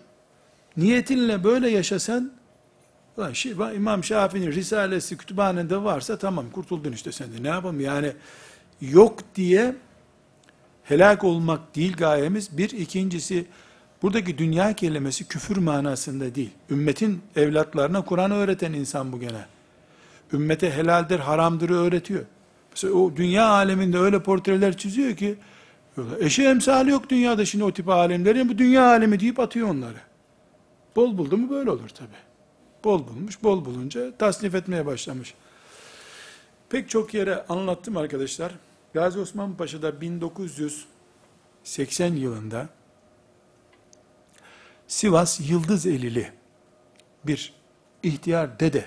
Niyetinle 0.77 1.43
böyle 1.43 1.69
yaşasan 1.69 2.31
İmam 3.75 4.03
Şafii'nin 4.03 4.51
Risalesi 4.51 5.17
kütüphanede 5.17 5.83
varsa 5.83 6.17
tamam 6.17 6.45
kurtuldun 6.51 6.91
işte 6.91 7.11
sen 7.11 7.27
de. 7.33 7.43
Ne 7.43 7.47
yapalım 7.47 7.79
yani 7.79 8.11
yok 8.81 9.19
diye 9.35 9.75
helak 10.83 11.23
olmak 11.23 11.75
değil 11.75 11.97
gayemiz. 11.97 12.57
Bir 12.57 12.69
ikincisi 12.69 13.45
buradaki 14.01 14.37
dünya 14.37 14.73
kelimesi 14.73 15.27
küfür 15.27 15.57
manasında 15.57 16.35
değil. 16.35 16.51
Ümmetin 16.69 17.21
evlatlarına 17.35 18.05
Kur'an 18.05 18.31
öğreten 18.31 18.73
insan 18.73 19.11
bu 19.11 19.19
gene. 19.19 19.45
Ümmete 20.33 20.71
helaldir, 20.71 21.19
haramdır 21.19 21.69
öğretiyor. 21.69 22.25
Mesela 22.71 22.93
o 22.93 23.15
dünya 23.15 23.45
aleminde 23.45 23.97
öyle 23.97 24.23
portreler 24.23 24.77
çiziyor 24.77 25.15
ki 25.15 25.35
eşi 26.19 26.43
emsali 26.43 26.89
yok 26.89 27.09
dünyada 27.09 27.45
şimdi 27.45 27.63
o 27.63 27.71
tip 27.71 27.89
alemlerin 27.89 28.49
bu 28.49 28.57
dünya 28.57 28.87
alemi 28.87 29.19
deyip 29.19 29.39
atıyor 29.39 29.69
onları. 29.69 30.10
Bol 30.95 31.17
buldu 31.17 31.37
mu 31.37 31.49
böyle 31.49 31.71
olur 31.71 31.89
tabi. 31.89 32.15
Bol 32.83 33.07
bulmuş, 33.07 33.43
bol 33.43 33.65
bulunca 33.65 34.17
tasnif 34.17 34.55
etmeye 34.55 34.85
başlamış. 34.85 35.33
Pek 36.69 36.89
çok 36.89 37.13
yere 37.13 37.45
anlattım 37.49 37.97
arkadaşlar. 37.97 38.51
Gazi 38.93 39.19
Osman 39.19 39.57
Paşa'da 39.57 40.01
1980 40.01 42.15
yılında 42.15 42.69
Sivas 44.87 45.49
Yıldız 45.49 45.85
Elili 45.85 46.31
bir 47.23 47.53
ihtiyar 48.03 48.59
dede 48.59 48.85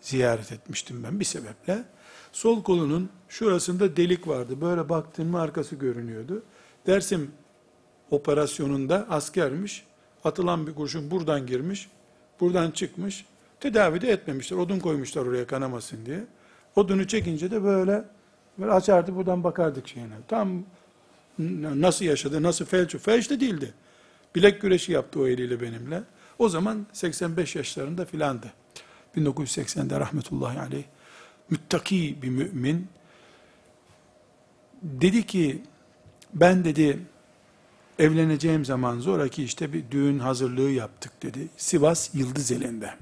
ziyaret 0.00 0.52
etmiştim 0.52 1.04
ben 1.04 1.20
bir 1.20 1.24
sebeple. 1.24 1.84
Sol 2.32 2.62
kolunun 2.62 3.10
şurasında 3.28 3.96
delik 3.96 4.28
vardı. 4.28 4.60
Böyle 4.60 4.88
baktığım 4.88 5.28
mı 5.28 5.40
arkası 5.40 5.76
görünüyordu. 5.76 6.42
Dersim 6.86 7.30
operasyonunda 8.10 9.06
askermiş. 9.10 9.84
Atılan 10.24 10.66
bir 10.66 10.74
kurşun 10.74 11.10
buradan 11.10 11.46
girmiş. 11.46 11.88
Buradan 12.40 12.70
çıkmış. 12.70 13.24
Tedavi 13.60 14.00
de 14.00 14.08
etmemişler. 14.08 14.56
Odun 14.56 14.78
koymuşlar 14.78 15.26
oraya 15.26 15.46
kanamasın 15.46 16.06
diye. 16.06 16.24
Odunu 16.76 17.06
çekince 17.06 17.50
de 17.50 17.64
böyle, 17.64 18.04
böyle 18.58 18.72
açardı 18.72 19.16
buradan 19.16 19.44
bakardık 19.44 19.88
şeyine. 19.88 20.14
Tam 20.28 20.62
nasıl 21.58 22.04
yaşadı, 22.04 22.42
nasıl 22.42 22.64
felç, 22.64 22.96
felç 22.96 23.30
de 23.30 23.40
değildi. 23.40 23.74
Bilek 24.34 24.60
güreşi 24.60 24.92
yaptı 24.92 25.20
o 25.20 25.26
eliyle 25.26 25.60
benimle. 25.60 26.02
O 26.38 26.48
zaman 26.48 26.86
85 26.92 27.56
yaşlarında 27.56 28.04
filandı. 28.04 28.52
1980'de 29.16 30.00
rahmetullahi 30.00 30.60
aleyh. 30.60 30.84
Müttaki 31.50 32.18
bir 32.22 32.28
mümin. 32.28 32.86
Dedi 34.82 35.26
ki, 35.26 35.62
ben 36.34 36.64
dedi, 36.64 36.98
evleneceğim 37.98 38.64
zaman 38.64 39.00
zoraki 39.00 39.44
işte 39.44 39.72
bir 39.72 39.90
düğün 39.90 40.18
hazırlığı 40.18 40.70
yaptık 40.70 41.22
dedi. 41.22 41.48
Sivas 41.56 42.14
Yıldız 42.14 42.52
elinde. 42.52 42.94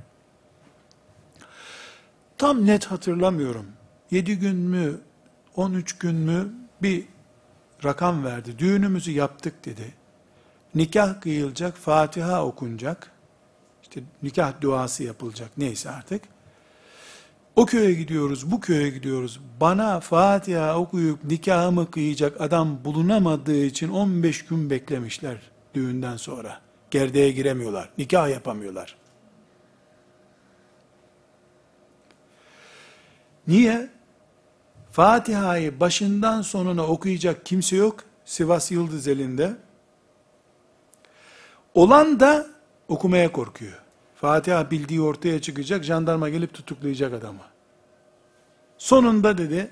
Tam 2.39 2.67
net 2.67 2.85
hatırlamıyorum. 2.87 3.67
7 4.11 4.39
gün 4.39 4.57
mü, 4.57 5.01
13 5.57 5.99
gün 5.99 6.15
mü 6.15 6.53
bir 6.83 7.05
rakam 7.85 8.25
verdi. 8.25 8.59
Düğünümüzü 8.59 9.11
yaptık 9.11 9.65
dedi. 9.65 9.95
Nikah 10.75 11.21
kıyılacak, 11.21 11.77
Fatiha 11.77 12.45
okunacak. 12.45 13.11
İşte 13.83 14.01
nikah 14.23 14.61
duası 14.61 15.05
yapılacak 15.05 15.51
neyse 15.57 15.91
artık. 15.91 16.23
O 17.57 17.67
köye 17.67 17.95
gidiyoruz, 17.95 18.51
bu 18.51 18.61
köye 18.61 18.91
gidiyoruz. 18.91 19.41
Bana 19.61 20.01
Fatiha 20.01 20.79
okuyup 20.79 21.25
nikahımı 21.25 21.91
kıyacak 21.91 22.41
adam 22.41 22.85
bulunamadığı 22.85 23.65
için 23.65 23.89
15 23.89 24.47
gün 24.47 24.71
beklemişler 24.71 25.37
düğünden 25.75 26.17
sonra. 26.17 26.61
Gerdeğe 26.91 27.31
giremiyorlar, 27.31 27.91
nikah 27.99 28.31
yapamıyorlar. 28.31 28.97
Niye? 33.47 33.91
Fatiha'yı 34.91 35.81
başından 35.81 36.43
sonuna 36.43 36.87
okuyacak 36.87 37.47
kimse 37.47 37.77
yok. 37.77 38.05
Sivas 38.25 38.71
Yıldız 38.71 39.09
elinde. 39.09 39.57
Olan 41.75 42.21
da 42.21 42.47
okumaya 42.89 43.33
korkuyor. 43.33 43.82
Fatiha 44.23 44.71
bildiği 44.71 45.01
ortaya 45.01 45.41
çıkacak, 45.41 45.85
jandarma 45.85 46.29
gelip 46.29 46.55
tutuklayacak 46.55 47.15
adamı. 47.15 47.43
Sonunda 48.79 49.39
dedi, 49.39 49.71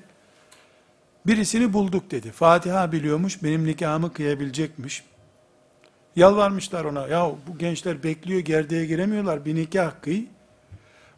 birisini 1.26 1.72
bulduk 1.72 2.10
dedi. 2.10 2.30
Fatiha 2.30 2.92
biliyormuş, 2.92 3.42
benim 3.42 3.66
nikahımı 3.66 4.12
kıyabilecekmiş. 4.12 5.04
Yalvarmışlar 6.16 6.84
ona, 6.84 7.08
ya 7.08 7.30
bu 7.46 7.58
gençler 7.58 8.02
bekliyor, 8.02 8.40
gerdeğe 8.40 8.86
giremiyorlar, 8.86 9.44
bir 9.44 9.54
nikah 9.54 9.92
kıy. 10.02 10.24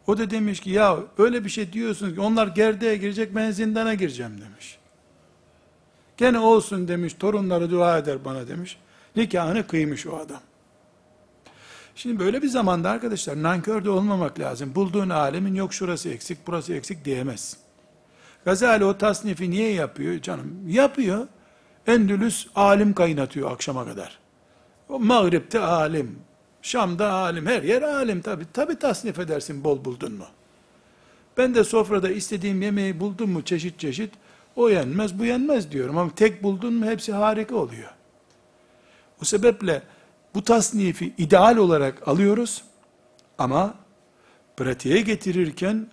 O 0.07 0.17
da 0.17 0.29
demiş 0.29 0.59
ki, 0.59 0.69
ya 0.69 0.99
öyle 1.17 1.45
bir 1.45 1.49
şey 1.49 1.73
diyorsunuz 1.73 2.15
ki, 2.15 2.21
onlar 2.21 2.47
gerdeğe 2.47 2.97
girecek, 2.97 3.35
ben 3.35 3.51
zindana 3.51 3.93
gireceğim 3.93 4.41
demiş. 4.41 4.77
Gene 6.17 6.39
olsun 6.39 6.87
demiş, 6.87 7.13
torunları 7.13 7.71
dua 7.71 7.97
eder 7.97 8.25
bana 8.25 8.47
demiş. 8.47 8.77
Nikahını 9.15 9.67
kıymış 9.67 10.07
o 10.07 10.17
adam. 10.17 10.41
Şimdi 11.95 12.19
böyle 12.19 12.41
bir 12.41 12.47
zamanda 12.47 12.89
arkadaşlar 12.89 13.43
nankör 13.43 13.85
de 13.85 13.89
olmamak 13.89 14.39
lazım. 14.39 14.75
Bulduğun 14.75 15.09
alemin 15.09 15.55
yok 15.55 15.73
şurası 15.73 16.09
eksik, 16.09 16.37
burası 16.47 16.73
eksik 16.73 17.05
diyemez. 17.05 17.57
Gazali 18.45 18.85
o 18.85 18.97
tasnifi 18.97 19.51
niye 19.51 19.73
yapıyor 19.73 20.21
canım? 20.21 20.63
Yapıyor. 20.67 21.27
Endülüs 21.87 22.47
alim 22.55 22.93
kaynatıyor 22.93 23.51
akşama 23.51 23.85
kadar. 23.85 24.19
O 24.89 24.99
Mağrib'de 24.99 25.59
alim, 25.59 26.19
Şam'da 26.61 27.11
alim, 27.11 27.45
her 27.45 27.63
yer 27.63 27.81
alim 27.81 28.21
tabi. 28.21 28.45
Tabi 28.53 28.79
tasnif 28.79 29.19
edersin 29.19 29.63
bol 29.63 29.85
buldun 29.85 30.13
mu? 30.13 30.25
Ben 31.37 31.55
de 31.55 31.63
sofrada 31.63 32.09
istediğim 32.09 32.61
yemeği 32.61 32.99
buldum 32.99 33.31
mu 33.31 33.41
çeşit 33.41 33.79
çeşit, 33.79 34.13
o 34.55 34.69
yenmez 34.69 35.19
bu 35.19 35.25
yenmez 35.25 35.71
diyorum. 35.71 35.97
Ama 35.97 36.15
tek 36.15 36.43
buldun 36.43 36.73
mu 36.73 36.85
hepsi 36.85 37.13
harika 37.13 37.55
oluyor. 37.55 37.89
O 39.21 39.25
sebeple 39.25 39.81
bu 40.35 40.43
tasnifi 40.43 41.13
ideal 41.17 41.57
olarak 41.57 42.07
alıyoruz 42.07 42.63
ama 43.37 43.73
pratiğe 44.57 45.01
getirirken 45.01 45.87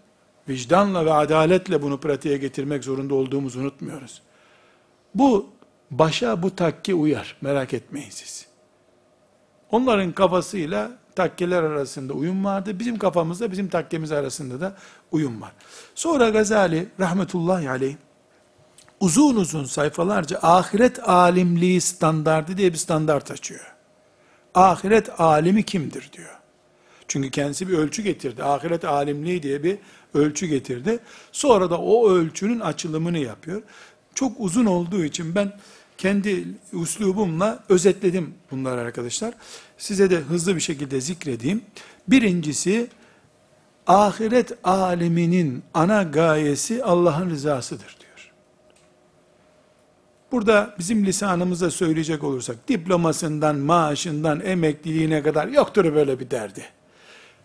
vicdanla 0.49 1.07
ve 1.07 1.13
adaletle 1.13 1.83
bunu 1.83 2.01
pratiğe 2.01 2.37
getirmek 2.37 2.85
zorunda 2.85 3.15
olduğumuzu 3.15 3.61
unutmuyoruz. 3.61 4.23
Bu 5.15 5.51
başa 5.91 6.43
bu 6.43 6.57
takke 6.57 6.95
uyar. 6.95 7.37
Merak 7.41 7.75
etmeyin 7.75 8.11
siz. 8.11 8.47
Onların 9.71 10.13
kafasıyla 10.13 10.91
takkeler 11.17 11.63
arasında 11.63 12.13
uyum 12.13 12.45
vardı. 12.45 12.79
Bizim 12.79 12.99
kafamızda 12.99 13.53
bizim 13.53 13.69
takkemiz 13.69 14.13
arasında 14.13 14.61
da 14.61 14.77
uyum 15.13 15.41
var. 15.41 15.53
Sonra 15.95 16.29
Gazali 16.29 16.89
rahmetullahi 17.01 17.71
aleyh 17.71 17.95
uzun 19.01 19.37
uzun 19.37 19.65
sayfalarca 19.65 20.39
ahiret 20.43 21.09
alimliği 21.09 21.81
standardı 21.81 22.57
diye 22.57 22.73
bir 22.73 22.79
standart 22.79 23.31
açıyor. 23.31 23.75
Ahiret 24.55 25.21
alimi 25.21 25.63
kimdir 25.63 26.11
diyor. 26.13 26.41
Çünkü 27.09 27.31
kendisi 27.31 27.69
bir 27.69 27.79
ölçü 27.79 28.03
getirdi. 28.03 28.45
Ahiret 28.45 28.85
alimliği 28.85 29.43
diye 29.43 29.63
bir 29.63 29.79
ölçü 30.15 30.47
getirdi. 30.47 30.99
Sonra 31.33 31.71
da 31.71 31.81
o 31.81 32.11
ölçünün 32.11 32.61
açılımını 32.61 33.19
yapıyor. 33.19 33.63
Çok 34.15 34.33
uzun 34.39 34.67
olduğu 34.67 35.05
için 35.05 35.35
ben 35.35 35.53
kendi 35.99 36.45
üslubumla 36.73 37.65
özetledim 37.69 38.35
bunları 38.51 38.81
arkadaşlar. 38.81 39.35
Size 39.79 40.11
de 40.11 40.17
hızlı 40.17 40.57
bir 40.57 40.61
şekilde 40.61 41.01
zikredeyim. 41.01 41.63
Birincisi, 42.09 42.89
ahiret 43.87 44.53
aleminin 44.65 45.63
ana 45.75 46.03
gayesi 46.03 46.85
Allah'ın 46.85 47.31
rızasıdır. 47.31 48.00
Burada 50.33 50.75
bizim 50.79 51.07
lisanımızda 51.07 51.71
söyleyecek 51.71 52.25
olursak, 52.25 52.69
diplomasından, 52.69 53.57
maaşından, 53.57 54.41
emekliliğine 54.41 55.23
kadar 55.23 55.49
yoktur 55.49 55.95
böyle 55.95 56.21
bir 56.21 56.31
derdi. 56.31 56.65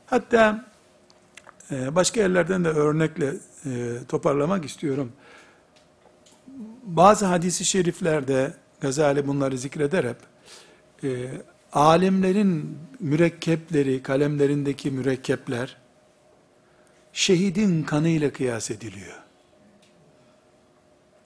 Hatta 0.05 0.65
e, 1.71 1.95
başka 1.95 2.21
yerlerden 2.21 2.65
de 2.65 2.69
örnekle 2.69 3.33
e, 3.65 3.69
toparlamak 4.07 4.65
istiyorum. 4.65 5.11
Bazı 6.83 7.25
hadisi 7.25 7.65
şeriflerde 7.65 8.53
Gazali 8.81 9.27
bunları 9.27 9.57
zikreder 9.57 10.03
hep. 10.03 10.17
E, 11.03 11.31
alimlerin 11.73 12.77
mürekkepleri, 12.99 14.03
kalemlerindeki 14.03 14.91
mürekkepler 14.91 15.77
şehidin 17.13 17.83
kanıyla 17.83 18.33
kıyas 18.33 18.71
ediliyor. 18.71 19.24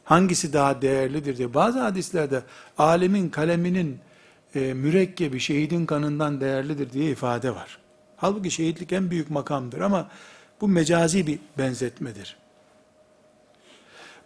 Hangisi 0.09 0.53
daha 0.53 0.81
değerlidir 0.81 1.37
diye. 1.37 1.53
Bazı 1.53 1.79
hadislerde 1.79 2.43
alemin 2.77 3.29
kaleminin 3.29 3.99
e, 4.55 4.73
mürekkebi 4.73 5.39
şehidin 5.39 5.85
kanından 5.85 6.41
değerlidir 6.41 6.93
diye 6.93 7.11
ifade 7.11 7.55
var. 7.55 7.79
Halbuki 8.17 8.51
şehitlik 8.51 8.93
en 8.93 9.11
büyük 9.11 9.29
makamdır 9.29 9.79
ama 9.79 10.09
bu 10.61 10.67
mecazi 10.67 11.27
bir 11.27 11.39
benzetmedir. 11.57 12.37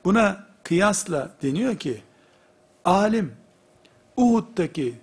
Buna 0.06 0.48
kıyasla 0.64 1.32
deniyor 1.42 1.76
ki, 1.76 2.02
alim, 2.86 3.34
Uhud'daki 4.18 4.96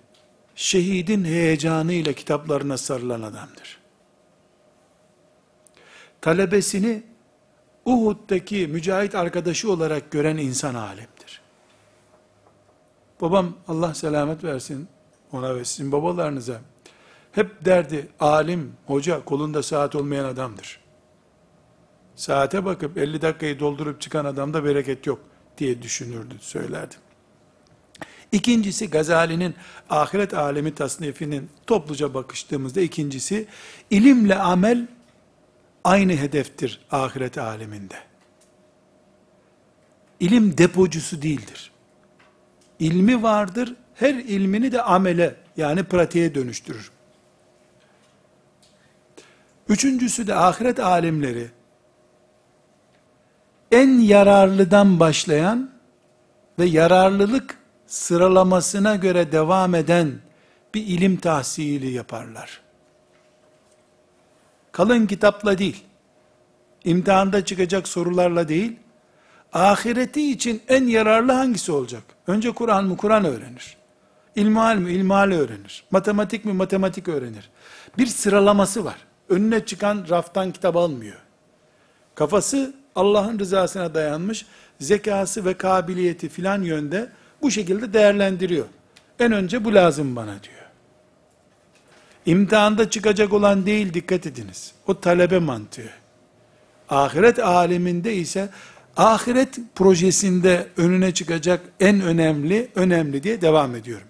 şehidin 0.55 1.25
heyecanıyla 1.25 2.13
kitaplarına 2.13 2.77
sarılan 2.77 3.21
adamdır. 3.21 3.79
Talebesini 6.21 7.03
Uhud'daki 7.85 8.67
mücahit 8.67 9.15
arkadaşı 9.15 9.71
olarak 9.71 10.11
gören 10.11 10.37
insan 10.37 10.75
alimdir. 10.75 11.41
Babam 13.21 13.53
Allah 13.67 13.93
selamet 13.93 14.43
versin 14.43 14.87
ona 15.31 15.55
ve 15.55 15.65
sizin 15.65 15.91
babalarınıza 15.91 16.61
hep 17.31 17.65
derdi 17.65 18.07
alim, 18.19 18.73
hoca 18.87 19.25
kolunda 19.25 19.63
saat 19.63 19.95
olmayan 19.95 20.25
adamdır. 20.25 20.79
Saate 22.15 22.65
bakıp 22.65 22.97
50 22.97 23.21
dakikayı 23.21 23.59
doldurup 23.59 24.01
çıkan 24.01 24.25
adamda 24.25 24.63
bereket 24.63 25.07
yok 25.07 25.19
diye 25.57 25.81
düşünürdü, 25.81 26.35
söylerdi. 26.39 26.95
İkincisi 28.31 28.89
Gazali'nin 28.89 29.55
ahiret 29.89 30.33
alemi 30.33 30.75
tasnifinin 30.75 31.49
topluca 31.67 32.13
bakıştığımızda 32.13 32.81
ikincisi 32.81 33.47
ilimle 33.89 34.35
amel 34.35 34.87
aynı 35.83 36.13
hedeftir 36.13 36.79
ahiret 36.91 37.37
aleminde. 37.37 37.95
İlim 40.19 40.57
depocusu 40.57 41.21
değildir. 41.21 41.71
İlmi 42.79 43.23
vardır, 43.23 43.75
her 43.95 44.13
ilmini 44.13 44.71
de 44.71 44.81
amele 44.81 45.35
yani 45.57 45.83
pratiğe 45.83 46.35
dönüştürür. 46.35 46.91
Üçüncüsü 49.69 50.27
de 50.27 50.35
ahiret 50.35 50.79
alimleri 50.79 51.51
en 53.71 53.99
yararlıdan 53.99 54.99
başlayan 54.99 55.71
ve 56.59 56.65
yararlılık 56.65 57.57
sıralamasına 57.87 58.95
göre 58.95 59.31
devam 59.31 59.75
eden 59.75 60.11
bir 60.73 60.87
ilim 60.87 61.17
tahsili 61.17 61.91
yaparlar. 61.91 62.61
Kalın 64.71 65.07
kitapla 65.07 65.57
değil, 65.57 65.83
imtihanda 66.83 67.45
çıkacak 67.45 67.87
sorularla 67.87 68.47
değil, 68.47 68.75
ahireti 69.53 70.31
için 70.31 70.61
en 70.67 70.87
yararlı 70.87 71.31
hangisi 71.31 71.71
olacak? 71.71 72.03
Önce 72.27 72.51
Kur'an 72.51 72.85
mı? 72.85 72.97
Kur'an 72.97 73.25
öğrenir. 73.25 73.77
İlmihal 74.35 74.77
mi? 74.77 74.91
İlmihal 74.91 75.31
öğrenir. 75.31 75.83
Matematik 75.91 76.45
mi? 76.45 76.53
Matematik 76.53 77.07
öğrenir. 77.07 77.49
Bir 77.97 78.07
sıralaması 78.07 78.85
var. 78.85 78.97
Önüne 79.29 79.65
çıkan 79.65 80.05
raftan 80.09 80.51
kitap 80.51 80.75
almıyor. 80.75 81.17
Kafası 82.15 82.73
Allah'ın 82.95 83.39
rızasına 83.39 83.93
dayanmış, 83.93 84.45
zekası 84.79 85.45
ve 85.45 85.53
kabiliyeti 85.53 86.29
filan 86.29 86.61
yönde 86.61 87.09
bu 87.41 87.51
şekilde 87.51 87.93
değerlendiriyor. 87.93 88.65
En 89.19 89.31
önce 89.31 89.65
bu 89.65 89.73
lazım 89.73 90.15
bana 90.15 90.43
diyor. 90.43 90.61
İmtihanda 92.25 92.89
çıkacak 92.89 93.33
olan 93.33 93.65
değil 93.65 93.93
dikkat 93.93 94.27
ediniz. 94.27 94.73
O 94.87 94.99
talebe 94.99 95.39
mantığı. 95.39 95.89
Ahiret 96.89 97.39
aleminde 97.39 98.15
ise 98.15 98.49
ahiret 98.97 99.59
projesinde 99.75 100.67
önüne 100.77 101.13
çıkacak 101.13 101.61
en 101.79 102.01
önemli, 102.01 102.71
önemli 102.75 103.23
diye 103.23 103.41
devam 103.41 103.75
ediyorum. 103.75 104.07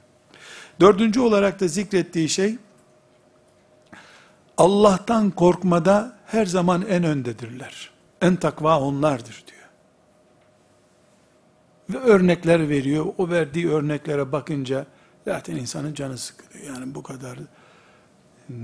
Dördüncü 0.79 1.19
olarak 1.19 1.59
da 1.59 1.67
zikrettiği 1.67 2.29
şey, 2.29 2.57
Allah'tan 4.57 5.31
korkmada 5.31 6.17
her 6.25 6.45
zaman 6.45 6.85
en 6.89 7.03
öndedirler. 7.03 7.89
En 8.21 8.35
takva 8.35 8.79
onlardır 8.79 9.43
diyor. 9.47 9.69
Ve 11.89 11.97
örnekler 11.97 12.69
veriyor. 12.69 13.05
O 13.17 13.29
verdiği 13.29 13.69
örneklere 13.69 14.31
bakınca 14.31 14.85
zaten 15.25 15.55
insanın 15.55 15.93
canı 15.93 16.17
sıkılıyor. 16.17 16.65
Yani 16.65 16.95
bu 16.95 17.03
kadar 17.03 17.37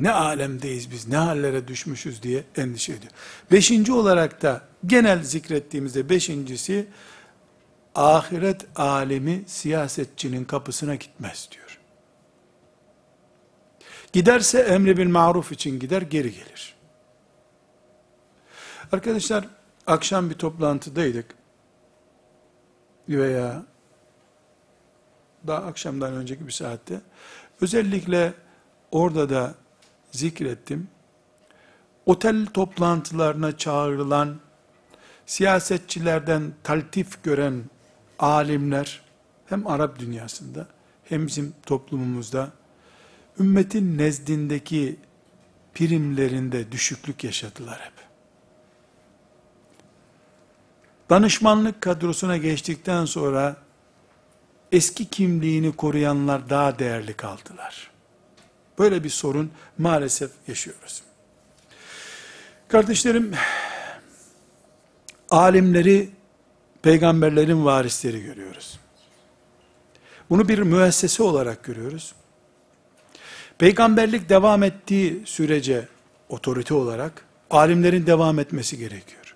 ne 0.02 0.12
alemdeyiz 0.12 0.92
biz, 0.92 1.08
ne 1.08 1.18
hallere 1.18 1.68
düşmüşüz 1.68 2.24
diye 2.24 2.44
endişe 2.56 2.94
ediyor. 2.94 3.12
Beşinci 3.52 3.94
olarak 3.94 4.42
da 4.42 4.62
genel 4.86 5.24
zikrettiğimizde 5.24 6.10
beşincisi, 6.10 6.88
ahiret 7.96 8.66
alemi 8.76 9.44
siyasetçinin 9.48 10.46
kapısına 10.46 10.96
gitmez 10.96 11.50
diyor. 11.52 11.80
Giderse 14.14 14.60
emri 14.60 14.98
bil 14.98 15.08
maruf 15.08 15.52
için 15.52 15.80
gider, 15.80 16.02
geri 16.02 16.32
gelir. 16.32 16.76
Arkadaşlar, 18.92 19.48
akşam 19.88 20.30
bir 20.30 20.36
toplantıdaydık. 20.36 21.36
Veya 23.10 23.64
daha 25.48 25.58
akşamdan 25.58 26.14
önceki 26.14 26.48
bir 26.48 26.52
saatte. 26.52 27.02
Özellikle 27.62 28.34
orada 28.92 29.30
da 29.30 29.56
zikrettim. 30.18 30.88
Otel 32.06 32.46
toplantılarına 32.46 33.58
çağrılan 33.58 34.40
siyasetçilerden 35.26 36.54
taltif 36.64 37.24
gören 37.24 37.64
alimler 38.20 39.02
hem 39.46 39.68
Arap 39.68 40.00
dünyasında 40.00 40.68
hem 41.04 41.28
bizim 41.28 41.54
toplumumuzda 41.66 42.50
ümmetin 43.40 43.98
nezdindeki 43.98 45.00
primlerinde 45.74 46.72
düşüklük 46.72 47.24
yaşadılar 47.24 47.80
hep. 47.80 47.94
Danışmanlık 51.10 51.82
kadrosuna 51.82 52.38
geçtikten 52.38 53.06
sonra 53.06 53.56
eski 54.72 55.06
kimliğini 55.06 55.76
koruyanlar 55.76 56.50
daha 56.50 56.80
değerli 56.80 57.14
kaldılar. 57.14 57.97
Böyle 58.80 59.04
bir 59.04 59.10
sorun 59.10 59.52
maalesef 59.78 60.32
yaşıyoruz. 60.48 61.02
Kardeşlerim, 62.68 63.34
alimleri 65.30 66.10
peygamberlerin 66.82 67.66
varisleri 67.66 68.24
görüyoruz. 68.24 68.80
Bunu 70.30 70.48
bir 70.48 70.60
müessese 70.60 71.24
olarak 71.24 71.64
görüyoruz. 71.64 72.14
Peygamberlik 73.58 74.30
devam 74.30 74.64
ettiği 74.64 75.24
sürece 75.26 75.88
otorite 76.30 76.74
olarak 76.74 77.26
alimlerin 77.50 78.06
devam 78.06 78.40
etmesi 78.40 78.78
gerekiyor. 78.78 79.27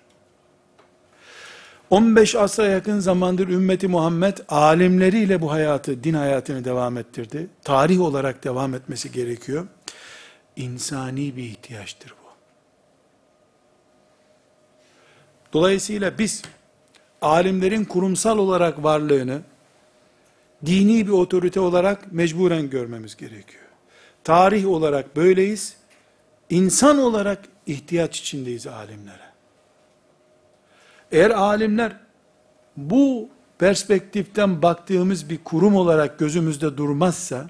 15 1.92 2.34
asra 2.34 2.66
yakın 2.66 2.98
zamandır 2.98 3.48
ümmeti 3.48 3.88
Muhammed 3.88 4.38
alimleriyle 4.48 5.40
bu 5.40 5.52
hayatı, 5.52 6.04
din 6.04 6.14
hayatını 6.14 6.64
devam 6.64 6.98
ettirdi. 6.98 7.46
Tarih 7.64 8.00
olarak 8.00 8.44
devam 8.44 8.74
etmesi 8.74 9.12
gerekiyor. 9.12 9.66
İnsani 10.56 11.36
bir 11.36 11.42
ihtiyaçtır 11.42 12.10
bu. 12.10 12.28
Dolayısıyla 15.52 16.18
biz 16.18 16.42
alimlerin 17.22 17.84
kurumsal 17.84 18.38
olarak 18.38 18.82
varlığını 18.82 19.42
dini 20.66 21.06
bir 21.06 21.12
otorite 21.12 21.60
olarak 21.60 22.12
mecburen 22.12 22.70
görmemiz 22.70 23.16
gerekiyor. 23.16 23.64
Tarih 24.24 24.68
olarak 24.68 25.16
böyleyiz. 25.16 25.76
İnsan 26.50 26.98
olarak 26.98 27.38
ihtiyaç 27.66 28.20
içindeyiz 28.20 28.66
alimlere. 28.66 29.31
Eğer 31.11 31.29
alimler 31.31 31.95
bu 32.77 33.29
perspektiften 33.59 34.61
baktığımız 34.61 35.29
bir 35.29 35.43
kurum 35.43 35.75
olarak 35.75 36.19
gözümüzde 36.19 36.77
durmazsa, 36.77 37.49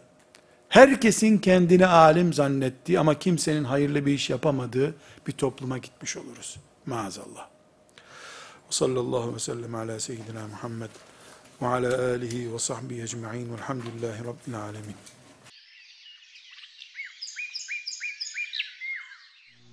herkesin 0.70 1.38
kendini 1.38 1.88
alim 1.88 2.34
zannettiği 2.34 3.00
ama 3.00 3.20
kimsenin 3.20 3.64
hayırlı 3.64 4.06
bir 4.06 4.14
iş 4.14 4.30
yapamadığı 4.30 4.96
bir 5.28 5.32
topluma 5.32 5.78
gitmiş 5.78 6.18
oluruz. 6.18 6.58
Maazallah. 6.86 7.48
Sallallahu 8.70 9.18
aleyhi 9.18 9.36
ve 9.36 9.40
sellem 9.40 9.76
ala 9.76 10.00
seyyidina 10.00 10.48
Muhammed 10.48 10.90
ve 11.62 11.68
ala 11.68 12.12
alihi 12.12 12.54
ve 12.54 12.60
sahbihi 12.60 13.02
ecma'in 13.02 13.54
velhamdülillahi 13.54 14.24
rabbil 14.26 14.60
alemin. 14.60 14.96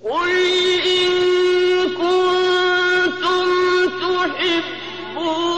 قل 0.05 0.31
إن 0.97 1.11
كنتم 1.99 2.38
تحبون 4.29 5.58